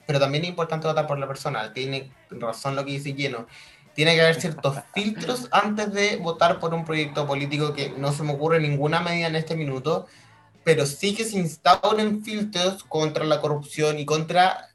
pero 0.08 0.20
también 0.20 0.46
es 0.46 0.50
importante 0.50 0.88
votar 0.88 1.06
por 1.06 1.20
la 1.20 1.28
persona. 1.28 1.72
Tiene 1.74 2.12
razón 2.32 2.76
lo 2.76 2.84
que 2.84 2.94
dice 2.94 3.14
Lleno. 3.14 3.46
Tiene 3.94 4.16
que 4.16 4.22
haber 4.22 4.40
ciertos 4.40 4.78
filtros 4.94 5.48
antes 5.52 5.94
de 5.94 6.18
votar 6.18 6.60
por 6.60 6.74
un 6.74 6.86
proyecto 6.86 7.28
político 7.28 7.74
que 7.74 7.90
no 7.90 8.12
se 8.12 8.24
me 8.24 8.34
ocurre 8.34 8.60
ninguna 8.60 9.02
medida 9.02 9.28
en 9.28 9.36
este 9.36 9.56
minuto, 9.56 10.08
pero 10.64 10.86
sí 10.86 11.16
que 11.16 11.26
se 11.26 11.38
instauren 11.38 12.24
filtros 12.24 12.84
contra 12.84 13.26
la 13.26 13.42
corrupción 13.42 14.00
y 14.00 14.06
contra 14.06 14.70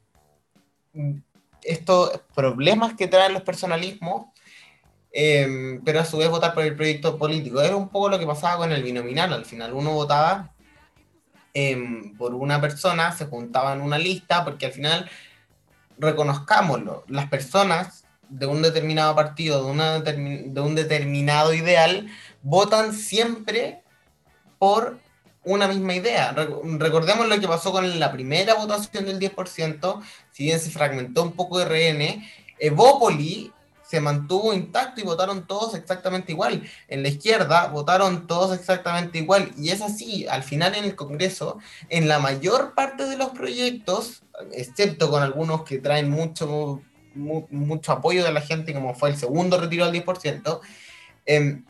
mm, 0.93 1.13
estos 1.63 2.21
problemas 2.33 2.93
que 2.95 3.07
traen 3.07 3.33
los 3.33 3.41
personalismos 3.43 4.27
eh, 5.11 5.79
pero 5.83 5.99
a 5.99 6.05
su 6.05 6.17
vez 6.17 6.29
votar 6.29 6.53
por 6.53 6.63
el 6.63 6.75
proyecto 6.75 7.17
político. 7.17 7.59
Era 7.59 7.75
un 7.75 7.89
poco 7.89 8.09
lo 8.09 8.19
que 8.19 8.27
pasaba 8.27 8.57
con 8.57 8.71
el 8.71 8.83
binominal. 8.83 9.33
Al 9.33 9.45
final 9.45 9.73
uno 9.73 9.91
votaba 9.93 10.53
em, 11.53 12.15
por 12.17 12.35
una 12.35 12.61
persona, 12.61 13.11
se 13.11 13.25
juntaba 13.25 13.73
en 13.73 13.81
una 13.81 13.97
lista, 13.97 14.43
porque 14.43 14.67
al 14.67 14.73
final, 14.73 15.09
reconozcámoslo, 15.97 17.03
las 17.07 17.27
personas 17.29 18.05
de 18.29 18.45
un 18.45 18.61
determinado 18.61 19.15
partido, 19.15 19.63
de, 19.63 19.71
una 19.71 19.99
de 19.99 20.61
un 20.61 20.75
determinado 20.75 21.53
ideal, 21.53 22.07
votan 22.41 22.93
siempre 22.93 23.81
por 24.59 24.99
una 25.43 25.67
misma 25.67 25.95
idea. 25.95 26.31
Re- 26.33 26.47
Recordemos 26.77 27.27
lo 27.27 27.39
que 27.39 27.47
pasó 27.47 27.71
con 27.71 27.99
la 27.99 28.11
primera 28.11 28.55
votación 28.55 29.05
del 29.05 29.19
10%, 29.19 30.01
si 30.31 30.43
bien 30.43 30.59
se 30.59 30.69
fragmentó 30.71 31.23
un 31.23 31.31
poco 31.33 31.63
RN, 31.63 32.21
Evópoli 32.59 33.51
se 33.87 34.01
mantuvo 34.01 34.53
intacto 34.53 34.99
y 34.99 35.05
votaron 35.05 35.47
todos 35.47 35.73
exactamente 35.73 36.33
igual. 36.33 36.61
En 36.89 37.03
la 37.03 37.07
izquierda 37.07 37.67
votaron 37.67 38.27
todos 38.27 38.53
exactamente 38.57 39.19
igual. 39.19 39.51
Y 39.57 39.69
es 39.69 39.81
así, 39.81 40.27
al 40.27 40.43
final 40.43 40.75
en 40.75 40.83
el 40.83 40.95
Congreso, 40.95 41.59
en 41.87 42.09
la 42.09 42.19
mayor 42.19 42.73
parte 42.75 43.05
de 43.05 43.15
los 43.15 43.29
proyectos, 43.29 44.23
excepto 44.51 45.09
con 45.09 45.23
algunos 45.23 45.63
que 45.63 45.77
traen 45.77 46.09
mucho, 46.09 46.81
mu- 47.17 47.47
mucho 47.49 47.91
apoyo 47.91 48.23
de 48.23 48.31
la 48.31 48.41
gente, 48.41 48.73
como 48.73 48.93
fue 48.95 49.09
el 49.09 49.17
segundo 49.17 49.59
retiro 49.59 49.85
al 49.85 49.91
10%, 49.91 50.61
em, 51.25 51.63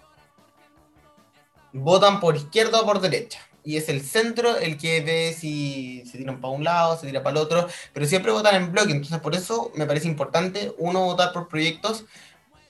votan 1.73 2.19
por 2.19 2.35
izquierda 2.35 2.81
o 2.81 2.85
por 2.85 2.99
derecha. 3.01 3.39
Y 3.63 3.75
es 3.75 3.89
el 3.89 4.01
centro 4.01 4.55
el 4.57 4.77
que 4.77 5.01
ve 5.01 5.35
si 5.37 6.03
se 6.09 6.17
tiran 6.17 6.39
para 6.39 6.53
un 6.53 6.63
lado, 6.63 6.97
se 6.97 7.05
tira 7.07 7.21
para 7.21 7.37
el 7.37 7.43
otro, 7.43 7.67
pero 7.93 8.05
siempre 8.05 8.31
votan 8.31 8.55
en 8.55 8.71
bloque. 8.71 8.91
Entonces, 8.93 9.19
por 9.19 9.35
eso 9.35 9.71
me 9.75 9.85
parece 9.85 10.07
importante, 10.07 10.73
uno, 10.77 11.01
votar 11.03 11.33
por 11.33 11.49
proyectos, 11.49 12.05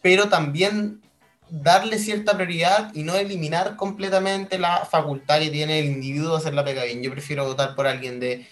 pero 0.01 0.27
también 0.27 1.01
darle 1.49 1.99
cierta 1.99 2.33
prioridad 2.33 2.91
y 2.95 3.03
no 3.03 3.15
eliminar 3.15 3.75
completamente 3.75 4.57
la 4.57 4.85
facultad 4.85 5.39
que 5.39 5.49
tiene 5.49 5.79
el 5.79 5.85
individuo 5.85 6.31
de 6.31 6.37
hacer 6.37 6.53
la 6.55 6.65
pega 6.65 6.83
bien. 6.83 7.03
Yo 7.03 7.11
prefiero 7.11 7.45
votar 7.45 7.75
por 7.75 7.85
alguien 7.87 8.19
de, 8.19 8.47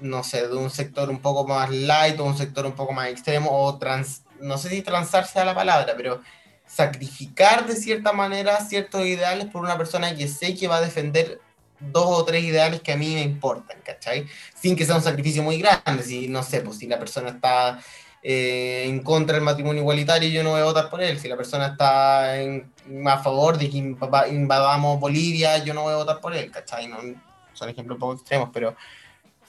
no 0.00 0.22
sé, 0.24 0.46
de 0.46 0.54
un 0.56 0.70
sector 0.70 1.10
un 1.10 1.18
poco 1.20 1.46
más 1.46 1.70
light 1.70 2.18
o 2.20 2.24
un 2.24 2.36
sector 2.36 2.66
un 2.66 2.72
poco 2.72 2.92
más 2.92 3.08
extremo 3.08 3.50
o 3.50 3.78
trans, 3.78 4.22
no 4.40 4.56
sé 4.58 4.68
si 4.70 4.82
transarse 4.82 5.38
a 5.40 5.44
la 5.44 5.54
palabra, 5.54 5.94
pero 5.96 6.20
sacrificar 6.66 7.66
de 7.66 7.74
cierta 7.76 8.12
manera 8.12 8.60
ciertos 8.64 9.04
ideales 9.06 9.46
por 9.46 9.62
una 9.62 9.76
persona 9.76 10.14
que 10.14 10.28
sé 10.28 10.54
que 10.54 10.68
va 10.68 10.76
a 10.76 10.80
defender 10.80 11.40
dos 11.80 12.06
o 12.06 12.24
tres 12.24 12.44
ideales 12.44 12.80
que 12.80 12.92
a 12.92 12.96
mí 12.96 13.14
me 13.14 13.22
importan, 13.22 13.78
¿cachai? 13.84 14.26
Sin 14.54 14.76
que 14.76 14.84
sea 14.84 14.96
un 14.96 15.02
sacrificio 15.02 15.42
muy 15.42 15.58
grande, 15.60 16.02
si 16.02 16.28
no 16.28 16.42
sé, 16.42 16.60
pues 16.60 16.78
si 16.78 16.86
la 16.86 16.98
persona 16.98 17.30
está 17.30 17.80
eh, 18.22 18.84
en 18.86 19.00
contra 19.04 19.36
del 19.36 19.44
matrimonio 19.44 19.80
igualitario, 19.82 20.28
yo 20.28 20.42
no 20.42 20.50
voy 20.50 20.60
a 20.60 20.64
votar 20.64 20.90
por 20.90 21.00
él, 21.00 21.20
si 21.20 21.28
la 21.28 21.36
persona 21.36 21.68
está 21.68 22.40
en- 22.40 22.70
a 23.06 23.18
favor 23.18 23.56
de 23.56 23.70
que 23.70 23.76
invada- 23.78 24.26
invadamos 24.26 24.98
Bolivia, 24.98 25.58
yo 25.58 25.72
no 25.72 25.82
voy 25.82 25.92
a 25.92 25.98
votar 25.98 26.20
por 26.20 26.34
él, 26.34 26.50
¿cachai? 26.50 26.88
No, 26.88 26.98
son 27.54 27.68
ejemplos 27.68 27.94
un 27.94 28.00
poco 28.00 28.14
extremos, 28.14 28.50
pero 28.52 28.74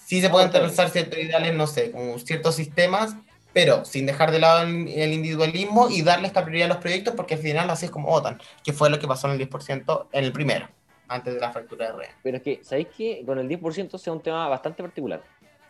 sí 0.10 0.22
se 0.22 0.30
pueden 0.32 0.50
pensar 0.50 0.90
ciertos 0.90 1.20
ideales, 1.20 1.54
no 1.54 1.68
sé, 1.68 1.92
como 1.92 2.18
ciertos 2.18 2.56
sistemas 2.56 3.16
pero 3.52 3.84
sin 3.84 4.06
dejar 4.06 4.32
de 4.32 4.40
lado 4.40 4.62
el, 4.62 4.88
el 4.90 5.12
individualismo 5.12 5.90
y 5.90 6.04
darle 6.04 6.28
esta 6.28 6.44
prioridad 6.44 6.66
a 6.70 6.74
los 6.76 6.78
proyectos, 6.84 7.16
porque 7.16 7.34
al 7.34 7.40
final 7.40 7.68
así 7.72 7.86
es 7.86 7.92
como 7.92 8.08
votan, 8.08 8.40
que 8.64 8.74
fue 8.74 8.92
lo 8.92 9.00
que 9.00 9.08
pasó 9.08 9.26
en 9.28 9.34
el 9.34 9.50
10% 9.50 10.08
en 10.12 10.24
el 10.24 10.32
primero, 10.32 10.68
antes 11.08 11.34
de 11.34 11.40
la 11.40 11.52
fractura 11.52 11.88
de 11.88 11.98
red. 11.98 12.08
Pero 12.22 12.38
es 12.38 12.44
que, 12.44 12.60
¿sabéis 12.64 12.88
que 12.96 13.24
con 13.26 13.40
el 13.40 13.48
10% 13.50 13.98
sea 13.98 14.14
un 14.14 14.22
tema 14.22 14.48
bastante 14.48 14.84
particular? 14.84 15.24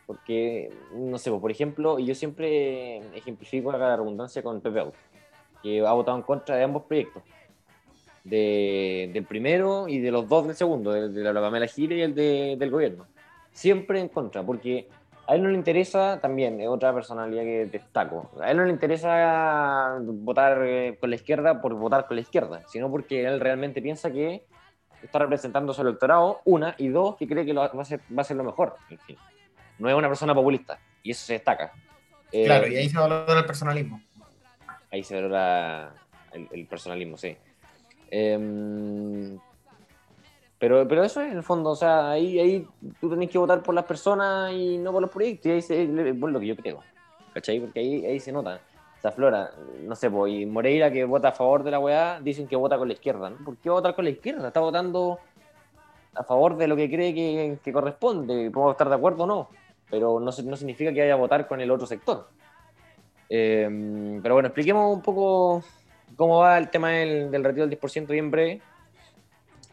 Porque, 0.06 0.70
no 0.94 1.18
sé, 1.18 1.30
pues, 1.30 1.42
por 1.42 1.52
ejemplo, 1.52 2.00
yo 2.00 2.14
siempre 2.16 2.98
ejemplifico 3.18 3.72
la 3.72 3.96
redundancia 3.96 4.44
con 4.44 4.60
Pepe 4.60 4.80
Out, 4.82 4.94
que 5.64 5.80
ha 5.80 5.92
votado 5.94 6.18
en 6.18 6.24
contra 6.24 6.58
de 6.58 6.64
ambos 6.66 6.84
proyectos. 6.84 7.24
De- 8.26 9.10
del 9.14 9.24
primero 9.24 9.88
y 9.88 10.00
de 10.00 10.12
los 10.12 10.28
dos 10.28 10.46
del 10.48 10.56
segundo, 10.56 10.92
del 10.92 11.14
de 11.14 11.34
la 11.34 11.40
Pamela 11.40 11.66
Gile 11.68 11.96
y 11.96 12.02
el 12.02 12.14
de- 12.14 12.56
del 12.60 12.70
gobierno. 12.70 13.08
Siempre 13.60 14.00
en 14.00 14.08
contra, 14.08 14.42
porque 14.42 14.88
a 15.28 15.36
él 15.36 15.44
no 15.44 15.50
le 15.50 15.56
interesa, 15.56 16.18
también, 16.22 16.62
es 16.62 16.70
otra 16.70 16.94
personalidad 16.94 17.44
que 17.44 17.66
destaco, 17.66 18.32
a 18.42 18.50
él 18.50 18.56
no 18.56 18.64
le 18.64 18.72
interesa 18.72 19.98
votar 20.02 20.64
eh, 20.66 20.98
con 20.98 21.10
la 21.10 21.18
izquierda 21.18 21.60
por 21.60 21.74
votar 21.76 22.08
con 22.08 22.16
la 22.16 22.22
izquierda, 22.22 22.64
sino 22.68 22.90
porque 22.90 23.26
él 23.26 23.42
realmente 23.42 23.82
piensa 23.82 24.10
que 24.12 24.46
está 25.04 25.20
representando 25.20 25.74
su 25.74 25.82
electorado, 25.82 26.40
una, 26.46 26.74
y 26.78 26.88
dos, 26.88 27.18
que 27.18 27.28
cree 27.28 27.46
que 27.46 27.54
lo- 27.54 27.62
va, 27.62 27.82
a 27.82 27.86
ser, 27.86 28.00
va 28.18 28.22
a 28.22 28.24
ser 28.24 28.38
lo 28.38 28.46
mejor. 28.46 28.78
En 28.90 28.98
fin. 29.00 29.18
No 29.78 29.90
es 29.90 29.96
una 29.96 30.08
persona 30.08 30.34
populista, 30.34 30.80
y 31.04 31.12
eso 31.12 31.26
se 31.26 31.34
destaca. 31.34 31.74
Eh, 32.32 32.46
Claro, 32.46 32.66
y 32.68 32.78
ahí 32.78 32.88
se 32.88 32.98
valora 32.98 33.40
el 33.40 33.46
personalismo. 33.46 34.02
Ahí 34.90 35.04
se 35.04 35.16
valora 35.16 35.94
el, 36.32 36.48
el 36.52 36.66
personalismo, 36.66 37.18
sí. 37.18 37.36
Em, 38.10 39.38
pero, 40.60 40.86
pero 40.88 41.04
eso 41.06 41.22
es 41.22 41.32
en 41.32 41.38
el 41.38 41.44
fondo, 41.44 41.70
o 41.70 41.76
sea, 41.76 42.12
ahí, 42.12 42.38
ahí 42.38 42.68
tú 43.00 43.10
tenés 43.10 43.30
que 43.30 43.38
votar 43.38 43.64
por 43.64 43.74
las 43.74 43.86
personas 43.86 44.52
y 44.52 44.78
no 44.78 44.92
por 44.92 45.02
los 45.02 45.10
proyectos, 45.10 45.46
y 45.46 45.52
ahí 45.52 45.62
se, 45.62 46.14
por 46.20 46.32
lo 46.32 46.40
que 46.40 46.48
yo 46.48 46.56
creo, 46.58 46.84
¿cachai? 47.34 47.62
Porque 47.62 47.80
ahí, 47.80 48.06
ahí 48.06 48.20
se 48.20 48.34
nota, 48.34 48.60
se 49.02 49.08
aflora, 49.08 49.52
no 49.84 49.96
sé, 49.96 50.12
pues, 50.12 50.34
y 50.34 50.46
Moreira 50.46 50.92
que 50.92 51.06
vota 51.06 51.30
a 51.30 51.32
favor 51.32 51.64
de 51.64 51.72
la 51.72 51.80
weá, 51.80 52.20
dicen 52.20 52.46
que 52.46 52.58
vota 52.58 52.78
con 52.78 52.90
la 52.90 52.94
izquierda, 52.94 53.30
¿no? 53.30 53.38
¿Por 53.38 53.56
qué 53.56 53.70
votar 53.70 53.96
con 53.96 54.04
la 54.04 54.12
izquierda? 54.12 54.48
Está 54.48 54.60
votando 54.60 55.20
a 56.14 56.24
favor 56.26 56.58
de 56.58 56.68
lo 56.68 56.76
que 56.76 56.90
cree 56.90 57.14
que, 57.64 57.72
corresponde, 57.72 58.52
podemos 58.52 58.74
estar 58.74 58.90
de 58.90 58.96
acuerdo 58.96 59.24
o 59.24 59.28
no, 59.28 59.50
pero 59.90 60.20
no, 60.20 60.26
no 60.26 60.58
significa 60.58 60.92
que 60.92 61.00
vaya 61.00 61.14
a 61.14 61.18
votar 61.18 61.48
con 61.48 61.62
el 61.62 61.72
otro 61.72 61.88
sector. 61.88 62.28
Eh, 63.30 64.20
pero 64.22 64.34
bueno, 64.34 64.48
expliquemos 64.48 64.94
un 64.94 65.02
poco 65.02 65.64
cómo 66.18 66.40
va 66.40 66.58
el 66.58 66.70
tema 66.70 66.90
del, 66.90 67.32
del 67.32 67.44
retiro 67.46 67.66
del 67.66 67.80
10% 67.80 68.08
bien 68.08 68.30
breve. 68.30 68.62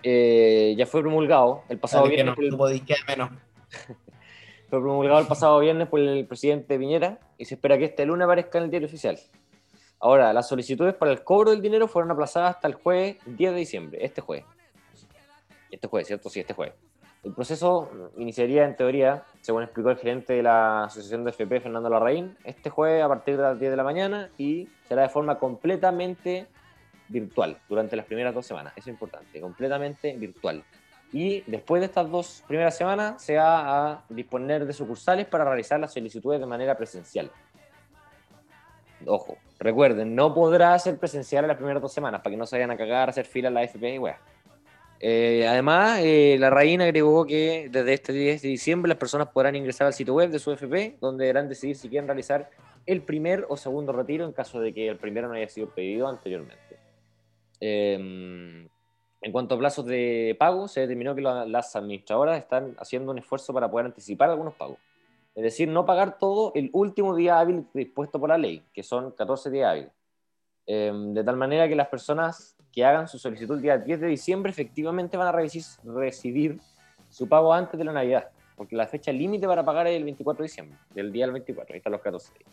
Eh, 0.02 0.74
ya 0.76 0.86
fue 0.86 1.00
promulgado 1.02 1.62
el 1.68 1.78
pasado 1.78 2.04
Dale, 2.04 2.10
que 2.16 2.22
viernes 2.22 2.32
no, 2.52 2.56
por 2.56 2.70
el- 2.70 2.82
menos. 3.08 3.30
fue 4.70 4.80
promulgado 4.80 5.20
el 5.20 5.26
pasado 5.26 5.58
viernes 5.60 5.88
por 5.88 6.00
el 6.00 6.26
presidente 6.26 6.78
Piñera 6.78 7.18
y 7.38 7.44
se 7.44 7.54
espera 7.54 7.78
que 7.78 7.84
este 7.86 8.04
lunes 8.06 8.24
aparezca 8.24 8.58
en 8.58 8.64
el 8.64 8.70
diario 8.70 8.86
oficial. 8.88 9.18
Ahora, 9.98 10.32
las 10.32 10.48
solicitudes 10.48 10.94
para 10.94 11.10
el 11.12 11.24
cobro 11.24 11.50
del 11.50 11.62
dinero 11.62 11.88
fueron 11.88 12.10
aplazadas 12.10 12.56
hasta 12.56 12.68
el 12.68 12.74
jueves 12.74 13.16
10 13.26 13.52
de 13.52 13.58
diciembre, 13.58 13.98
este 14.04 14.20
jueves. 14.20 14.44
Este 15.70 15.88
jueves, 15.88 16.06
¿cierto? 16.06 16.28
Sí, 16.28 16.40
este 16.40 16.52
jueves. 16.54 16.74
El 17.24 17.32
proceso 17.32 17.90
iniciaría, 18.18 18.64
en 18.64 18.76
teoría, 18.76 19.24
según 19.40 19.62
explicó 19.64 19.90
el 19.90 19.96
gerente 19.96 20.34
de 20.34 20.42
la 20.42 20.84
Asociación 20.84 21.24
de 21.24 21.30
FP, 21.30 21.60
Fernando 21.60 21.88
Larraín, 21.88 22.36
este 22.44 22.70
jueves 22.70 23.02
a 23.02 23.08
partir 23.08 23.36
de 23.36 23.42
las 23.42 23.58
10 23.58 23.70
de 23.72 23.76
la 23.76 23.82
mañana 23.82 24.30
y 24.38 24.68
será 24.86 25.02
de 25.02 25.08
forma 25.08 25.38
completamente 25.38 26.46
virtual 27.08 27.58
durante 27.68 27.96
las 27.96 28.06
primeras 28.06 28.34
dos 28.34 28.46
semanas. 28.46 28.72
Eso 28.76 28.88
es 28.90 28.94
importante, 28.94 29.40
completamente 29.40 30.16
virtual. 30.16 30.64
Y 31.12 31.42
después 31.46 31.80
de 31.80 31.86
estas 31.86 32.10
dos 32.10 32.42
primeras 32.46 32.76
semanas 32.76 33.22
se 33.22 33.36
va 33.36 33.92
a 33.92 34.04
disponer 34.08 34.66
de 34.66 34.72
sucursales 34.72 35.26
para 35.26 35.44
realizar 35.44 35.78
las 35.78 35.92
solicitudes 35.92 36.40
de 36.40 36.46
manera 36.46 36.76
presencial. 36.76 37.30
Ojo, 39.06 39.38
recuerden, 39.58 40.14
no 40.14 40.34
podrá 40.34 40.78
ser 40.78 40.98
presencial 40.98 41.44
en 41.44 41.48
las 41.48 41.56
primeras 41.56 41.80
dos 41.80 41.92
semanas 41.92 42.20
para 42.22 42.32
que 42.32 42.36
no 42.36 42.46
se 42.46 42.56
vayan 42.56 42.70
a 42.70 42.76
cagar, 42.76 43.08
a 43.08 43.10
hacer 43.10 43.26
fila 43.26 43.48
en 43.48 43.54
la 43.54 43.62
FP 43.62 43.94
y 43.94 43.98
weá. 43.98 44.18
Eh, 44.98 45.46
además, 45.46 46.00
eh, 46.02 46.36
la 46.40 46.48
reina 46.48 46.84
agregó 46.84 47.26
que 47.26 47.68
desde 47.70 47.92
este 47.92 48.12
10 48.12 48.42
de 48.42 48.48
diciembre 48.48 48.88
las 48.88 48.98
personas 48.98 49.28
podrán 49.28 49.54
ingresar 49.54 49.86
al 49.86 49.92
sitio 49.92 50.14
web 50.14 50.30
de 50.30 50.38
su 50.38 50.50
FP, 50.52 50.96
donde 51.00 51.24
deberán 51.24 51.48
decidir 51.48 51.76
si 51.76 51.88
quieren 51.88 52.08
realizar 52.08 52.50
el 52.86 53.02
primer 53.02 53.44
o 53.48 53.56
segundo 53.56 53.92
retiro 53.92 54.24
en 54.24 54.32
caso 54.32 54.60
de 54.60 54.72
que 54.72 54.88
el 54.88 54.96
primero 54.96 55.28
no 55.28 55.34
haya 55.34 55.48
sido 55.48 55.68
pedido 55.68 56.08
anteriormente. 56.08 56.65
Eh, 57.60 58.68
en 59.22 59.32
cuanto 59.32 59.54
a 59.54 59.58
plazos 59.58 59.86
de 59.86 60.36
pago, 60.38 60.68
se 60.68 60.80
determinó 60.80 61.14
que 61.14 61.22
la- 61.22 61.46
las 61.46 61.74
administradoras 61.74 62.38
están 62.38 62.76
haciendo 62.78 63.10
un 63.12 63.18
esfuerzo 63.18 63.52
para 63.52 63.70
poder 63.70 63.86
anticipar 63.86 64.30
algunos 64.30 64.54
pagos. 64.54 64.78
Es 65.34 65.42
decir, 65.42 65.68
no 65.68 65.84
pagar 65.84 66.18
todo 66.18 66.52
el 66.54 66.70
último 66.72 67.14
día 67.14 67.38
hábil 67.38 67.66
dispuesto 67.74 68.18
por 68.20 68.28
la 68.28 68.38
ley, 68.38 68.64
que 68.72 68.82
son 68.82 69.10
14 69.12 69.50
días 69.50 69.70
hábiles. 69.70 69.90
Eh, 70.66 70.92
de 70.94 71.24
tal 71.24 71.36
manera 71.36 71.68
que 71.68 71.76
las 71.76 71.88
personas 71.88 72.56
que 72.72 72.84
hagan 72.84 73.06
su 73.08 73.18
solicitud 73.18 73.56
el 73.56 73.62
día 73.62 73.78
10 73.78 74.00
de 74.00 74.06
diciembre 74.08 74.50
efectivamente 74.50 75.16
van 75.16 75.28
a 75.28 75.32
recibir 75.32 76.58
su 77.08 77.28
pago 77.28 77.52
antes 77.52 77.78
de 77.78 77.84
la 77.84 77.92
Navidad, 77.92 78.28
porque 78.56 78.76
la 78.76 78.86
fecha 78.86 79.12
límite 79.12 79.46
para 79.46 79.64
pagar 79.64 79.86
es 79.86 79.96
el 79.96 80.04
24 80.04 80.42
de 80.42 80.48
diciembre, 80.48 80.78
del 80.90 81.12
día 81.12 81.24
al 81.24 81.32
24, 81.32 81.72
ahí 81.72 81.78
están 81.78 81.92
los 81.92 82.00
14 82.02 82.32
días. 82.38 82.50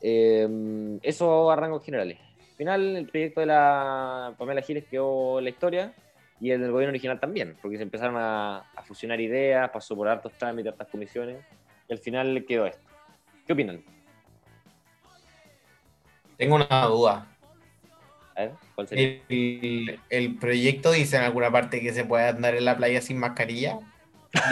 Eh, 0.00 0.98
eso 1.02 1.50
a 1.50 1.56
rangos 1.56 1.84
generales. 1.84 2.18
Al 2.62 2.64
final, 2.64 2.96
el 2.96 3.06
proyecto 3.08 3.40
de 3.40 3.46
la 3.46 4.34
Pamela 4.38 4.62
Giles 4.62 4.84
quedó 4.88 5.38
en 5.38 5.44
la 5.44 5.50
historia 5.50 5.92
y 6.40 6.52
el 6.52 6.60
del 6.60 6.70
gobierno 6.70 6.92
original 6.92 7.18
también, 7.18 7.56
porque 7.60 7.76
se 7.76 7.82
empezaron 7.82 8.14
a, 8.16 8.58
a 8.76 8.82
fusionar 8.84 9.20
ideas, 9.20 9.68
pasó 9.70 9.96
por 9.96 10.06
hartos 10.06 10.32
trámites, 10.34 10.70
hartas 10.70 10.86
comisiones, 10.86 11.38
y 11.88 11.92
al 11.92 11.98
final 11.98 12.44
quedó 12.46 12.66
esto. 12.66 12.86
¿Qué 13.44 13.52
opinan? 13.52 13.82
Tengo 16.36 16.54
una 16.54 16.86
duda. 16.86 17.26
A 18.36 18.42
ver, 18.42 18.52
¿cuál 18.76 18.86
sería? 18.86 19.20
El, 19.28 20.00
el 20.08 20.36
proyecto 20.36 20.92
dice 20.92 21.16
en 21.16 21.22
alguna 21.22 21.50
parte 21.50 21.80
que 21.80 21.92
se 21.92 22.04
puede 22.04 22.28
andar 22.28 22.54
en 22.54 22.64
la 22.64 22.76
playa 22.76 23.00
sin 23.00 23.18
mascarilla. 23.18 23.80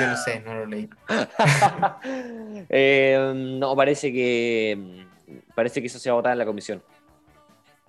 Yo 0.00 0.06
no 0.08 0.16
sé, 0.16 0.40
no 0.40 0.54
lo 0.56 0.66
leí. 0.66 0.90
Eh, 2.68 3.32
no, 3.36 3.76
parece 3.76 4.12
que 4.12 5.06
parece 5.54 5.80
que 5.80 5.86
eso 5.86 6.00
se 6.00 6.10
va 6.10 6.14
a 6.14 6.16
votar 6.16 6.32
en 6.32 6.38
la 6.38 6.44
comisión. 6.44 6.82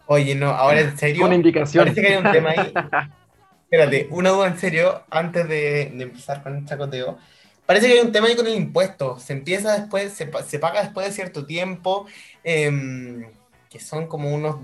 Oye, 0.07 0.35
no, 0.35 0.47
ahora 0.49 0.81
en 0.81 0.97
serio. 0.97 1.25
Una 1.25 1.35
indicación. 1.35 1.83
Parece 1.85 2.01
que 2.01 2.07
hay 2.07 2.17
un 2.17 2.31
tema 2.31 2.49
ahí. 2.51 2.73
Espérate, 3.71 4.07
una 4.11 4.31
duda 4.31 4.47
en 4.47 4.57
serio, 4.59 5.03
antes 5.09 5.47
de, 5.47 5.91
de 5.95 6.03
empezar 6.03 6.43
con 6.43 6.57
el 6.57 6.65
chacoteo. 6.65 7.17
Parece 7.65 7.87
que 7.87 7.93
hay 7.93 7.99
un 8.05 8.11
tema 8.11 8.27
ahí 8.27 8.35
con 8.35 8.47
el 8.47 8.55
impuesto. 8.55 9.17
Se 9.17 9.31
empieza 9.31 9.71
después, 9.79 10.11
se, 10.11 10.29
se 10.45 10.59
paga 10.59 10.81
después 10.83 11.07
de 11.07 11.13
cierto 11.13 11.45
tiempo, 11.45 12.05
em, 12.43 13.25
que 13.69 13.79
son 13.79 14.07
como 14.07 14.29
unos, 14.33 14.57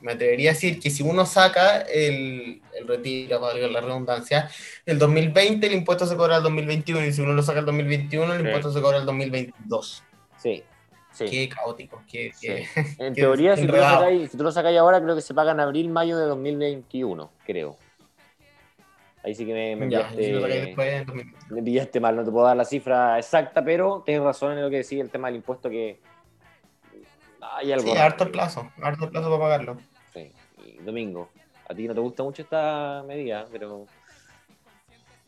me 0.00 0.12
atrevería 0.12 0.50
a 0.50 0.54
decir 0.54 0.80
que 0.80 0.90
si 0.90 1.04
uno 1.04 1.26
saca 1.26 1.82
el, 1.82 2.60
el 2.76 2.88
retiro, 2.88 3.38
valga 3.38 3.68
la 3.68 3.80
redundancia, 3.80 4.50
el 4.84 4.98
2020 4.98 5.64
el 5.68 5.74
impuesto 5.74 6.04
se 6.06 6.16
cobra 6.16 6.38
el 6.38 6.42
2021 6.42 7.06
y 7.06 7.12
si 7.12 7.20
uno 7.22 7.34
lo 7.34 7.42
saca 7.44 7.60
el 7.60 7.66
2021 7.66 8.32
el 8.34 8.40
Sí. 8.40 8.46
impuesto 8.46 8.72
se 8.72 8.80
cobra 8.82 8.98
el 8.98 9.06
2022. 9.06 10.02
Sí, 10.42 10.64
sí. 11.14 11.24
Qué 11.26 11.48
caótico, 11.48 12.02
qué, 12.10 12.30
Sí. 12.34 12.46
qué- 12.46 12.66
En 12.98 13.14
qué 13.14 13.22
teoría, 13.22 13.56
si 13.56 13.66
tú, 13.66 13.72
sacáis, 13.74 14.30
si 14.30 14.36
tú 14.36 14.44
lo 14.44 14.52
sacáis 14.52 14.78
ahora, 14.78 15.00
creo 15.02 15.14
que 15.14 15.20
se 15.22 15.34
paga 15.34 15.52
en 15.52 15.60
abril, 15.60 15.88
mayo 15.88 16.16
de 16.18 16.26
2021, 16.26 17.30
creo. 17.46 17.76
Ahí 19.24 19.34
sí 19.34 19.46
que 19.46 19.54
me, 19.54 19.74
me 19.76 19.90
Ya, 19.90 20.00
pillaste, 20.00 20.24
si 20.24 20.32
lo 20.32 20.40
sacáis 20.42 20.60
después 20.66 20.92
en 20.92 21.06
2021. 21.06 21.54
me 21.56 21.62
pillaste 21.62 22.00
mal, 22.00 22.14
no 22.16 22.24
te 22.24 22.30
puedo 22.30 22.46
dar 22.46 22.56
la 22.56 22.64
cifra 22.64 23.18
exacta, 23.18 23.64
pero 23.64 24.02
tienes 24.04 24.22
razón 24.22 24.52
en 24.52 24.62
lo 24.62 24.70
que 24.70 24.76
decía 24.76 25.02
el 25.02 25.10
tema 25.10 25.28
del 25.28 25.36
impuesto 25.36 25.70
que 25.70 25.98
hay 27.40 27.72
algo. 27.72 27.90
Sí, 27.92 27.96
harto 27.96 28.30
plazo, 28.30 28.70
harto 28.82 29.08
plazo 29.10 29.28
para 29.30 29.40
pagarlo. 29.40 29.76
Sí. 30.12 30.30
Y 30.58 30.82
Domingo, 30.82 31.30
a 31.68 31.74
ti 31.74 31.88
no 31.88 31.94
te 31.94 32.00
gusta 32.00 32.22
mucho 32.22 32.42
esta 32.42 33.02
medida, 33.06 33.46
pero 33.50 33.86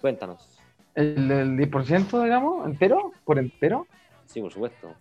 cuéntanos. 0.00 0.58
El, 0.94 1.30
el 1.30 1.56
10%, 1.56 2.22
digamos, 2.22 2.66
entero, 2.66 3.12
por 3.24 3.38
entero, 3.38 3.86
Sí, 4.26 4.40
por 4.40 4.52
supuesto. 4.52 4.94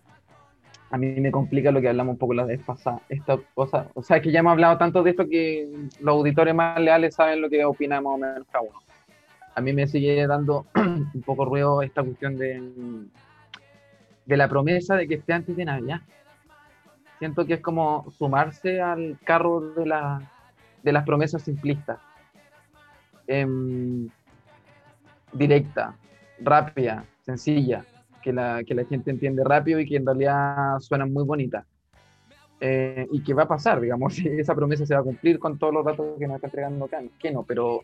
A 0.90 0.98
mí 0.98 1.20
me 1.20 1.30
complica 1.30 1.70
lo 1.72 1.80
que 1.80 1.88
hablamos 1.88 2.12
un 2.12 2.18
poco 2.18 2.34
la 2.34 2.44
vez 2.44 2.62
pasada. 2.62 3.00
Esta 3.08 3.38
cosa, 3.54 3.88
o 3.94 4.02
sea, 4.02 4.20
que 4.20 4.30
ya 4.30 4.40
hemos 4.40 4.52
hablado 4.52 4.78
tanto 4.78 5.02
de 5.02 5.10
esto 5.10 5.28
que 5.28 5.68
los 6.00 6.14
auditores 6.14 6.54
más 6.54 6.80
leales 6.80 7.14
saben 7.14 7.40
lo 7.40 7.50
que 7.50 7.64
opinamos 7.64 8.14
o 8.14 8.18
menos. 8.18 8.46
A 9.54 9.60
mí 9.60 9.72
me 9.72 9.86
sigue 9.86 10.26
dando 10.26 10.66
un 10.74 11.22
poco 11.24 11.44
ruido 11.44 11.82
esta 11.82 12.02
cuestión 12.02 12.36
de, 12.36 12.62
de 14.26 14.36
la 14.36 14.48
promesa 14.48 14.96
de 14.96 15.08
que 15.08 15.14
esté 15.14 15.32
antes 15.32 15.56
de 15.56 15.64
Navidad. 15.64 16.00
Siento 17.18 17.46
que 17.46 17.54
es 17.54 17.60
como 17.60 18.10
sumarse 18.10 18.80
al 18.80 19.18
carro 19.24 19.60
de, 19.60 19.86
la, 19.86 20.20
de 20.82 20.92
las 20.92 21.04
promesas 21.04 21.42
simplistas. 21.42 21.98
Em, 23.26 24.08
directa, 25.32 25.96
rápida, 26.38 27.04
sencilla, 27.22 27.84
que 28.26 28.32
la, 28.32 28.64
que 28.64 28.74
la 28.74 28.84
gente 28.84 29.12
entiende 29.12 29.44
rápido 29.44 29.78
y 29.78 29.86
que 29.86 29.94
en 29.94 30.04
realidad 30.04 30.80
suenan 30.80 31.12
muy 31.12 31.22
bonitas. 31.22 31.64
Eh, 32.58 33.06
y 33.12 33.22
que 33.22 33.34
va 33.34 33.44
a 33.44 33.48
pasar, 33.48 33.80
digamos, 33.80 34.14
si 34.16 34.26
esa 34.26 34.52
promesa 34.52 34.84
se 34.84 34.94
va 34.94 35.00
a 35.00 35.04
cumplir 35.04 35.38
con 35.38 35.56
todos 35.56 35.72
los 35.72 35.84
datos 35.84 36.18
que 36.18 36.26
nos 36.26 36.34
está 36.34 36.48
entregando 36.48 36.88
Cano, 36.88 37.10
que 37.20 37.30
no, 37.30 37.44
pero 37.44 37.82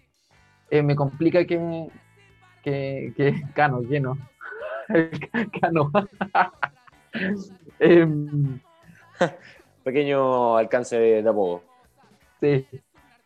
eh, 0.68 0.82
me 0.82 0.96
complica 0.96 1.44
que, 1.44 1.86
que, 2.64 3.12
que 3.16 3.42
Cano, 3.54 3.82
lleno, 3.82 4.18
Cano. 5.60 5.92
Em, 7.78 8.58
Pequeño 9.84 10.56
alcance 10.56 10.98
de, 10.98 11.28
apodo. 11.28 11.62
Sí. 12.40 12.66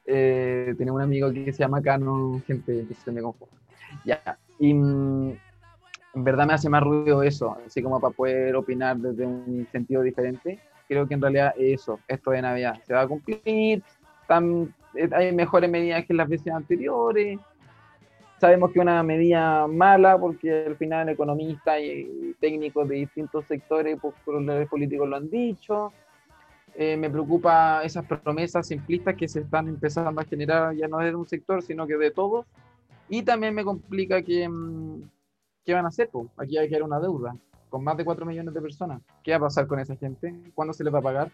Eh, 0.04 0.74
tenía 0.76 0.92
un 0.92 1.00
amigo 1.00 1.32
que 1.32 1.50
se 1.50 1.60
llama 1.60 1.80
Cano, 1.80 2.42
gente 2.46 2.84
que 2.86 2.94
se 2.94 3.10
me 3.10 3.22
confunde. 3.22 3.56
Ya. 4.04 4.38
Y 4.58 4.74
mm, 4.74 5.32
en 6.16 6.24
verdad 6.24 6.46
me 6.46 6.54
hace 6.54 6.70
más 6.70 6.82
ruido 6.82 7.22
eso, 7.22 7.58
así 7.66 7.82
como 7.82 8.00
para 8.00 8.14
poder 8.14 8.56
opinar 8.56 8.96
desde 8.96 9.26
un 9.26 9.68
sentido 9.70 10.00
diferente. 10.02 10.58
Creo 10.88 11.06
que 11.06 11.14
en 11.14 11.20
realidad 11.20 11.54
es 11.58 11.82
eso, 11.82 12.00
esto 12.08 12.30
de 12.30 12.40
Navidad. 12.40 12.80
Se 12.86 12.94
va 12.94 13.02
a 13.02 13.06
cumplir, 13.06 13.82
están- 14.22 14.72
eh, 14.94 15.10
hay 15.12 15.32
mejores 15.32 15.70
medidas 15.70 16.06
que 16.06 16.14
las 16.14 16.26
veces 16.28 16.52
anteriores. 16.52 17.38
Sabemos 18.40 18.70
que 18.72 18.80
una 18.80 19.02
medida 19.02 19.66
mala, 19.66 20.18
porque 20.18 20.64
al 20.66 20.76
final 20.76 21.08
economistas 21.10 21.80
y 21.80 22.34
técnicos 22.40 22.88
de 22.88 22.96
distintos 22.96 23.44
sectores, 23.46 23.98
pues, 24.00 24.14
los 24.26 24.68
políticos 24.68 25.08
lo 25.08 25.16
han 25.16 25.28
dicho. 25.30 25.92
eh, 26.78 26.94
me 26.94 27.08
preocupa 27.08 27.80
esas 27.84 28.04
promesas 28.04 28.66
simplistas 28.68 29.14
que 29.16 29.26
se 29.26 29.40
están 29.40 29.66
empezando 29.66 30.20
a 30.20 30.24
generar 30.24 30.74
ya 30.74 30.86
no 30.86 30.98
de 30.98 31.14
un 31.14 31.26
sector, 31.26 31.62
sino 31.62 31.86
que 31.86 31.96
de 31.96 32.10
todos. 32.10 32.44
Y 33.08 33.22
también 33.22 33.54
me 33.54 33.64
complica 33.64 34.20
que, 34.20 34.46
mm, 34.46 35.00
¿qué 35.66 35.74
van 35.74 35.84
a 35.84 35.88
hacer? 35.88 36.08
Po? 36.08 36.30
Aquí 36.38 36.56
hay 36.56 36.68
que 36.68 36.76
haber 36.76 36.84
una 36.84 37.00
deuda 37.00 37.36
con 37.68 37.82
más 37.84 37.96
de 37.96 38.04
4 38.04 38.24
millones 38.24 38.54
de 38.54 38.62
personas. 38.62 39.02
¿Qué 39.22 39.32
va 39.32 39.38
a 39.38 39.40
pasar 39.40 39.66
con 39.66 39.80
esa 39.80 39.96
gente? 39.96 40.32
¿Cuándo 40.54 40.72
se 40.72 40.84
les 40.84 40.94
va 40.94 41.00
a 41.00 41.02
pagar? 41.02 41.30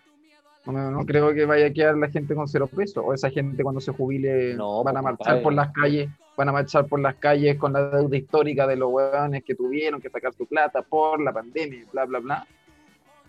No, 0.65 0.91
no 0.91 1.05
creo 1.05 1.35
que 1.35 1.45
vaya 1.45 1.67
a 1.67 1.73
quedar 1.73 1.97
la 1.97 2.09
gente 2.09 2.35
con 2.35 2.49
cero 2.49 2.67
pesos. 2.67 3.05
O 3.05 3.13
esa 3.13 3.31
gente 3.31 3.63
cuando 3.63 3.81
se 3.81 3.93
jubile 3.93 4.55
No, 4.55 4.83
van 4.83 4.97
a 4.97 5.03
pues, 5.03 5.19
marchar 5.19 5.43
por 5.43 5.53
las 5.53 5.73
calles, 5.73 6.09
van 6.37 6.49
a 6.49 6.53
marchar 6.53 6.87
por 6.87 7.01
las 7.01 7.17
calles 7.17 7.59
con 7.59 7.73
la 7.73 7.91
deuda 7.91 8.17
histórica 8.17 8.67
de 8.67 8.77
los 8.77 8.91
hueones 8.91 9.45
que 9.45 9.55
tuvieron 9.55 10.01
que 10.01 10.09
sacar 10.09 10.33
su 10.33 10.47
plata 10.47 10.83
por 10.83 11.21
la 11.21 11.33
pandemia, 11.33 11.85
bla, 11.93 12.05
bla, 12.07 12.19
bla. 12.21 12.47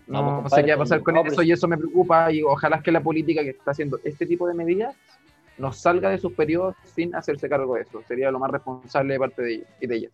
No, 0.06 0.22
No, 0.22 0.40
pues, 0.42 0.54
sé 0.54 0.64
qué 0.64 0.70
va 0.70 0.76
a 0.76 0.78
pasar 0.78 1.02
con 1.02 1.14
no, 1.14 1.22
pero 1.22 1.32
eso 1.32 1.42
y 1.42 1.52
eso 1.52 1.66
me 1.66 1.76
preocupa 1.76 2.32
y 2.32 2.42
ojalá 2.42 2.80
que 2.82 2.92
la 2.92 3.02
política 3.02 3.42
que 3.42 3.50
está 3.50 3.72
haciendo 3.72 3.98
este 4.04 4.26
tipo 4.26 4.46
de 4.46 4.54
medidas 4.54 4.96
nos 5.58 5.76
salga 5.78 6.10
de 6.10 6.18
sus 6.18 6.32
periodos 6.32 6.76
sin 6.84 7.14
hacerse 7.14 7.48
cargo 7.48 7.74
de 7.74 7.82
eso. 7.82 8.02
Sería 8.06 8.30
lo 8.30 8.38
más 8.38 8.50
responsable 8.50 9.14
de 9.14 9.18
parte 9.18 9.42
de 9.42 9.54
ellos 9.54 9.68
y 9.80 9.86
de 9.86 9.96
ellas. 9.96 10.12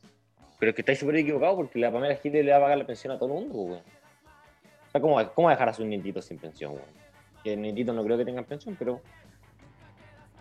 Pero 0.60 0.70
es 0.70 0.76
que 0.76 0.82
estáis 0.82 0.98
súper 1.00 1.16
equivocados 1.16 1.56
porque 1.56 1.78
la 1.80 1.90
Pamela 1.90 2.14
Giles 2.16 2.44
le 2.44 2.52
va 2.52 2.58
a 2.58 2.60
pagar 2.60 2.78
la 2.78 2.86
pensión 2.86 3.12
a 3.12 3.18
todo 3.18 3.28
el 3.30 3.34
mundo, 3.34 3.54
weón. 3.58 3.80
O 3.80 4.90
sea, 4.92 5.00
¿cómo, 5.00 5.32
¿cómo 5.34 5.50
dejar 5.50 5.68
a 5.70 5.72
sus 5.74 5.86
nietitos 5.86 6.24
sin 6.26 6.38
pensión, 6.38 6.72
weón? 6.72 6.84
Que 7.42 7.56
nietitos 7.56 7.94
no 7.96 8.04
creo 8.04 8.16
que 8.18 8.24
tengan 8.24 8.44
pensión, 8.44 8.76
pero. 8.78 9.00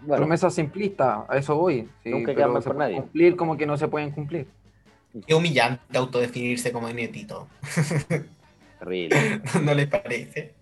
Bueno, 0.02 0.18
Promesa 0.24 0.50
simplista, 0.50 1.26
a 1.28 1.38
eso 1.38 1.56
voy. 1.56 1.90
sí, 2.04 2.10
Nunca 2.10 2.34
pero 2.36 2.62
se 2.62 2.68
por 2.70 2.76
pueden 2.76 2.78
nadie. 2.78 2.96
cumplir 3.02 3.36
como 3.36 3.58
que 3.58 3.66
no 3.66 3.76
se 3.78 3.88
pueden 3.88 4.12
cumplir. 4.12 4.48
Qué 5.26 5.34
humillante 5.34 5.98
autodefinirse 5.98 6.72
como 6.72 6.88
nietito. 6.90 7.48
terrible, 8.80 9.42
¿No 9.64 9.74
les 9.74 9.88
parece? 9.88 10.54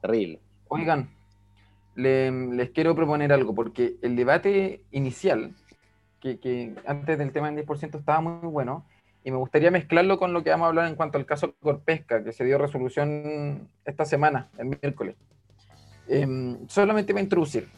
terrible. 0.00 0.40
Oigan, 0.68 1.10
le- 1.96 2.30
les 2.30 2.70
quiero 2.70 2.94
proponer 2.94 3.32
algo, 3.32 3.54
porque 3.54 3.96
el 4.02 4.16
debate 4.16 4.80
inicial, 4.90 5.54
que, 6.22 6.74
antes 6.86 7.18
del 7.18 7.32
tema 7.32 7.50
del 7.50 7.66
10% 7.66 7.98
estaba 7.98 8.20
muy 8.20 8.48
bueno, 8.48 8.86
y 9.24 9.30
me 9.30 9.36
gustaría 9.36 9.70
mezclarlo 9.70 10.18
con 10.18 10.32
lo 10.32 10.42
que 10.42 10.50
vamos 10.50 10.66
a 10.66 10.68
hablar 10.68 10.88
en 10.88 10.96
cuanto 10.96 11.18
al 11.18 11.26
caso 11.26 11.54
Corpesca, 11.60 12.24
que 12.24 12.32
se 12.32 12.44
dio 12.44 12.58
resolución 12.58 13.68
esta 13.84 14.04
semana, 14.04 14.48
el 14.58 14.66
miércoles. 14.66 15.16
Em, 16.08 16.66
solamente 16.68 17.12
voy 17.12 17.20
a 17.20 17.24
introducir. 17.24 17.68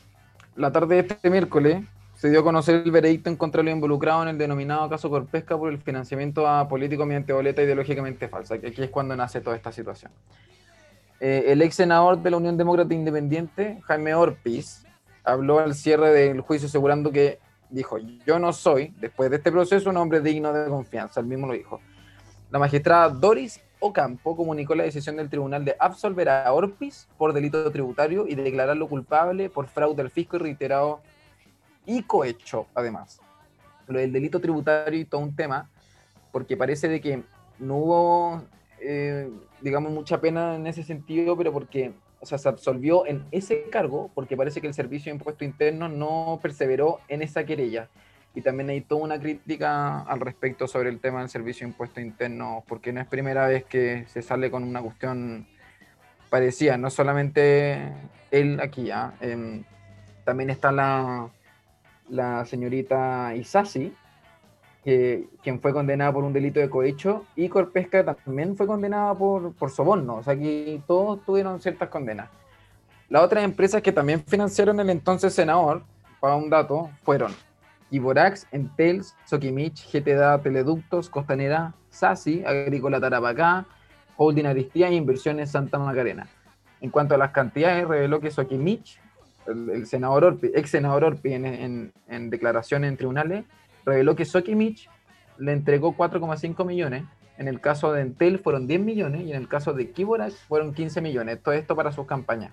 La 0.57 0.73
tarde 0.73 1.03
de 1.03 1.15
este 1.15 1.31
miércoles 1.31 1.85
se 2.15 2.31
dio 2.31 2.41
a 2.41 2.43
conocer 2.45 2.83
el 2.85 2.91
veredicto 2.91 3.29
en 3.29 3.37
contra 3.37 3.61
de 3.61 3.65
los 3.65 3.75
involucrados 3.75 4.23
en 4.23 4.31
el 4.31 4.39
denominado 4.39 4.89
caso 4.89 5.11
Corpesca 5.11 5.59
por 5.59 5.71
el 5.71 5.79
financiamiento 5.79 6.47
a 6.49 6.69
políticos 6.69 7.07
mediante 7.07 7.33
boleta 7.33 7.63
ideológicamente 7.63 8.29
falsa, 8.29 8.59
que 8.59 8.69
aquí 8.69 8.83
es 8.83 8.91
cuando 8.91 9.17
nace 9.17 9.41
toda 9.41 9.57
esta 9.57 9.73
situación. 9.73 10.13
Eh, 11.21 11.45
el 11.49 11.63
ex 11.63 11.75
senador 11.75 12.23
de 12.23 12.31
la 12.31 12.37
Unión 12.37 12.57
Demócrata 12.57 12.95
Independiente, 12.95 13.81
Jaime 13.85 14.15
Orpiz, 14.15 14.85
habló 15.25 15.59
al 15.59 15.75
cierre 15.75 16.11
del 16.11 16.41
juicio 16.41 16.69
asegurando 16.69 17.11
que 17.11 17.39
dijo, 17.75 17.99
yo 18.27 18.39
no 18.39 18.53
soy, 18.53 18.95
después 19.01 19.31
de 19.31 19.37
este 19.37 19.51
proceso, 19.51 19.91
un 19.91 19.97
hombre 19.97 20.21
digno 20.21 20.53
de 20.53 20.69
confianza, 20.69 21.21
él 21.21 21.27
mismo 21.27 21.47
lo 21.47 21.53
dijo. 21.53 21.81
La 22.51 22.59
magistrada 22.59 23.09
Doris 23.09 23.61
Ocampo 23.81 24.37
comunicó 24.37 24.75
la 24.75 24.85
decisión 24.85 25.17
del 25.17 25.29
tribunal 25.29 25.65
de 25.65 25.77
absolver 25.79 26.29
a 26.29 26.53
Orpiz 26.53 27.09
por 27.19 27.33
delito 27.33 27.71
tributario 27.71 28.27
y 28.27 28.35
declararlo 28.35 28.89
culpable 28.89 29.51
por 29.51 29.67
fraude 29.67 30.01
al 30.03 30.11
fisco 30.11 30.37
y 30.37 30.41
reiterado 30.41 31.03
y 31.85 32.03
cohecho, 32.05 32.67
además. 32.75 33.21
Lo 33.87 33.99
del 33.99 34.13
delito 34.13 34.41
tributario 34.41 34.99
y 34.99 35.05
todo 35.05 35.21
un 35.21 35.37
tema, 35.37 35.69
porque 36.33 36.57
parece 36.57 36.89
de 36.89 37.01
que 37.01 37.23
no 37.59 37.77
hubo, 37.77 38.43
eh, 38.81 39.31
digamos, 39.61 39.93
mucha 39.93 40.21
pena 40.21 40.57
en 40.57 40.67
ese 40.67 40.83
sentido, 40.83 41.37
pero 41.37 41.53
porque, 41.53 41.93
o 42.25 42.27
sea, 42.27 42.39
se 42.39 42.49
absolvió 42.49 43.07
en 43.07 43.27
ese 43.33 43.65
cargo, 43.71 44.11
porque 44.15 44.35
parece 44.35 44.63
que 44.63 44.67
el 44.67 44.73
Servicio 44.73 45.13
de 45.13 45.19
Impuesto 45.19 45.45
Interno 45.45 45.91
no 45.91 46.41
perseveró 46.43 47.01
en 47.09 47.21
esa 47.21 47.45
querella. 47.45 47.91
Y 48.35 48.41
también 48.41 48.71
hay 48.71 48.81
toda 48.81 49.03
una 49.03 49.21
crítica 49.21 50.01
al 50.01 50.21
respecto 50.21 50.67
sobre 50.67 50.89
el 50.89 51.01
tema 51.01 51.21
del 51.21 51.29
Servicio 51.29 51.67
de 51.67 51.73
Impuesto 51.73 52.01
Interno, 52.01 52.65
porque 52.67 52.95
no 52.95 53.03
es 53.03 53.07
primera 53.07 53.47
vez 53.47 53.65
que 53.65 54.07
se 54.09 54.23
sale 54.23 54.51
con 54.51 54.63
una 54.63 54.81
cuestión 54.81 55.47
parecida, 56.31 56.79
no 56.79 56.89
solamente 56.89 57.93
él 58.31 58.59
aquí, 58.59 58.91
¿ah? 58.91 59.13
Em, 59.21 59.63
también 60.25 60.49
está 60.49 60.73
la, 60.73 61.29
la 62.09 62.47
señorita 62.47 63.35
Isasi, 63.37 63.93
que, 64.85 65.29
quien 65.43 65.61
fue 65.61 65.73
condenada 65.73 66.13
por 66.13 66.25
un 66.25 66.33
delito 66.33 66.61
de 66.61 66.69
cohecho, 66.69 67.25
y 67.35 67.49
Corpesca 67.49 68.05
también 68.15 68.57
fue 68.57 68.67
condenada 68.67 69.15
por, 69.15 69.55
por 69.55 69.71
soborno, 69.71 70.17
o 70.17 70.23
sea 70.23 70.37
que 70.37 70.81
todos 70.87 71.25
tuvieron 71.25 71.61
ciertas 71.61 71.89
condenas. 71.89 72.29
Las 73.09 73.23
otras 73.23 73.45
empresas 73.45 73.83
que 73.83 73.93
también 73.93 74.23
financiaron 74.27 74.79
el 74.81 74.91
entonces 74.91 75.33
senador, 75.33 75.83
para 76.21 76.37
un 76.37 76.51
dato, 76.51 76.91
fueron 77.03 77.33
Iborax, 77.91 78.47
Entel, 78.51 79.03
Soquimich, 79.25 79.87
GTDA, 79.91 80.41
Teleductos, 80.41 81.09
Costanera, 81.09 81.75
Sasi, 81.91 82.45
Agrícola 82.45 83.01
Tarapacá, 83.01 83.67
Holding 84.17 84.47
Aristía 84.47 84.89
e 84.89 84.95
Inversiones 84.95 85.51
Santa 85.51 85.79
Macarena. 85.79 86.27
En 86.81 86.91
cuanto 86.91 87.15
a 87.15 87.19
las 87.19 87.31
cantidades, 87.31 87.87
reveló 87.87 88.21
que 88.21 88.31
Soquimich, 88.31 89.01
el, 89.47 89.71
el 89.71 89.87
senador 89.87 90.25
Orpi, 90.25 90.51
ex 90.55 90.71
senador 90.71 91.05
Orpi 91.05 91.35
en, 91.35 91.45
en, 91.47 91.93
en 92.09 92.31
declaraciones 92.31 92.89
en 92.89 92.97
tribunales, 92.97 93.45
reveló 93.85 94.17
que 94.17 94.25
Soquimich 94.25 94.89
le 95.39 95.53
entregó 95.53 95.97
4,5 95.97 96.65
millones. 96.65 97.05
En 97.37 97.49
el 97.49 97.61
caso 97.61 97.93
de 97.93 98.03
Entel 98.03 98.39
fueron 98.39 98.67
10 98.67 98.81
millones 98.81 99.23
y 99.23 99.31
en 99.31 99.37
el 99.37 99.49
caso 99.49 99.73
de 99.73 99.91
Kiborax 99.91 100.37
fueron 100.45 100.73
15 100.73 101.01
millones. 101.01 101.43
Todo 101.43 101.55
esto 101.55 101.75
para 101.75 101.91
sus 101.93 102.07
campañas. 102.07 102.53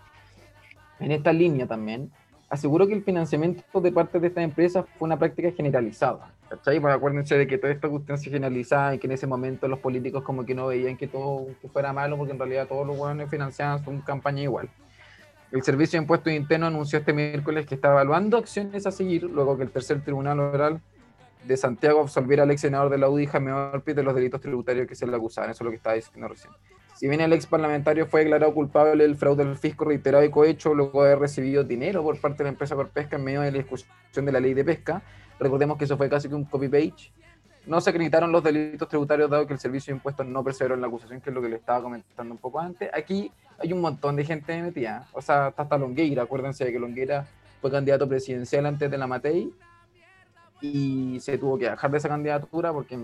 En 0.99 1.11
esta 1.11 1.33
línea 1.33 1.67
también, 1.67 2.11
aseguró 2.49 2.85
que 2.85 2.93
el 2.93 3.03
financiamiento 3.03 3.79
de 3.79 3.91
parte 3.91 4.19
de 4.19 4.27
estas 4.27 4.43
empresas 4.43 4.85
fue 4.97 5.07
una 5.07 5.17
práctica 5.17 5.51
generalizada. 5.51 6.33
¿Cachai? 6.49 6.81
Pues 6.81 6.93
acuérdense 6.93 7.37
de 7.37 7.47
que 7.47 7.57
toda 7.57 7.71
esta 7.71 7.87
cuestión 7.87 8.17
se 8.17 8.29
generalizaba 8.29 8.93
y 8.93 8.99
que 8.99 9.07
en 9.07 9.13
ese 9.13 9.25
momento 9.25 9.69
los 9.69 9.79
políticos 9.79 10.21
como 10.23 10.45
que 10.45 10.53
no 10.53 10.67
veían 10.67 10.97
que 10.97 11.07
todo 11.07 11.47
que 11.61 11.69
fuera 11.69 11.93
malo 11.93 12.17
porque 12.17 12.33
en 12.33 12.39
realidad 12.39 12.67
todos 12.67 12.85
los 12.85 12.97
buenos 12.97 13.29
financiaban 13.29 13.83
su 13.83 14.03
campaña 14.03 14.41
igual. 14.41 14.69
El 15.51 15.63
Servicio 15.63 15.97
de 15.97 16.03
Impuestos 16.03 16.33
Internos 16.33 16.67
anunció 16.67 16.99
este 16.99 17.13
miércoles 17.13 17.65
que 17.65 17.75
está 17.75 17.89
evaluando 17.89 18.37
acciones 18.37 18.85
a 18.85 18.91
seguir 18.91 19.23
luego 19.23 19.57
que 19.57 19.63
el 19.63 19.71
tercer 19.71 20.01
tribunal 20.01 20.39
oral 20.39 20.81
de 21.45 21.57
Santiago 21.57 22.01
absolviera 22.01 22.43
al 22.43 22.51
ex 22.51 22.61
senador 22.61 22.89
de 22.89 22.97
la 22.97 23.09
UDI, 23.09 23.27
Jaime 23.27 23.51
Orpiz, 23.51 23.95
de 23.95 24.03
los 24.03 24.13
delitos 24.13 24.41
tributarios 24.41 24.87
que 24.87 24.95
se 24.95 25.07
le 25.07 25.15
acusaban. 25.15 25.49
Eso 25.49 25.63
es 25.63 25.65
lo 25.65 25.71
que 25.71 25.77
estaba 25.77 25.95
diciendo 25.95 26.27
recién. 26.27 26.53
Si 26.95 27.07
bien 27.07 27.21
el 27.21 27.33
ex 27.33 27.47
parlamentario 27.47 28.05
fue 28.05 28.21
declarado 28.21 28.53
culpable 28.53 29.03
del 29.03 29.15
fraude 29.15 29.43
del 29.43 29.57
fisco 29.57 29.85
reiterado 29.85 30.23
y 30.23 30.29
cohecho 30.29 30.73
luego 30.73 31.03
de 31.03 31.09
haber 31.09 31.19
recibido 31.19 31.63
dinero 31.63 32.03
por 32.03 32.19
parte 32.19 32.39
de 32.39 32.43
la 32.43 32.49
empresa 32.51 32.75
Corpesca 32.75 33.15
en 33.15 33.23
medio 33.23 33.41
de 33.41 33.51
la 33.51 33.57
discusión 33.57 34.25
de 34.25 34.31
la 34.31 34.39
ley 34.39 34.53
de 34.53 34.63
pesca, 34.63 35.01
recordemos 35.39 35.77
que 35.77 35.85
eso 35.85 35.97
fue 35.97 36.09
casi 36.09 36.29
que 36.29 36.35
un 36.35 36.45
copy-page, 36.45 37.11
no 37.65 37.79
se 37.81 37.89
acreditaron 37.89 38.31
los 38.31 38.43
delitos 38.43 38.87
tributarios 38.87 39.29
dado 39.29 39.45
que 39.45 39.53
el 39.53 39.59
servicio 39.59 39.93
de 39.93 39.97
impuestos 39.97 40.25
no 40.25 40.43
perseveró 40.43 40.75
en 40.75 40.81
la 40.81 40.87
acusación, 40.87 41.21
que 41.21 41.29
es 41.29 41.33
lo 41.33 41.41
que 41.41 41.49
le 41.49 41.57
estaba 41.57 41.81
comentando 41.81 42.33
un 42.33 42.39
poco 42.39 42.59
antes. 42.59 42.89
Aquí 42.93 43.31
hay 43.59 43.71
un 43.73 43.81
montón 43.81 44.15
de 44.15 44.25
gente 44.25 44.61
metida, 44.61 45.07
o 45.13 45.21
sea, 45.21 45.53
hasta 45.55 45.77
Longueira, 45.77 46.23
acuérdense 46.23 46.65
de 46.65 46.71
que 46.71 46.79
Longueira 46.79 47.27
fue 47.61 47.69
candidato 47.69 48.07
presidencial 48.07 48.65
antes 48.65 48.89
de 48.89 48.97
la 48.97 49.07
Matei 49.07 49.51
y 50.61 51.19
se 51.19 51.37
tuvo 51.37 51.57
que 51.57 51.69
dejar 51.69 51.89
de 51.91 51.97
esa 51.97 52.09
candidatura 52.09 52.71
porque 52.71 52.99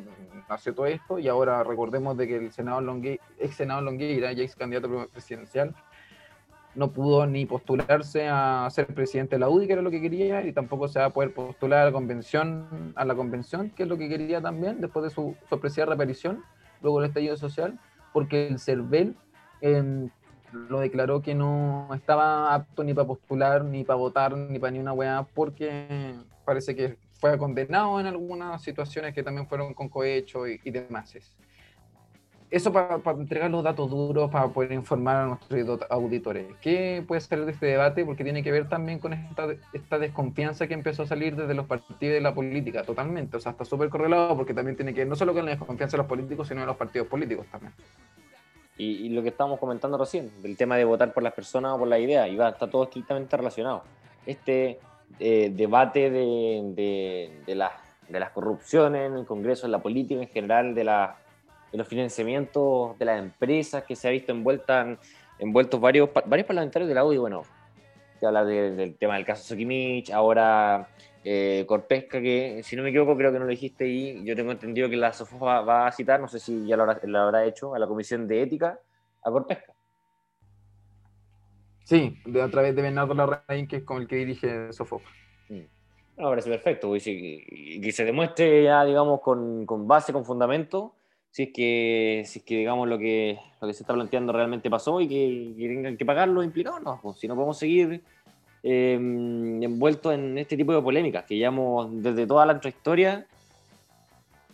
nació 0.48 0.76
todo 0.76 0.86
esto 0.86 1.20
y 1.20 1.28
ahora 1.28 1.64
recordemos 1.64 2.16
de 2.16 2.28
que 2.28 2.38
el 2.38 2.52
senador 2.52 2.84
Longueira, 2.84 3.24
ex 3.40 3.56
senador 3.56 3.84
Longueira 3.84 4.32
y 4.32 4.42
ex 4.42 4.56
candidato 4.56 5.08
presidencial 5.12 5.76
no 6.76 6.92
pudo 6.92 7.26
ni 7.26 7.48
postularse 7.48 8.28
a 8.30 8.68
ser 8.70 8.86
presidente 8.94 9.36
de 9.36 9.40
la 9.40 9.50
UDI, 9.50 9.66
que 9.66 9.74
era 9.74 9.82
lo 9.82 9.90
que 9.90 10.00
quería, 10.00 10.46
y 10.46 10.54
tampoco 10.54 10.88
se 10.88 11.00
va 11.00 11.06
a 11.06 11.10
poder 11.10 11.34
postular 11.34 11.82
a 11.82 11.86
la 11.86 11.92
convención, 11.92 12.94
a 12.96 13.04
la 13.04 13.16
convención 13.16 13.72
que 13.72 13.84
es 13.84 13.90
lo 13.90 13.98
que 13.98 14.08
quería 14.08 14.42
también, 14.42 14.80
después 14.80 15.04
de 15.04 15.10
su 15.10 15.36
sorpresiva 15.50 15.88
reaparición, 15.88 16.44
luego 16.84 17.00
del 17.00 17.10
estallido 17.10 17.36
social, 17.36 17.80
porque 18.14 18.48
el 18.48 18.60
CERVEL 18.60 19.16
eh, 19.62 20.08
lo 20.52 20.80
declaró 20.80 21.24
que 21.24 21.34
no 21.34 21.90
estaba 21.96 22.54
apto 22.54 22.84
ni 22.84 22.94
para 22.94 23.08
postular, 23.08 23.66
ni 23.66 23.84
para 23.84 23.98
votar, 23.98 24.38
ni 24.38 24.60
para 24.60 24.70
ni 24.70 24.78
una 24.78 24.94
weá, 24.94 25.26
porque 25.34 26.14
parece 26.46 26.76
que 26.76 26.98
fue 27.20 27.38
condenado 27.38 28.00
en 28.00 28.06
algunas 28.06 28.62
situaciones 28.62 29.14
que 29.14 29.24
también 29.24 29.48
fueron 29.48 29.74
con 29.74 29.90
cohecho 29.90 30.48
y, 30.48 30.60
y 30.64 30.72
demás. 30.72 31.16
Eso 32.50 32.72
para, 32.72 33.00
para 33.00 33.18
entregar 33.18 33.52
los 33.52 33.62
datos 33.62 33.90
duros, 33.90 34.32
para 34.32 34.48
poder 34.48 34.72
informar 34.72 35.18
a 35.18 35.26
nuestros 35.26 35.82
auditores. 35.90 36.46
¿Qué 36.62 37.04
puede 37.06 37.20
salir 37.20 37.44
de 37.44 37.52
este 37.52 37.66
debate? 37.66 38.06
Porque 38.06 38.24
tiene 38.24 38.42
que 38.42 38.54
ver 38.54 38.70
también 38.70 39.00
con 39.00 39.12
esta, 39.12 39.48
esta 39.74 40.00
desconfianza 40.00 40.66
que 40.66 40.74
empezó 40.74 41.04
a 41.04 41.08
salir 41.08 41.36
desde 41.36 41.54
los 41.54 41.66
partidos 41.66 42.14
de 42.14 42.22
la 42.22 42.34
política, 42.34 42.84
totalmente. 42.84 43.36
O 43.36 43.40
sea, 43.42 43.52
está 43.52 43.66
súper 43.66 43.90
correlado 43.90 44.38
porque 44.38 44.54
también 44.54 44.78
tiene 44.78 44.94
que 44.94 45.02
ver 45.02 45.10
no 45.10 45.18
solo 45.18 45.34
con 45.34 45.44
la 45.44 45.52
desconfianza 45.52 45.98
de 45.98 46.04
los 46.04 46.08
políticos, 46.08 46.48
sino 46.48 46.62
de 46.62 46.68
los 46.68 46.78
partidos 46.78 47.10
políticos 47.10 47.46
también. 47.52 47.74
Y, 48.78 49.08
y, 49.08 49.10
lo 49.10 49.24
que 49.24 49.30
estábamos 49.30 49.60
comentando 49.60 49.98
recién, 49.98 50.32
del 50.42 50.56
tema 50.56 50.78
de 50.78 50.86
votar 50.86 51.12
por 51.12 51.24
las 51.24 51.34
personas 51.34 51.74
o 51.74 51.80
por 51.80 51.88
la 51.88 52.00
idea, 52.00 52.30
Iván, 52.30 52.54
está 52.54 52.70
todo 52.70 52.84
estrictamente 52.84 53.36
relacionado. 53.36 53.84
Este 54.26 54.80
eh, 55.20 55.52
debate 55.54 56.10
de, 56.10 56.62
de, 56.76 57.42
de, 57.46 57.56
la, 57.56 57.72
de, 58.08 58.20
las 58.20 58.32
corrupciones 58.32 59.10
en 59.10 59.18
el 59.18 59.26
Congreso, 59.26 59.66
en 59.66 59.72
la 59.72 59.80
política 59.80 60.22
en 60.22 60.28
general, 60.28 60.76
de, 60.76 60.84
la, 60.84 61.16
de, 61.72 61.78
los 61.78 61.88
financiamientos 61.88 62.98
de 63.00 63.06
las 63.06 63.20
empresas 63.20 63.84
que 63.84 63.96
se 63.96 64.08
ha 64.08 64.12
visto 64.12 64.32
envuelta 64.32 64.82
en, 64.82 65.00
envueltos 65.40 65.80
varios, 65.80 66.10
varios 66.26 66.48
parlamentarios 66.48 66.90
del 66.90 66.98
audio, 66.98 67.22
bueno, 67.22 67.44
que 68.20 68.26
habla 68.26 68.44
de- 68.44 68.72
del 68.72 68.96
tema 68.98 69.16
del 69.16 69.26
caso 69.26 69.44
Sokimich, 69.44 70.12
ahora 70.12 70.88
eh, 71.24 71.66
Corpesca, 71.68 72.22
que 72.22 72.62
si 72.64 72.76
no 72.76 72.84
me 72.84 72.90
equivoco 72.90 73.16
creo 73.18 73.32
que 73.32 73.40
no 73.40 73.46
lo 73.46 73.52
dijiste 73.52 73.86
y 73.88 74.24
yo 74.24 74.36
tengo 74.36 74.52
entendido 74.52 74.90
que 74.90 74.96
la 74.98 75.14
SOFOP 75.14 75.44
va, 75.44 75.62
va 75.62 75.88
a 75.88 75.92
citar, 75.92 76.20
no 76.20 76.28
sé 76.28 76.40
si 76.40 76.66
ya 76.66 76.78
lo 76.78 76.84
habrá, 76.84 77.00
lo 77.04 77.20
habrá 77.20 77.46
hecho, 77.46 77.76
a 77.76 77.80
la 77.80 77.86
Comisión 77.88 78.28
de 78.28 78.42
Ética, 78.42 78.80
a 79.24 79.30
Corpesca. 79.32 79.74
Sí, 81.88 82.18
de, 82.26 82.42
a 82.42 82.50
través 82.50 82.76
de 82.76 82.82
Bernardo 82.82 83.14
Larraín, 83.14 83.66
que 83.66 83.78
es 83.78 83.84
con 83.84 84.02
el 84.02 84.10
que 84.10 84.18
dirige 84.18 84.74
Sofop. 84.74 85.02
No, 85.50 86.24
me 86.24 86.30
parece 86.32 86.50
perfecto, 86.50 86.94
y, 86.94 87.02
y 87.06 87.80
que 87.80 87.94
se 87.94 88.04
demuestre 88.04 88.64
ya, 88.66 88.84
digamos, 88.84 89.22
con, 89.22 89.66
con 89.66 89.88
base, 89.88 90.12
con 90.12 90.26
fundamento, 90.26 90.96
si 91.32 91.44
es 91.44 91.50
que, 91.54 92.24
si 92.26 92.40
es 92.40 92.46
que 92.46 92.58
digamos, 92.58 92.90
lo 92.90 92.98
que, 92.98 93.40
lo 93.62 93.70
que 93.70 93.74
se 93.74 93.84
está 93.84 93.94
planteando 93.94 94.34
realmente 94.34 94.70
pasó 94.70 95.00
y 95.00 95.08
que, 95.08 95.54
tengan 95.58 95.96
que 95.96 96.06
pagar 96.06 96.28
los 96.28 96.44
implicados, 96.44 97.00
pues, 97.02 97.20
si 97.20 97.28
no 97.30 97.36
podemos 97.36 97.58
seguir 97.58 98.04
eh, 98.64 98.94
envueltos 98.96 100.14
en 100.14 100.38
este 100.38 100.58
tipo 100.58 100.74
de 100.74 100.82
polémicas 100.82 101.24
que 101.24 101.38
llevamos 101.38 101.90
desde 102.04 102.28
toda 102.28 102.46
la 102.46 102.52
nuestra 102.52 102.70
historia 102.70 103.26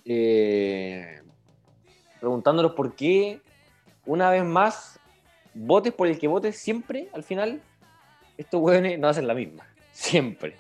eh, 0.06 1.20
preguntándonos 2.20 2.74
por 2.74 2.94
qué, 2.94 3.40
una 4.06 4.30
vez 4.30 4.44
más, 4.44 5.00
votes 5.54 5.94
por 5.94 6.08
el 6.08 6.18
que 6.20 6.28
votes, 6.28 6.58
siempre, 6.58 7.10
al 7.14 7.24
final, 7.24 7.62
estos 8.38 8.62
hueones 8.62 8.98
no 9.00 9.08
hacen 9.08 9.28
la 9.28 9.34
misma, 9.34 9.66
siempre. 9.92 10.56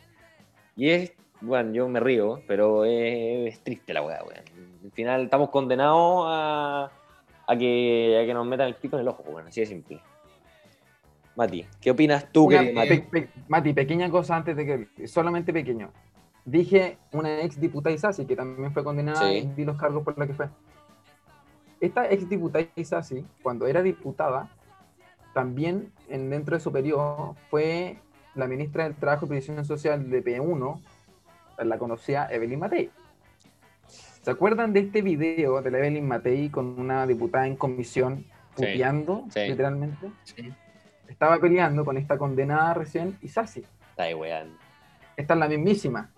Y 0.76 0.89
es, 0.89 1.14
bueno, 1.41 1.72
yo 1.74 1.88
me 1.89 2.00
río, 2.00 2.41
pero 2.48 2.86
es, 2.86 3.54
es 3.54 3.60
triste 3.64 3.94
la 3.94 4.02
weá, 4.02 4.24
weón. 4.24 4.44
Al 4.86 4.91
final 4.91 5.24
estamos 5.24 5.50
condenados 5.50 6.26
a, 6.28 6.91
a, 7.48 7.58
que, 7.58 8.20
a 8.22 8.26
que 8.26 8.34
nos 8.34 8.46
metan 8.46 8.68
el 8.68 8.76
pico 8.76 8.96
en 8.96 9.02
el 9.02 9.08
ojo, 9.08 9.24
weón, 9.24 9.48
así 9.48 9.60
de 9.62 9.66
simple. 9.68 10.00
Mati, 11.36 11.66
¿qué 11.82 11.91
opinas 11.91 12.32
tú, 12.32 12.46
Una 12.46 12.60
querido 12.60 12.76
Mati? 12.76 12.89
pe- 13.00 13.22
pe- 13.22 13.30
Mati, 13.48 13.74
pequeña 13.74 14.10
cosa 14.12 14.36
antes 14.36 14.56
de 14.56 14.88
que. 14.96 15.08
Solamente 15.08 15.52
pequeño. 15.52 15.91
Dije 16.46 16.98
una 17.12 17.41
ex 17.41 17.60
diputada 17.60 17.96
Isasi, 17.96 18.26
que 18.26 18.36
también 18.36 18.72
fue 18.72 18.84
condenada 18.84 19.22
Sí. 19.30 19.38
y 19.38 19.46
di 19.48 19.66
los 19.66 19.78
cargos 19.78 20.04
por 20.04 20.16
la 20.18 20.28
que 20.28 20.34
fue. 20.34 20.48
Esta 21.80 22.10
ex 22.12 22.30
diputada 22.30 22.66
Isasi, 22.76 23.26
cuando 23.41 23.66
era 23.66 23.82
diputada, 23.82 24.48
también 25.34 25.92
en, 26.10 26.30
dentro 26.30 26.56
de 26.56 26.62
su 26.62 26.72
periodo 26.72 27.36
fue 27.50 27.98
la 28.36 28.48
ministra 28.48 28.84
del 28.84 28.96
Trabajo 28.96 29.26
y 29.26 29.30
Previsión 29.30 29.64
Social 29.66 30.10
de 30.10 30.24
P1, 30.24 30.82
la 31.64 31.78
conocía 31.78 32.28
Evelyn 32.32 32.60
Matei. 32.60 32.90
¿Se 33.88 34.32
acuerdan 34.32 34.74
de 34.74 34.80
este 34.82 35.02
video 35.02 35.62
de 35.62 35.70
la 35.70 35.80
Evelyn 35.80 36.08
Matei 36.08 36.50
con 36.50 36.80
una 36.80 37.06
diputada 37.06 37.46
en 37.46 37.58
comisión 37.58 38.26
puteando, 38.56 39.26
sí. 39.30 39.42
literalmente? 39.48 40.12
Sí. 40.24 40.54
Estaba 41.08 41.38
peleando 41.40 41.84
con 41.84 41.98
esta 41.98 42.18
condenada 42.18 42.74
recién 42.74 43.18
Isasi. 43.22 43.66
Está 43.90 44.04
ahí, 44.04 44.14
weón. 44.14 44.58
Esta 45.18 45.34
es 45.34 45.40
la 45.40 45.48
mismísima. 45.48 46.10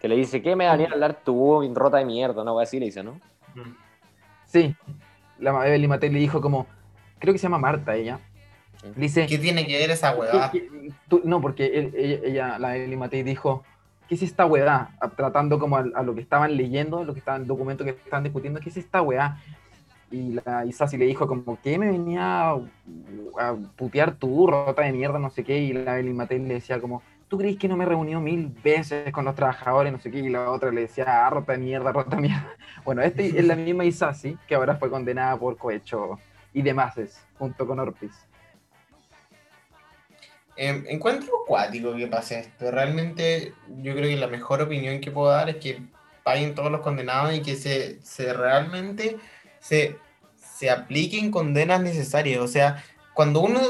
Que 0.00 0.08
le 0.08 0.16
dice, 0.16 0.42
¿qué 0.42 0.56
me 0.56 0.64
va 0.64 0.72
a 0.72 0.76
a 0.76 0.92
hablar 0.92 1.20
tu 1.22 1.62
rota 1.74 1.98
de 1.98 2.06
mierda? 2.06 2.42
No, 2.42 2.58
así 2.58 2.80
le 2.80 2.86
dice, 2.86 3.02
¿no? 3.02 3.20
Sí. 4.46 4.74
La 5.38 5.50
Evelyn 5.68 5.90
Matei 5.90 6.10
le 6.10 6.18
dijo 6.18 6.40
como, 6.40 6.66
creo 7.18 7.32
que 7.32 7.38
se 7.38 7.44
llama 7.44 7.58
Marta 7.58 7.94
ella. 7.94 8.18
Le 8.82 8.92
dice, 9.02 9.26
¿Qué 9.26 9.38
tiene 9.38 9.66
que 9.66 9.78
ver 9.78 9.90
esa 9.90 10.14
huevada? 10.16 10.50
¿Qué- 10.50 10.66
qué- 10.68 10.92
tú- 11.08 11.20
no, 11.24 11.40
porque 11.40 11.66
él- 11.66 11.94
ella, 11.96 12.18
ella- 12.24 12.58
la 12.58 12.76
Evelyn 12.76 12.98
Matei 12.98 13.22
dijo, 13.22 13.62
¿qué 14.08 14.14
es 14.16 14.22
esta 14.22 14.44
weá? 14.46 14.90
A- 15.00 15.08
Tratando 15.10 15.58
como 15.58 15.76
a, 15.76 15.84
a 15.94 16.02
lo 16.02 16.14
que 16.14 16.20
estaban 16.20 16.56
leyendo, 16.56 17.04
lo 17.04 17.12
que 17.12 17.20
estaban, 17.20 17.46
documentos 17.46 17.84
que 17.84 17.92
estaban 17.92 18.24
discutiendo, 18.24 18.60
¿qué 18.60 18.70
es 18.70 18.76
esta 18.76 19.00
weá? 19.02 19.38
Y 20.10 20.38
la 20.44 20.66
Isasi 20.66 20.98
le 20.98 21.06
dijo 21.06 21.26
como, 21.26 21.58
¿qué 21.62 21.78
me 21.78 21.90
venía 21.90 22.50
a, 22.50 22.60
a 23.38 23.54
putear 23.76 24.14
tú, 24.16 24.46
rota 24.46 24.82
de 24.82 24.92
mierda, 24.92 25.18
no 25.18 25.30
sé 25.30 25.42
qué? 25.44 25.58
Y 25.58 25.72
la 25.72 25.94
Evelyn 25.94 26.16
Matei 26.16 26.38
le 26.40 26.54
decía 26.54 26.80
como, 26.80 27.02
¿tú 27.28 27.38
crees 27.38 27.56
que 27.56 27.66
no 27.68 27.76
me 27.78 27.84
he 27.84 27.86
reunido 27.88 28.20
mil 28.20 28.48
veces 28.62 29.10
con 29.12 29.24
los 29.24 29.34
trabajadores, 29.34 29.90
no 29.90 29.98
sé 29.98 30.10
qué? 30.10 30.18
Y 30.18 30.28
la 30.28 30.50
otra 30.50 30.70
le 30.70 30.82
decía, 30.82 31.04
ah, 31.26 31.30
rota 31.30 31.52
de 31.52 31.58
mierda, 31.58 31.92
rota 31.92 32.16
de 32.16 32.22
mierda. 32.22 32.46
Bueno, 32.84 33.00
este 33.00 33.38
es 33.38 33.44
la 33.46 33.54
misma 33.56 33.84
Isasi, 33.84 34.36
que 34.46 34.54
ahora 34.56 34.74
fue 34.76 34.90
condenada 34.90 35.36
por 35.38 35.56
cohecho 35.56 36.18
y 36.52 36.60
demás, 36.60 36.94
junto 37.38 37.66
con 37.66 37.78
Orpiz. 37.78 38.10
Eh, 40.56 40.84
encuentro 40.88 41.32
cuático 41.46 41.94
que 41.94 42.06
pase 42.06 42.40
esto. 42.40 42.70
Realmente 42.70 43.54
yo 43.78 43.94
creo 43.94 44.08
que 44.08 44.16
la 44.16 44.26
mejor 44.26 44.62
opinión 44.62 45.00
que 45.00 45.10
puedo 45.10 45.30
dar 45.30 45.48
es 45.48 45.56
que 45.56 45.82
paguen 46.22 46.54
todos 46.54 46.70
los 46.70 46.82
condenados 46.82 47.34
y 47.34 47.42
que 47.42 47.56
se, 47.56 48.00
se 48.02 48.32
realmente 48.32 49.16
se, 49.60 49.96
se 50.36 50.70
apliquen 50.70 51.30
condenas 51.30 51.80
necesarias. 51.82 52.40
O 52.40 52.48
sea, 52.48 52.84
cuando 53.14 53.40
uno 53.40 53.60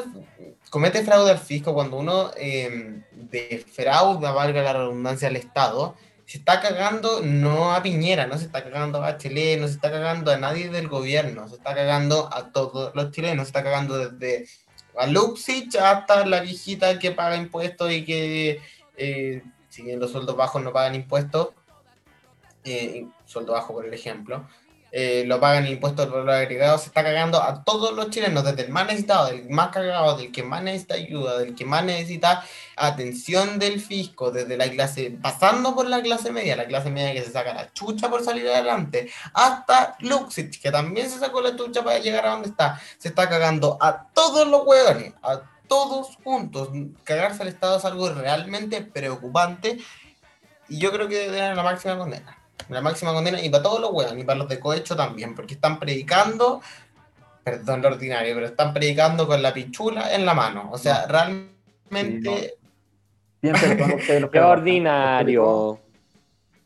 comete 0.70 1.04
fraude 1.04 1.30
al 1.30 1.38
fisco, 1.38 1.74
cuando 1.74 1.98
uno 1.98 2.30
eh, 2.36 3.02
defrauda, 3.12 4.32
valga 4.32 4.62
la 4.62 4.72
redundancia, 4.72 5.28
al 5.28 5.36
Estado, 5.36 5.96
se 6.24 6.38
está 6.38 6.60
cagando 6.60 7.20
no 7.22 7.74
a 7.74 7.82
Piñera, 7.82 8.26
no 8.26 8.38
se 8.38 8.46
está 8.46 8.64
cagando 8.64 8.98
a 8.98 9.02
Bachelet, 9.02 9.60
no 9.60 9.68
se 9.68 9.74
está 9.74 9.90
cagando 9.90 10.30
a 10.30 10.38
nadie 10.38 10.70
del 10.70 10.88
gobierno, 10.88 11.48
se 11.48 11.56
está 11.56 11.74
cagando 11.74 12.32
a 12.32 12.52
todos 12.52 12.94
los 12.94 13.10
chilenos, 13.10 13.46
se 13.46 13.50
está 13.50 13.62
cagando 13.62 13.98
desde 13.98 14.48
a 14.96 15.06
Luxich 15.06 15.76
hasta 15.76 16.26
la 16.26 16.40
viejita 16.40 16.98
que 16.98 17.12
paga 17.12 17.36
impuestos 17.36 17.90
y 17.92 18.04
que, 18.04 18.60
eh, 18.96 19.42
si 19.68 19.82
bien 19.82 20.00
los 20.00 20.12
sueldos 20.12 20.36
bajos 20.36 20.62
no 20.62 20.72
pagan 20.72 20.94
impuestos, 20.94 21.48
eh, 22.64 23.06
sueldo 23.24 23.52
bajo 23.52 23.72
por 23.72 23.86
el 23.86 23.94
ejemplo, 23.94 24.46
eh, 24.94 25.24
lo 25.26 25.40
pagan 25.40 25.64
el 25.64 25.72
impuesto 25.72 26.02
al 26.02 26.10
valor 26.10 26.30
agregado, 26.30 26.76
se 26.76 26.88
está 26.88 27.02
cagando 27.02 27.42
a 27.42 27.64
todos 27.64 27.94
los 27.94 28.10
chilenos, 28.10 28.44
desde 28.44 28.66
el 28.66 28.68
más 28.68 28.86
necesitado, 28.86 29.26
del 29.26 29.48
más 29.48 29.70
cagado, 29.70 30.18
del 30.18 30.30
que 30.30 30.42
más 30.42 30.62
necesita 30.62 30.94
ayuda, 30.94 31.38
del 31.38 31.54
que 31.54 31.64
más 31.64 31.82
necesita 31.82 32.44
atención 32.76 33.58
del 33.58 33.80
fisco, 33.80 34.30
desde 34.30 34.58
la 34.58 34.68
clase, 34.70 35.16
pasando 35.22 35.74
por 35.74 35.88
la 35.88 36.02
clase 36.02 36.30
media, 36.30 36.56
la 36.56 36.66
clase 36.66 36.90
media 36.90 37.14
que 37.14 37.22
se 37.22 37.32
saca 37.32 37.54
la 37.54 37.72
chucha 37.72 38.10
por 38.10 38.22
salir 38.22 38.46
adelante, 38.46 39.10
hasta 39.32 39.96
Luxich, 40.00 40.60
que 40.60 40.70
también 40.70 41.08
se 41.08 41.18
sacó 41.18 41.40
la 41.40 41.56
chucha 41.56 41.82
para 41.82 41.98
llegar 41.98 42.26
a 42.26 42.32
donde 42.32 42.50
está, 42.50 42.78
se 42.98 43.08
está 43.08 43.30
cagando 43.30 43.78
a 43.80 44.08
todos 44.12 44.46
los 44.46 44.66
hueones, 44.66 45.14
a 45.22 45.40
todos 45.68 46.18
juntos. 46.22 46.68
Cagarse 47.04 47.40
al 47.40 47.48
Estado 47.48 47.78
es 47.78 47.84
algo 47.86 48.10
realmente 48.10 48.82
preocupante 48.82 49.78
y 50.68 50.78
yo 50.78 50.92
creo 50.92 51.08
que 51.08 51.16
debe 51.16 51.32
tener 51.32 51.56
la 51.56 51.62
máxima 51.62 51.96
condena. 51.96 52.41
La 52.68 52.80
máxima 52.80 53.12
condena 53.12 53.40
y 53.40 53.48
para 53.50 53.62
todos 53.62 53.80
los 53.80 53.92
hueones 53.92 54.22
y 54.22 54.26
para 54.26 54.38
los 54.38 54.48
de 54.48 54.60
cohecho 54.60 54.96
también, 54.96 55.34
porque 55.34 55.54
están 55.54 55.78
predicando, 55.78 56.62
perdón 57.44 57.82
lo 57.82 57.88
ordinario, 57.88 58.34
pero 58.34 58.46
están 58.46 58.72
predicando 58.72 59.26
con 59.26 59.42
la 59.42 59.52
pichula 59.52 60.14
en 60.14 60.24
la 60.24 60.34
mano. 60.34 60.68
O 60.72 60.78
sea, 60.78 61.06
realmente... 61.06 62.54
Bien, 63.40 63.54
perdón, 63.54 63.94
ustedes 63.94 64.20
los 64.20 64.30
¡Qué 64.30 64.38
que- 64.38 64.44
ordinario! 64.44 65.80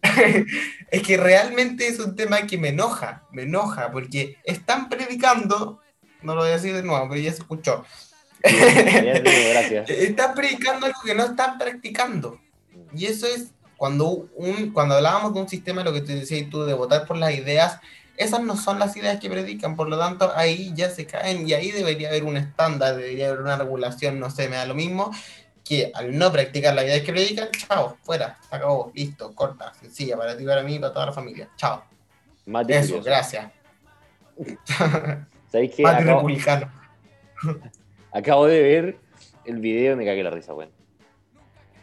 es 0.90 1.02
que 1.02 1.16
realmente 1.16 1.88
es 1.88 1.98
un 1.98 2.14
tema 2.14 2.46
que 2.46 2.58
me 2.58 2.68
enoja, 2.68 3.24
me 3.32 3.42
enoja, 3.42 3.90
porque 3.90 4.36
están 4.44 4.88
predicando, 4.88 5.80
no 6.22 6.34
lo 6.34 6.42
voy 6.42 6.50
a 6.50 6.54
decir 6.54 6.74
de 6.74 6.82
nuevo, 6.82 7.08
pero 7.08 7.20
ya 7.20 7.32
se 7.32 7.38
escuchó. 7.38 7.84
Gracias. 8.42 9.90
están 9.90 10.34
predicando 10.34 10.86
algo 10.86 11.00
que 11.04 11.14
no 11.14 11.24
están 11.24 11.58
practicando. 11.58 12.38
Y 12.94 13.06
eso 13.06 13.26
es 13.26 13.50
cuando 13.76 14.28
un, 14.34 14.72
cuando 14.72 14.94
hablábamos 14.94 15.34
de 15.34 15.40
un 15.40 15.48
sistema, 15.48 15.84
lo 15.84 15.92
que 15.92 16.00
te 16.00 16.14
decías 16.14 16.48
tú, 16.50 16.64
de 16.64 16.74
votar 16.74 17.06
por 17.06 17.16
las 17.16 17.34
ideas, 17.34 17.78
esas 18.16 18.42
no 18.42 18.56
son 18.56 18.78
las 18.78 18.96
ideas 18.96 19.20
que 19.20 19.28
predican, 19.28 19.76
por 19.76 19.88
lo 19.88 19.98
tanto 19.98 20.32
ahí 20.34 20.72
ya 20.74 20.88
se 20.90 21.06
caen 21.06 21.46
y 21.46 21.52
ahí 21.52 21.70
debería 21.70 22.08
haber 22.08 22.24
un 22.24 22.36
estándar, 22.36 22.96
debería 22.96 23.28
haber 23.28 23.40
una 23.40 23.56
regulación, 23.56 24.18
no 24.18 24.30
sé, 24.30 24.48
me 24.48 24.56
da 24.56 24.64
lo 24.64 24.74
mismo, 24.74 25.10
que 25.64 25.90
al 25.94 26.16
no 26.16 26.32
practicar 26.32 26.74
las 26.74 26.84
ideas 26.84 27.02
que 27.02 27.12
predican, 27.12 27.48
chao, 27.50 27.96
fuera, 28.02 28.38
se 28.48 28.56
acabó, 28.56 28.90
listo, 28.94 29.34
corta, 29.34 29.72
sencilla, 29.74 30.16
para 30.16 30.36
ti, 30.36 30.44
para 30.44 30.62
mí, 30.62 30.78
para 30.78 30.92
toda 30.92 31.06
la 31.06 31.12
familia, 31.12 31.48
chao. 31.56 31.84
Mati 32.46 32.72
Eso, 32.72 33.02
gracias. 33.02 33.50
¿Sabéis 35.50 35.74
que 35.74 35.82
Mati 35.82 36.02
acabo, 36.02 36.20
republicano. 36.20 36.72
acabo 38.12 38.46
de 38.46 38.62
ver 38.62 38.98
el 39.44 39.58
video 39.58 39.94
y 39.94 39.96
me 39.96 40.04
cagué 40.04 40.22
la 40.22 40.30
risa, 40.30 40.54
weón? 40.54 40.75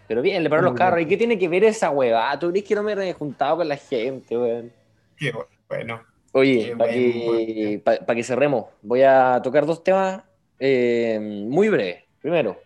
Pero 0.08 0.22
bien, 0.22 0.44
le 0.44 0.50
pararon 0.50 0.66
los 0.72 0.78
carros. 0.78 1.02
¿Y 1.02 1.06
qué 1.06 1.18
tiene 1.18 1.38
que 1.40 1.48
ver 1.48 1.64
esa 1.64 1.90
hueva? 1.90 2.38
¿Tú 2.40 2.50
crees 2.52 2.66
que 2.66 2.76
no 2.76 2.84
me 2.84 2.94
he 3.10 3.14
juntado 3.14 3.58
con 3.58 3.68
la 3.68 3.78
gente, 3.78 4.38
weón? 4.38 4.72
Qué 5.18 5.32
bueno. 5.70 6.02
Oye, 6.34 6.76
para 6.76 6.92
que, 6.92 7.82
pa- 7.84 8.06
pa' 8.06 8.16
que 8.16 8.24
cerremos, 8.24 8.66
voy 8.82 9.04
a 9.04 9.40
tocar 9.44 9.66
dos 9.66 9.84
temas 9.84 10.24
eh, 10.60 11.20
muy 11.22 11.70
breves. 11.70 12.04
Primero, 12.22 12.60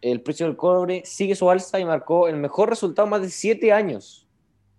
el 0.00 0.20
precio 0.20 0.46
del 0.46 0.56
cobre 0.56 1.02
sigue 1.04 1.34
su 1.34 1.50
alza 1.50 1.80
y 1.80 1.84
marcó 1.84 2.28
el 2.28 2.36
mejor 2.36 2.68
resultado 2.68 3.06
en 3.06 3.10
más 3.10 3.22
de 3.22 3.28
siete 3.30 3.72
años. 3.72 4.26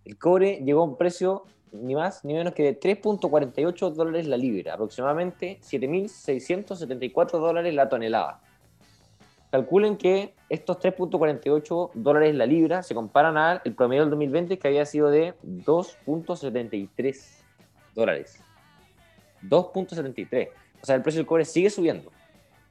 El 0.05 0.17
cobre 0.17 0.61
llegó 0.63 0.81
a 0.81 0.85
un 0.85 0.97
precio 0.97 1.43
ni 1.73 1.95
más 1.95 2.23
ni 2.23 2.33
menos 2.33 2.53
que 2.53 2.63
de 2.63 2.79
3.48 2.79 3.91
dólares 3.91 4.25
la 4.25 4.37
libra, 4.37 4.73
aproximadamente 4.75 5.59
7.674 5.61 7.31
dólares 7.39 7.73
la 7.73 7.89
tonelada. 7.89 8.41
Calculen 9.51 9.97
que 9.97 10.35
estos 10.49 10.79
3.48 10.79 11.91
dólares 11.93 12.35
la 12.35 12.45
libra 12.45 12.83
se 12.83 12.93
comparan 12.93 13.37
al 13.37 13.61
promedio 13.75 14.03
del 14.03 14.11
2020 14.11 14.59
que 14.59 14.67
había 14.67 14.85
sido 14.85 15.09
de 15.09 15.33
2.73 15.43 17.43
dólares. 17.95 18.43
2.73. 19.43 20.49
O 20.81 20.85
sea, 20.85 20.95
el 20.95 21.01
precio 21.01 21.19
del 21.19 21.27
cobre 21.27 21.45
sigue 21.45 21.69
subiendo. 21.69 22.11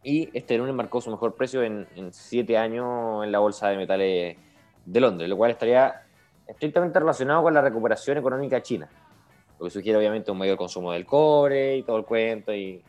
y 0.03 0.31
este 0.35 0.57
lunes 0.57 0.75
marcó 0.75 1.01
su 1.01 1.11
mejor 1.11 1.35
precio 1.35 1.63
en, 1.63 1.87
en 1.97 2.13
siete 2.13 2.57
años 2.57 3.25
en 3.25 3.33
la 3.33 3.41
bolsa 3.41 3.69
de 3.69 3.77
metales 3.77 4.37
de 4.85 5.01
Londres, 5.01 5.29
lo 5.29 5.37
cual 5.37 5.51
estaría 5.51 6.07
estrictamente 6.47 6.99
relacionado 6.99 7.43
con 7.43 7.53
la 7.53 7.61
recuperación 7.61 8.19
económica 8.19 8.63
china, 8.63 8.89
lo 9.59 9.65
que 9.65 9.71
sugiere 9.71 9.99
obviamente 9.99 10.31
un 10.31 10.39
mayor 10.39 10.57
consumo 10.57 10.93
del 10.93 11.05
cobre 11.05 11.77
y 11.77 11.83
todo 11.83 11.99
el 11.99 12.05
cuento 12.05 12.55
y. 12.55 12.83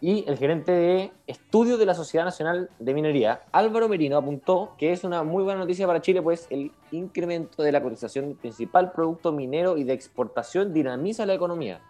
Y 0.00 0.24
el 0.28 0.38
gerente 0.38 0.70
de 0.70 1.10
estudios 1.26 1.76
de 1.76 1.86
la 1.86 1.94
Sociedad 1.94 2.24
Nacional 2.24 2.70
de 2.78 2.94
Minería, 2.94 3.40
Álvaro 3.50 3.88
Merino, 3.88 4.16
apuntó 4.16 4.74
que 4.78 4.92
es 4.92 5.02
una 5.02 5.24
muy 5.24 5.42
buena 5.42 5.58
noticia 5.58 5.88
para 5.88 6.00
Chile, 6.00 6.22
pues 6.22 6.46
el 6.50 6.70
incremento 6.92 7.64
de 7.64 7.72
la 7.72 7.82
cotización 7.82 8.28
del 8.28 8.36
principal 8.36 8.92
producto 8.92 9.32
minero 9.32 9.76
y 9.76 9.82
de 9.82 9.94
exportación 9.94 10.72
dinamiza 10.72 11.26
la 11.26 11.34
economía 11.34 11.80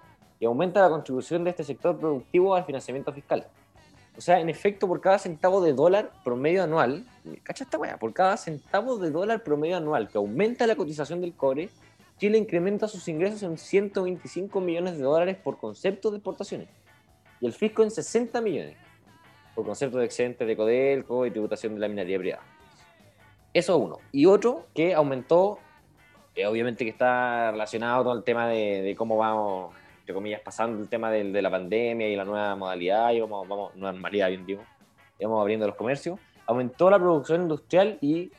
y 0.41 0.47
aumenta 0.47 0.81
la 0.81 0.89
contribución 0.89 1.45
de 1.45 1.51
este 1.51 1.65
sector 1.65 1.99
productivo 1.99 2.55
al 2.55 2.65
financiamiento 2.65 3.13
fiscal. 3.13 3.47
O 4.17 4.23
sea, 4.23 4.41
en 4.41 4.49
efecto, 4.49 4.89
por 4.89 5.03
cada 5.03 5.19
centavo 5.19 5.61
de 5.61 5.75
dólar 5.75 6.11
promedio 6.25 6.65
anual, 6.65 7.05
cacha 7.43 7.65
esta 7.65 7.77
weá, 7.77 7.99
por 7.99 8.15
cada 8.15 8.39
centavo 8.39 8.97
de 8.97 9.11
dólar 9.11 9.45
promedio 9.45 9.77
anual 9.77 10.09
que 10.09 10.17
aumenta 10.17 10.67
la 10.67 10.77
cotización 10.77 11.21
del 11.21 11.35
cobre, 11.35 11.69
Chile 12.19 12.39
incrementa 12.39 12.89
sus 12.89 13.07
ingresos 13.07 13.43
en 13.43 13.59
125 13.59 14.61
millones 14.63 14.97
de 14.97 15.05
dólares 15.05 15.37
por 15.37 15.59
concepto 15.59 16.11
de 16.11 16.17
exportaciones 16.17 16.69
y 17.41 17.47
el 17.47 17.53
fisco 17.53 17.83
en 17.83 17.91
60 17.91 18.41
millones 18.41 18.77
por 19.55 19.67
concepto 19.67 19.99
de 19.99 20.05
excedente 20.05 20.47
de 20.47 20.57
Codelco 20.57 21.27
y 21.27 21.31
tributación 21.31 21.75
de 21.75 21.81
la 21.81 21.89
minería 21.89 22.19
privada. 22.19 22.43
Eso 23.53 23.77
uno. 23.77 23.99
Y 24.13 24.27
otro 24.27 24.67
que 24.75 24.95
aumentó, 24.95 25.59
obviamente 26.47 26.85
que 26.85 26.91
está 26.91 27.51
relacionado 27.51 28.05
con 28.05 28.19
el 28.19 28.23
tema 28.23 28.47
de, 28.47 28.95
cómo 28.97 29.17
vamos 29.17 29.75
entre 30.01 30.15
comillas, 30.15 30.41
pasando 30.41 30.81
el 30.81 30.89
tema 30.89 31.11
de, 31.11 31.43
la 31.43 31.51
pandemia 31.51 32.09
y 32.09 32.17
la 32.17 32.25
nueva 32.25 32.55
modalidad, 32.57 33.11
y 33.13 33.21
vamos, 33.21 33.49
vamos, 33.49 33.75
normalidad, 33.75 34.29
bien 34.29 34.47
digo, 34.47 34.63
y 35.19 35.25
vamos 35.25 35.41
abriendo 35.41 35.67
los 35.67 35.77
comercios, 35.77 36.19
aumentó 36.47 36.89
la 36.89 36.99
producción 36.99 37.43
industrial 37.43 37.99
y 38.01 38.31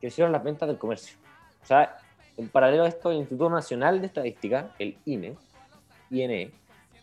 crecieron 0.00 0.32
las 0.32 0.42
ventas 0.42 0.66
del 0.66 0.78
comercio. 0.78 1.16
O 1.62 1.66
sea, 1.66 1.98
en 2.36 2.48
paralelo 2.48 2.84
a 2.84 2.88
esto, 2.88 3.10
el 3.10 3.18
Instituto 3.18 3.50
Nacional 3.50 4.00
de 4.00 4.06
Estadística, 4.06 4.72
el 4.78 4.96
INE, 5.04 5.36
INE, 6.10 6.50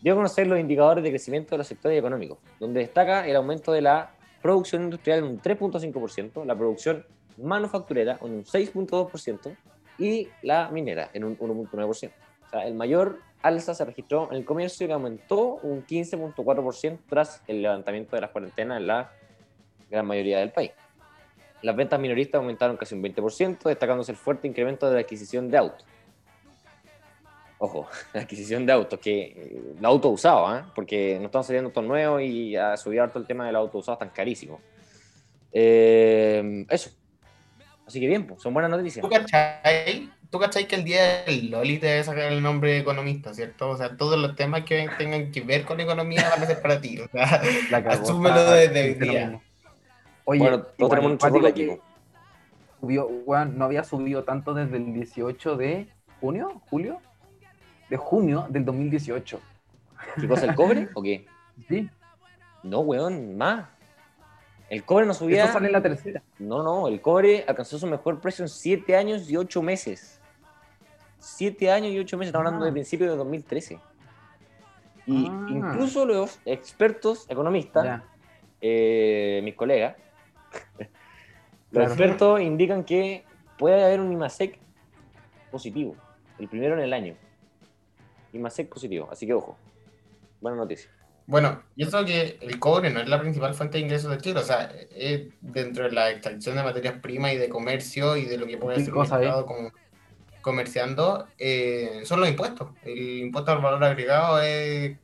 dio 0.02 0.12
a 0.12 0.16
conocer 0.16 0.46
los 0.46 0.58
indicadores 0.58 1.04
de 1.04 1.10
crecimiento 1.10 1.50
de 1.50 1.58
los 1.58 1.66
sectores 1.66 1.98
económicos, 1.98 2.38
donde 2.58 2.80
destaca 2.80 3.26
el 3.26 3.36
aumento 3.36 3.72
de 3.72 3.82
la 3.82 4.14
producción 4.42 4.82
industrial 4.82 5.20
en 5.20 5.24
un 5.24 5.40
3.5%, 5.40 6.44
la 6.44 6.56
producción 6.56 7.04
manufacturera 7.36 8.18
en 8.22 8.32
un 8.32 8.44
6.2% 8.44 9.56
y 9.98 10.28
la 10.42 10.70
minera 10.70 11.10
en 11.12 11.24
un 11.24 11.38
1.9%. 11.38 11.88
O 11.88 11.94
sea, 12.50 12.66
el 12.66 12.74
mayor 12.74 13.20
alza 13.42 13.74
se 13.74 13.84
registró 13.84 14.28
en 14.30 14.38
el 14.38 14.44
comercio 14.44 14.86
que 14.86 14.92
aumentó 14.92 15.60
un 15.62 15.86
15.4% 15.86 16.98
tras 17.08 17.42
el 17.46 17.62
levantamiento 17.62 18.16
de 18.16 18.22
las 18.22 18.30
cuarentenas 18.30 18.80
en 18.80 18.86
la 18.86 19.12
gran 19.90 20.06
mayoría 20.06 20.38
del 20.38 20.50
país. 20.50 20.72
Las 21.62 21.76
ventas 21.76 22.00
minoristas 22.00 22.38
aumentaron 22.38 22.76
casi 22.76 22.94
un 22.94 23.02
20%, 23.02 23.62
destacándose 23.64 24.12
el 24.12 24.18
fuerte 24.18 24.48
incremento 24.48 24.88
de 24.88 24.94
la 24.94 25.00
adquisición 25.00 25.50
de 25.50 25.58
autos. 25.58 25.84
Ojo, 27.62 27.86
la 28.14 28.22
adquisición 28.22 28.64
de 28.64 28.72
autos, 28.72 28.98
que 28.98 29.20
eh, 29.36 29.62
el 29.78 29.84
auto 29.84 30.08
usado, 30.08 30.46
¿ah? 30.46 30.72
porque 30.74 31.18
no 31.20 31.26
están 31.26 31.44
saliendo 31.44 31.68
autos 31.68 31.84
nuevos 31.84 32.22
y 32.22 32.56
ha 32.56 32.74
subido 32.78 33.02
harto 33.02 33.18
el 33.18 33.26
tema 33.26 33.46
del 33.46 33.54
auto 33.54 33.78
usado, 33.78 33.98
tan 33.98 34.08
carísimo. 34.08 34.60
Eh, 35.52 36.64
eso. 36.70 36.90
Así 37.86 38.00
que 38.00 38.06
bien, 38.06 38.26
pues, 38.26 38.40
son 38.40 38.54
buenas 38.54 38.70
noticias. 38.70 39.02
¿Tú 39.02 39.10
cachai? 39.10 40.08
¿Tú 40.30 40.38
cachai 40.38 40.66
que 40.66 40.76
el 40.76 40.84
día 40.84 41.22
del 41.24 41.50
Loli 41.50 41.78
te 41.78 41.88
debe 41.88 42.04
sacar 42.04 42.32
el 42.32 42.42
nombre 42.42 42.70
de 42.72 42.78
economista, 42.78 43.34
¿cierto? 43.34 43.68
O 43.68 43.76
sea, 43.76 43.94
todos 43.94 44.18
los 44.18 44.36
temas 44.36 44.64
que 44.64 44.88
tengan 44.96 45.30
que 45.30 45.42
ver 45.42 45.66
con 45.66 45.80
economía 45.80 46.30
van 46.30 46.42
a 46.42 46.46
ser 46.46 46.62
para 46.62 46.80
ti. 46.80 46.98
O 46.98 47.08
sea, 47.08 47.42
La 47.70 47.84
cagó. 47.84 48.04
Asúmelo 48.04 48.36
Ah, 48.36 48.54
desde 48.54 48.94
lo 48.94 49.04
día. 49.04 49.40
Oye, 50.24 50.40
Bueno, 50.40 50.62
tenemos 50.88 51.22
un 51.22 51.46
equipo. 51.46 51.80
Subió, 52.80 53.06
weón, 53.26 53.58
no 53.58 53.66
había 53.66 53.84
subido 53.84 54.24
tanto 54.24 54.54
desde 54.54 54.78
el 54.78 54.94
18 54.94 55.56
de 55.56 55.88
junio, 56.20 56.62
julio, 56.70 57.00
de 57.90 57.96
junio 57.96 58.46
del 58.48 58.64
2018. 58.64 59.40
¿Qué 60.20 60.28
cosa, 60.28 60.46
el 60.46 60.54
cobre 60.54 60.88
o 60.94 61.02
qué? 61.02 61.26
Sí, 61.68 61.90
No, 62.62 62.80
weón, 62.80 63.36
más. 63.36 63.66
El 64.70 64.84
cobre 64.84 65.04
no 65.04 65.12
subía. 65.12 65.44
eso 65.44 65.52
sale 65.54 65.66
en 65.66 65.72
la 65.72 65.82
tercera. 65.82 66.22
No, 66.38 66.62
no, 66.62 66.88
el 66.88 67.00
cobre 67.02 67.44
alcanzó 67.46 67.78
su 67.78 67.86
mejor 67.86 68.20
precio 68.20 68.44
en 68.44 68.48
7 68.48 68.96
años 68.96 69.28
y 69.30 69.36
8 69.36 69.60
meses. 69.62 70.20
7 71.18 71.70
años 71.70 71.92
y 71.92 71.98
8 71.98 72.16
meses, 72.16 72.28
estamos 72.28 72.46
hablando 72.46 72.64
Ah. 72.64 72.68
de 72.68 72.72
principio 72.72 73.10
de 73.10 73.16
2013. 73.16 73.78
Y 75.06 75.26
Ah. 75.28 75.46
incluso 75.50 76.06
los 76.06 76.38
expertos 76.46 77.26
economistas, 77.28 78.02
eh, 78.60 79.40
mis 79.44 79.54
colegas, 79.54 79.96
los 81.72 81.86
expertos 81.88 82.40
indican 82.40 82.84
que 82.84 83.24
puede 83.58 83.84
haber 83.84 84.00
un 84.00 84.12
IMASEC 84.12 84.58
positivo, 85.50 85.94
el 86.38 86.48
primero 86.48 86.74
en 86.74 86.80
el 86.80 86.92
año. 86.92 87.16
IMASEC 88.32 88.68
positivo, 88.68 89.08
así 89.10 89.26
que 89.26 89.34
ojo. 89.34 89.56
Buena 90.40 90.56
noticia. 90.58 90.90
Bueno, 91.26 91.62
y 91.76 91.84
eso 91.84 92.04
que 92.04 92.38
el 92.40 92.58
cobre 92.58 92.90
no 92.90 93.00
es 93.00 93.08
la 93.08 93.20
principal 93.20 93.54
fuente 93.54 93.78
de 93.78 93.84
ingresos 93.84 94.10
de 94.10 94.18
Chile, 94.18 94.40
o 94.40 94.42
sea, 94.42 94.72
es 94.96 95.28
dentro 95.40 95.84
de 95.84 95.92
la 95.92 96.10
extracción 96.10 96.56
de 96.56 96.62
materias 96.64 96.94
primas 97.00 97.32
y 97.32 97.36
de 97.36 97.48
comercio 97.48 98.16
y 98.16 98.24
de 98.24 98.36
lo 98.36 98.46
que 98.46 98.56
puede 98.58 98.76
¿Qué 98.76 98.82
hacer 98.82 98.94
un 98.94 99.00
cosa 99.00 99.16
es? 99.20 99.26
Estado 99.26 99.46
como 99.46 99.70
comerciando, 100.42 101.26
eh, 101.38 102.00
son 102.04 102.20
los 102.20 102.28
impuestos. 102.28 102.68
El 102.82 103.18
impuesto 103.18 103.52
al 103.52 103.58
valor 103.60 103.84
agregado 103.84 104.40
es, 104.42 104.96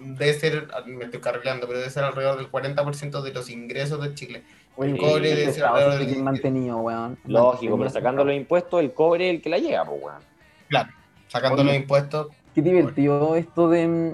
debe 0.00 0.34
ser, 0.34 0.68
me 0.86 1.04
estoy 1.04 1.20
cargando, 1.20 1.66
pero 1.66 1.78
debe 1.78 1.90
ser 1.90 2.02
alrededor 2.04 2.38
del 2.38 2.50
40% 2.50 3.22
de 3.22 3.32
los 3.32 3.48
ingresos 3.50 4.02
de 4.02 4.14
Chile. 4.14 4.42
Oye, 4.74 4.92
El 4.92 4.98
cobre 4.98 5.28
ese 5.32 5.40
debe 5.40 5.52
ser 5.52 5.64
alrededor 5.64 5.98
del- 6.06 6.22
mantenido, 6.22 6.78
weón. 6.78 7.18
Lógico, 7.26 7.76
pero 7.78 7.90
sacando 7.90 8.24
los 8.24 8.34
impuestos, 8.34 8.80
el 8.80 8.92
cobre 8.92 9.28
es 9.28 9.36
el 9.36 9.42
que 9.42 9.50
la 9.50 9.58
llega, 9.58 9.84
pues, 9.84 10.02
weón. 10.02 10.18
Claro, 10.68 10.90
sacando 11.32 11.62
Oye. 11.62 11.72
los 11.72 11.74
impuestos, 11.80 12.28
Qué 12.54 12.60
divertido 12.62 13.34
esto 13.34 13.68
de. 13.70 13.88
mm, 13.88 14.12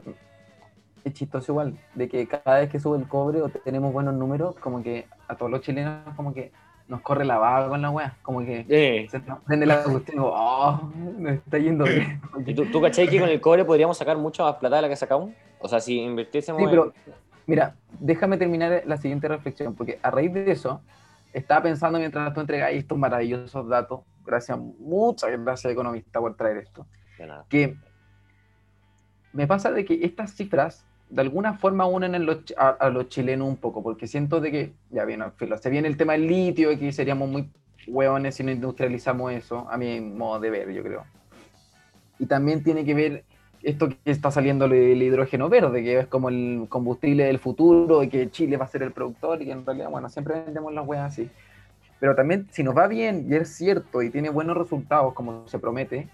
Es 1.04 1.12
chistoso 1.14 1.52
igual, 1.52 1.78
de 1.94 2.08
que 2.08 2.26
cada 2.28 2.60
vez 2.60 2.68
que 2.70 2.78
sube 2.78 2.98
el 2.98 3.08
cobre 3.08 3.40
o 3.42 3.48
tenemos 3.48 3.92
buenos 3.92 4.14
números, 4.14 4.54
como 4.56 4.82
que 4.82 5.06
a 5.26 5.34
todos 5.36 5.50
los 5.50 5.60
chilenos, 5.62 6.02
como 6.16 6.32
que 6.34 6.52
nos 6.86 7.00
corre 7.00 7.24
la 7.24 7.38
vaga 7.38 7.68
con 7.68 7.80
la 7.82 7.90
wea. 7.90 8.16
Como 8.22 8.40
que 8.40 8.64
Eh, 8.68 9.06
se 9.10 9.18
nos 9.20 9.40
prende 9.40 9.66
la 9.66 9.82
cuestión 9.82 10.16
y 10.16 10.20
digo, 10.20 10.32
oh, 10.34 10.90
me 11.18 11.34
está 11.34 11.58
yendo 11.58 11.84
bien. 11.84 12.20
¿Y 12.46 12.54
tú, 12.54 12.66
tú 12.66 12.80
cachai 12.80 13.08
que 13.08 13.18
con 13.20 13.28
el 13.28 13.40
cobre 13.40 13.64
podríamos 13.64 13.96
sacar 13.98 14.16
mucha 14.18 14.42
más 14.44 14.56
plata 14.56 14.76
de 14.76 14.82
la 14.82 14.88
que 14.88 14.96
sacamos? 14.96 15.30
O 15.60 15.68
sea, 15.68 15.80
si 15.80 15.98
invirtiésemos 16.00 16.58
Sí, 16.60 16.64
en- 16.64 16.70
pero 16.70 16.92
mira, 17.46 17.74
déjame 17.98 18.36
terminar 18.36 18.82
la 18.86 18.96
siguiente 18.98 19.28
reflexión, 19.28 19.74
porque 19.74 19.98
a 20.02 20.10
raíz 20.10 20.32
de 20.32 20.50
eso, 20.52 20.80
estaba 21.32 21.62
pensando 21.62 21.98
mientras 21.98 22.32
tú 22.34 22.40
entregas 22.40 22.70
estos 22.72 22.96
maravillosos 22.98 23.66
datos, 23.68 24.00
gracias, 24.24 24.58
muchas 24.58 25.30
gracias 25.40 25.72
economista 25.72 26.20
por 26.20 26.34
traer 26.36 26.58
esto. 26.58 26.86
Que 27.48 27.76
me 29.32 29.46
pasa 29.46 29.70
de 29.70 29.84
que 29.84 30.04
estas 30.04 30.34
cifras 30.34 30.84
de 31.10 31.22
alguna 31.22 31.54
forma 31.54 31.86
unen 31.86 32.14
en 32.14 32.28
a, 32.56 32.68
a 32.68 32.90
los 32.90 33.08
chilenos 33.08 33.48
un 33.48 33.56
poco, 33.56 33.82
porque 33.82 34.06
siento 34.06 34.40
de 34.40 34.50
que, 34.50 34.72
ya 34.90 35.04
bien, 35.04 35.22
se 35.60 35.70
viene 35.70 35.88
el 35.88 35.96
tema 35.96 36.12
del 36.12 36.26
litio, 36.26 36.70
y 36.70 36.76
que 36.76 36.92
seríamos 36.92 37.28
muy 37.28 37.50
hueones 37.86 38.34
si 38.34 38.44
no 38.44 38.50
industrializamos 38.50 39.32
eso, 39.32 39.66
a 39.70 39.78
mi 39.78 40.00
modo 40.00 40.40
de 40.40 40.50
ver, 40.50 40.70
yo 40.70 40.82
creo. 40.82 41.04
Y 42.18 42.26
también 42.26 42.62
tiene 42.62 42.84
que 42.84 42.94
ver 42.94 43.24
esto 43.62 43.88
que 43.88 43.96
está 44.04 44.30
saliendo 44.30 44.68
del 44.68 45.02
hidrógeno 45.02 45.48
verde, 45.48 45.82
que 45.82 45.98
es 46.00 46.06
como 46.06 46.28
el 46.28 46.66
combustible 46.68 47.24
del 47.24 47.38
futuro, 47.38 48.02
y 48.02 48.08
que 48.08 48.30
Chile 48.30 48.56
va 48.56 48.66
a 48.66 48.68
ser 48.68 48.82
el 48.82 48.92
productor, 48.92 49.40
y 49.40 49.46
que 49.46 49.52
en 49.52 49.64
realidad, 49.64 49.88
bueno, 49.90 50.08
siempre 50.10 50.42
vendemos 50.44 50.72
las 50.74 50.86
hueas 50.86 51.12
así. 51.12 51.30
Pero 52.00 52.14
también, 52.14 52.46
si 52.50 52.62
nos 52.62 52.76
va 52.76 52.86
bien, 52.86 53.26
y 53.28 53.34
es 53.34 53.48
cierto, 53.48 54.02
y 54.02 54.10
tiene 54.10 54.28
buenos 54.28 54.56
resultados, 54.56 55.14
como 55.14 55.48
se 55.48 55.58
promete, 55.58 56.08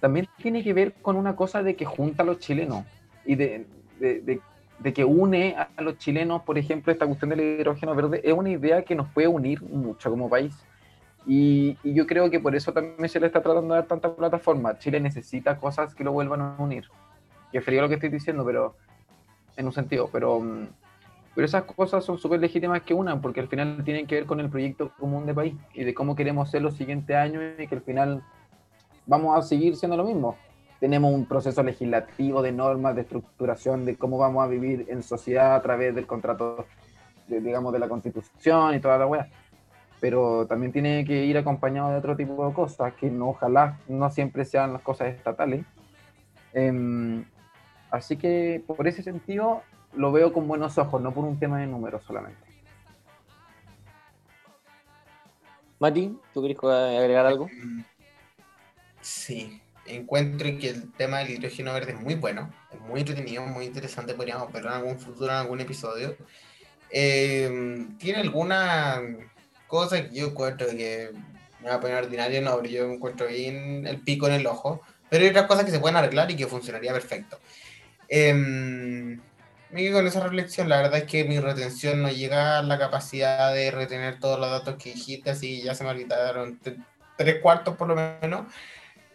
también 0.00 0.28
tiene 0.42 0.62
que 0.64 0.72
ver 0.72 0.94
con 1.02 1.16
una 1.16 1.36
cosa 1.36 1.62
de 1.62 1.76
que 1.76 1.84
junta 1.84 2.22
a 2.22 2.26
los 2.26 2.38
chilenos 2.38 2.84
y 3.24 3.34
de, 3.34 3.66
de- 3.98 4.20
de- 4.20 4.40
de 4.78 4.92
que 4.94 5.04
une 5.04 5.54
a 5.56 5.82
los 5.82 5.98
chilenos, 5.98 6.42
por 6.42 6.56
ejemplo, 6.56 6.90
esta 6.90 7.06
cuestión 7.06 7.28
del 7.30 7.40
hidrógeno 7.40 7.94
verde, 7.94 8.22
es 8.24 8.32
una 8.32 8.48
idea 8.48 8.82
que 8.82 8.94
nos 8.94 9.08
puede 9.12 9.28
unir 9.28 9.62
mucho 9.62 10.08
como 10.08 10.30
país. 10.30 10.54
Y, 11.26 11.76
y 11.82 11.92
yo 11.92 12.06
creo 12.06 12.30
que 12.30 12.40
por 12.40 12.56
eso 12.56 12.72
también 12.72 13.06
se 13.10 13.20
le 13.20 13.26
está 13.26 13.42
tratando 13.42 13.74
de 13.74 13.80
dar 13.80 13.86
tanta 13.88 14.16
plataforma. 14.16 14.78
Chile 14.78 14.98
necesita 15.00 15.58
cosas 15.58 15.94
que 15.94 16.02
lo 16.02 16.12
vuelvan 16.12 16.40
a 16.40 16.56
unir. 16.58 16.86
Que 17.52 17.60
frío 17.60 17.82
lo 17.82 17.88
que 17.90 17.96
estoy 17.96 18.08
diciendo, 18.08 18.42
pero 18.42 18.74
en 19.56 19.66
un 19.66 19.72
sentido, 19.72 20.08
pero, 20.10 20.40
mm, 20.40 20.68
pero 21.34 21.44
esas 21.44 21.64
cosas 21.64 22.02
son 22.02 22.16
súper 22.16 22.40
legítimas 22.40 22.80
que 22.82 22.94
unan, 22.94 23.20
porque 23.20 23.40
al 23.40 23.48
final 23.48 23.84
tienen 23.84 24.06
que 24.06 24.14
ver 24.14 24.24
con 24.24 24.40
el 24.40 24.48
proyecto 24.48 24.92
común 24.98 25.26
de 25.26 25.34
país 25.34 25.54
y 25.74 25.84
de 25.84 25.92
cómo 25.92 26.16
queremos 26.16 26.50
ser 26.50 26.62
los 26.62 26.74
siguientes 26.74 27.14
años 27.14 27.42
y 27.58 27.66
que 27.66 27.74
al 27.74 27.82
final 27.82 28.22
vamos 29.10 29.36
a 29.36 29.42
seguir 29.42 29.76
siendo 29.76 29.96
lo 29.96 30.04
mismo. 30.04 30.36
Tenemos 30.78 31.12
un 31.12 31.26
proceso 31.26 31.64
legislativo 31.64 32.40
de 32.42 32.52
normas, 32.52 32.94
de 32.94 33.02
estructuración, 33.02 33.84
de 33.84 33.96
cómo 33.96 34.18
vamos 34.18 34.44
a 34.44 34.46
vivir 34.46 34.86
en 34.88 35.02
sociedad 35.02 35.56
a 35.56 35.60
través 35.60 35.94
del 35.96 36.06
contrato, 36.06 36.64
de, 37.26 37.40
digamos, 37.40 37.72
de 37.72 37.80
la 37.80 37.88
constitución 37.88 38.76
y 38.76 38.80
toda 38.80 38.98
la 38.98 39.06
weá. 39.08 39.28
Pero 40.00 40.46
también 40.46 40.72
tiene 40.72 41.04
que 41.04 41.24
ir 41.24 41.36
acompañado 41.36 41.90
de 41.90 41.98
otro 41.98 42.16
tipo 42.16 42.46
de 42.46 42.54
cosas, 42.54 42.94
que 42.94 43.10
no, 43.10 43.30
ojalá 43.30 43.78
no 43.88 44.10
siempre 44.10 44.44
sean 44.44 44.72
las 44.72 44.82
cosas 44.82 45.08
estatales. 45.08 45.66
Em, 46.54 47.24
así 47.90 48.16
que 48.16 48.62
por 48.64 48.86
ese 48.86 49.02
sentido, 49.02 49.62
lo 49.92 50.12
veo 50.12 50.32
con 50.32 50.46
buenos 50.46 50.78
ojos, 50.78 51.02
no 51.02 51.12
por 51.12 51.24
un 51.24 51.36
tema 51.36 51.58
de 51.58 51.66
números 51.66 52.04
solamente. 52.04 52.40
Mati, 55.80 56.16
¿tú 56.32 56.42
querés 56.42 56.58
agregar 56.62 57.26
algo? 57.26 57.48
Sí, 59.10 59.60
encuentro 59.86 60.46
que 60.60 60.70
el 60.70 60.92
tema 60.92 61.18
del 61.18 61.30
hidrógeno 61.30 61.72
verde 61.72 61.92
es 61.94 62.00
muy 62.00 62.14
bueno, 62.14 62.48
es 62.72 62.78
muy 62.78 63.00
entretenido, 63.00 63.42
muy 63.42 63.64
interesante, 63.64 64.14
podríamos 64.14 64.52
verlo 64.52 64.70
en 64.70 64.76
algún 64.76 65.00
futuro, 65.00 65.32
en 65.32 65.38
algún 65.38 65.60
episodio. 65.60 66.16
Eh, 66.90 67.88
¿Tiene 67.98 68.20
alguna 68.20 69.02
cosa 69.66 70.08
que 70.08 70.14
yo 70.14 70.28
encuentro 70.28 70.68
que 70.68 71.10
me 71.60 71.70
va 71.70 71.74
a 71.74 71.80
poner 71.80 71.96
ordinario? 71.96 72.40
No, 72.40 72.56
pero 72.58 72.68
yo 72.68 72.84
encuentro 72.84 73.26
bien 73.26 73.84
el 73.84 73.98
pico 73.98 74.28
en 74.28 74.34
el 74.34 74.46
ojo, 74.46 74.80
pero 75.08 75.24
hay 75.24 75.30
otras 75.30 75.46
cosas 75.46 75.64
que 75.64 75.72
se 75.72 75.80
pueden 75.80 75.96
arreglar 75.96 76.30
y 76.30 76.36
que 76.36 76.46
funcionaría 76.46 76.92
perfecto. 76.92 77.40
Eh, 78.08 78.32
me 78.32 79.82
quedo 79.82 79.96
con 79.96 80.06
esa 80.06 80.22
reflexión, 80.22 80.68
la 80.68 80.82
verdad 80.82 80.98
es 80.98 81.04
que 81.04 81.24
mi 81.24 81.40
retención 81.40 82.00
no 82.00 82.10
llega 82.10 82.60
a 82.60 82.62
la 82.62 82.78
capacidad 82.78 83.52
de 83.52 83.72
retener 83.72 84.20
todos 84.20 84.38
los 84.38 84.50
datos 84.50 84.76
que 84.76 84.92
dijiste, 84.92 85.30
así 85.30 85.62
ya 85.62 85.74
se 85.74 85.82
me 85.82 85.90
olvidaron 85.90 86.60
tres 87.16 87.40
cuartos 87.42 87.76
por 87.76 87.88
lo 87.88 87.96
menos. 87.96 88.46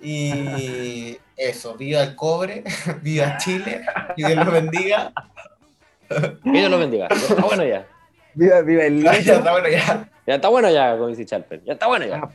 Y 0.02 1.18
eso, 1.36 1.76
viva 1.76 2.02
el 2.04 2.16
cobre, 2.16 2.64
viva 3.02 3.38
Chile, 3.38 3.82
y 4.16 4.24
Dios 4.26 4.36
los 4.46 4.52
bendiga. 4.54 5.12
Que 6.10 6.52
Dios 6.52 6.70
los 6.70 6.80
bendiga. 6.80 7.08
Está 7.08 7.42
bueno 7.44 7.66
ya. 7.66 7.88
Viva, 8.34 8.62
viva 8.62 8.84
el 8.84 9.02
Ya 9.04 9.12
está 9.14 9.52
bueno 9.52 9.70
ya. 9.70 10.10
Ya 10.28 10.36
está 10.36 10.50
bueno 10.50 10.70
ya, 10.70 10.92
como 10.94 11.08
dice 11.08 11.26
Charper. 11.26 11.64
Ya 11.64 11.74
está 11.74 11.88
bueno 11.88 12.06
ya. 12.06 12.18
Ah, 12.24 12.30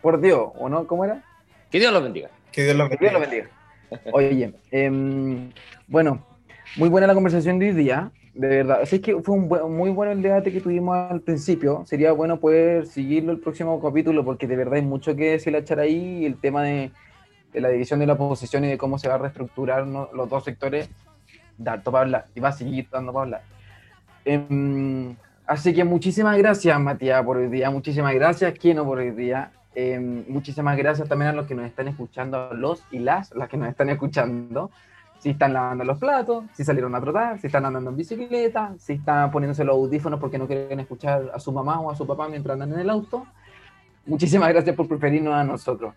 Por 0.00 0.20
Dios, 0.20 0.50
¿o 0.58 0.68
no? 0.68 0.86
¿Cómo 0.86 1.04
era? 1.04 1.22
Que 1.70 1.78
Dios 1.80 1.92
los 1.92 2.02
bendiga. 2.02 2.28
Que 2.52 2.64
Dios 2.64 2.76
los 2.76 2.88
Que 2.90 2.96
Dios 2.96 3.12
lo 3.12 3.20
bendiga. 3.20 3.48
bendiga. 3.90 4.10
Oye, 4.12 4.52
em, 4.70 5.50
bueno, 5.86 6.26
muy 6.76 6.88
buena 6.88 7.06
la 7.06 7.14
conversación 7.14 7.58
de 7.58 7.66
hoy 7.70 7.72
día, 7.74 8.10
de 8.34 8.48
verdad. 8.48 8.80
Así 8.82 9.00
que 9.00 9.20
fue 9.22 9.34
un 9.34 9.48
buen- 9.48 9.70
muy 9.76 9.90
bueno 9.90 10.12
el 10.12 10.22
debate 10.22 10.52
que 10.52 10.60
tuvimos 10.60 10.96
al 10.96 11.20
principio. 11.20 11.82
Sería 11.86 12.12
bueno 12.12 12.38
poder 12.40 12.86
seguirlo 12.86 13.32
el 13.32 13.38
próximo 13.40 13.80
capítulo 13.82 14.24
porque 14.24 14.46
de 14.46 14.56
verdad 14.56 14.74
hay 14.74 14.82
mucho 14.82 15.14
que 15.14 15.32
deshilachar 15.32 15.80
ahí 15.80 16.20
y 16.22 16.26
el 16.26 16.36
tema 16.36 16.62
de, 16.62 16.90
de 17.52 17.60
la 17.60 17.68
división 17.68 18.00
de 18.00 18.06
la 18.06 18.14
oposición 18.14 18.64
y 18.64 18.68
de 18.68 18.78
cómo 18.78 18.98
se 18.98 19.08
va 19.08 19.14
a 19.16 19.18
reestructurar 19.18 19.86
¿no? 19.86 20.08
los 20.14 20.28
dos 20.30 20.44
sectores, 20.44 20.88
da 21.58 21.80
para 21.82 22.00
hablar 22.00 22.26
y 22.34 22.40
va 22.40 22.48
a 22.48 22.52
seguir 22.52 22.88
dando 22.90 23.12
para 23.12 23.24
hablar. 23.24 23.42
Em, 24.24 25.14
así 25.46 25.74
que 25.74 25.84
muchísimas 25.84 26.38
gracias, 26.38 26.78
Matías, 26.80 27.22
por 27.24 27.36
hoy 27.36 27.48
día. 27.48 27.70
Muchísimas 27.70 28.14
gracias, 28.14 28.52
Kino, 28.58 28.84
por 28.84 28.98
hoy 28.98 29.10
día. 29.10 29.50
Eh, 29.74 29.98
muchísimas 30.28 30.76
gracias 30.76 31.08
también 31.08 31.30
a 31.30 31.32
los 31.34 31.46
que 31.46 31.54
nos 31.54 31.66
están 31.66 31.88
escuchando, 31.88 32.52
los 32.54 32.82
y 32.90 32.98
las, 32.98 33.34
las 33.34 33.48
que 33.48 33.56
nos 33.56 33.68
están 33.68 33.88
escuchando 33.90 34.70
si 35.22 35.30
están 35.30 35.52
lavando 35.52 35.84
los 35.84 35.98
platos, 35.98 36.46
si 36.52 36.64
salieron 36.64 36.92
a 36.96 37.00
trotar, 37.00 37.38
si 37.38 37.46
están 37.46 37.64
andando 37.64 37.90
en 37.90 37.96
bicicleta, 37.96 38.74
si 38.76 38.94
están 38.94 39.30
poniéndose 39.30 39.62
los 39.62 39.76
audífonos 39.76 40.18
porque 40.18 40.36
no 40.36 40.48
quieren 40.48 40.80
escuchar 40.80 41.30
a 41.32 41.38
su 41.38 41.52
mamá 41.52 41.78
o 41.78 41.92
a 41.92 41.94
su 41.94 42.04
papá 42.04 42.28
mientras 42.28 42.54
andan 42.54 42.72
en 42.72 42.80
el 42.80 42.90
auto. 42.90 43.24
Muchísimas 44.04 44.48
gracias 44.48 44.74
por 44.74 44.88
preferirnos 44.88 45.32
a 45.32 45.44
nosotros. 45.44 45.94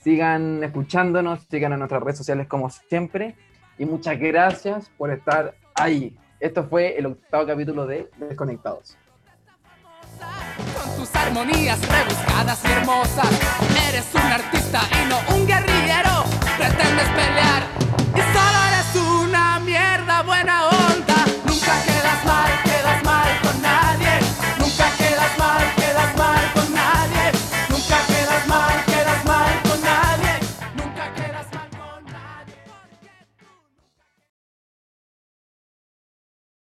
Sigan 0.00 0.62
escuchándonos, 0.62 1.40
sigan 1.50 1.72
a 1.72 1.76
nuestras 1.76 2.04
redes 2.04 2.18
sociales 2.18 2.46
como 2.46 2.70
siempre 2.70 3.34
y 3.78 3.84
muchas 3.84 4.16
gracias 4.20 4.88
por 4.96 5.10
estar 5.10 5.56
ahí. 5.74 6.16
Esto 6.38 6.62
fue 6.62 6.96
el 6.96 7.06
octavo 7.06 7.44
capítulo 7.44 7.84
de 7.84 8.10
Desconectados. 8.16 8.96
Con 10.76 10.96
tus 10.96 11.16
armonías 11.16 11.80
rebuscadas 11.88 12.64
y 12.64 12.70
hermosas, 12.70 13.40
eres 13.88 14.14
un 14.14 14.20
artista 14.20 14.82
y 15.02 15.08
no 15.08 15.36
un 15.36 15.46
guerrillero. 15.48 16.22
Pretendes 16.56 17.08
pelear 17.08 17.81
y 18.14 18.20
solo 18.20 18.58
eres 18.68 18.94
una 18.94 19.58
mierda 19.60 20.22
buena 20.22 20.71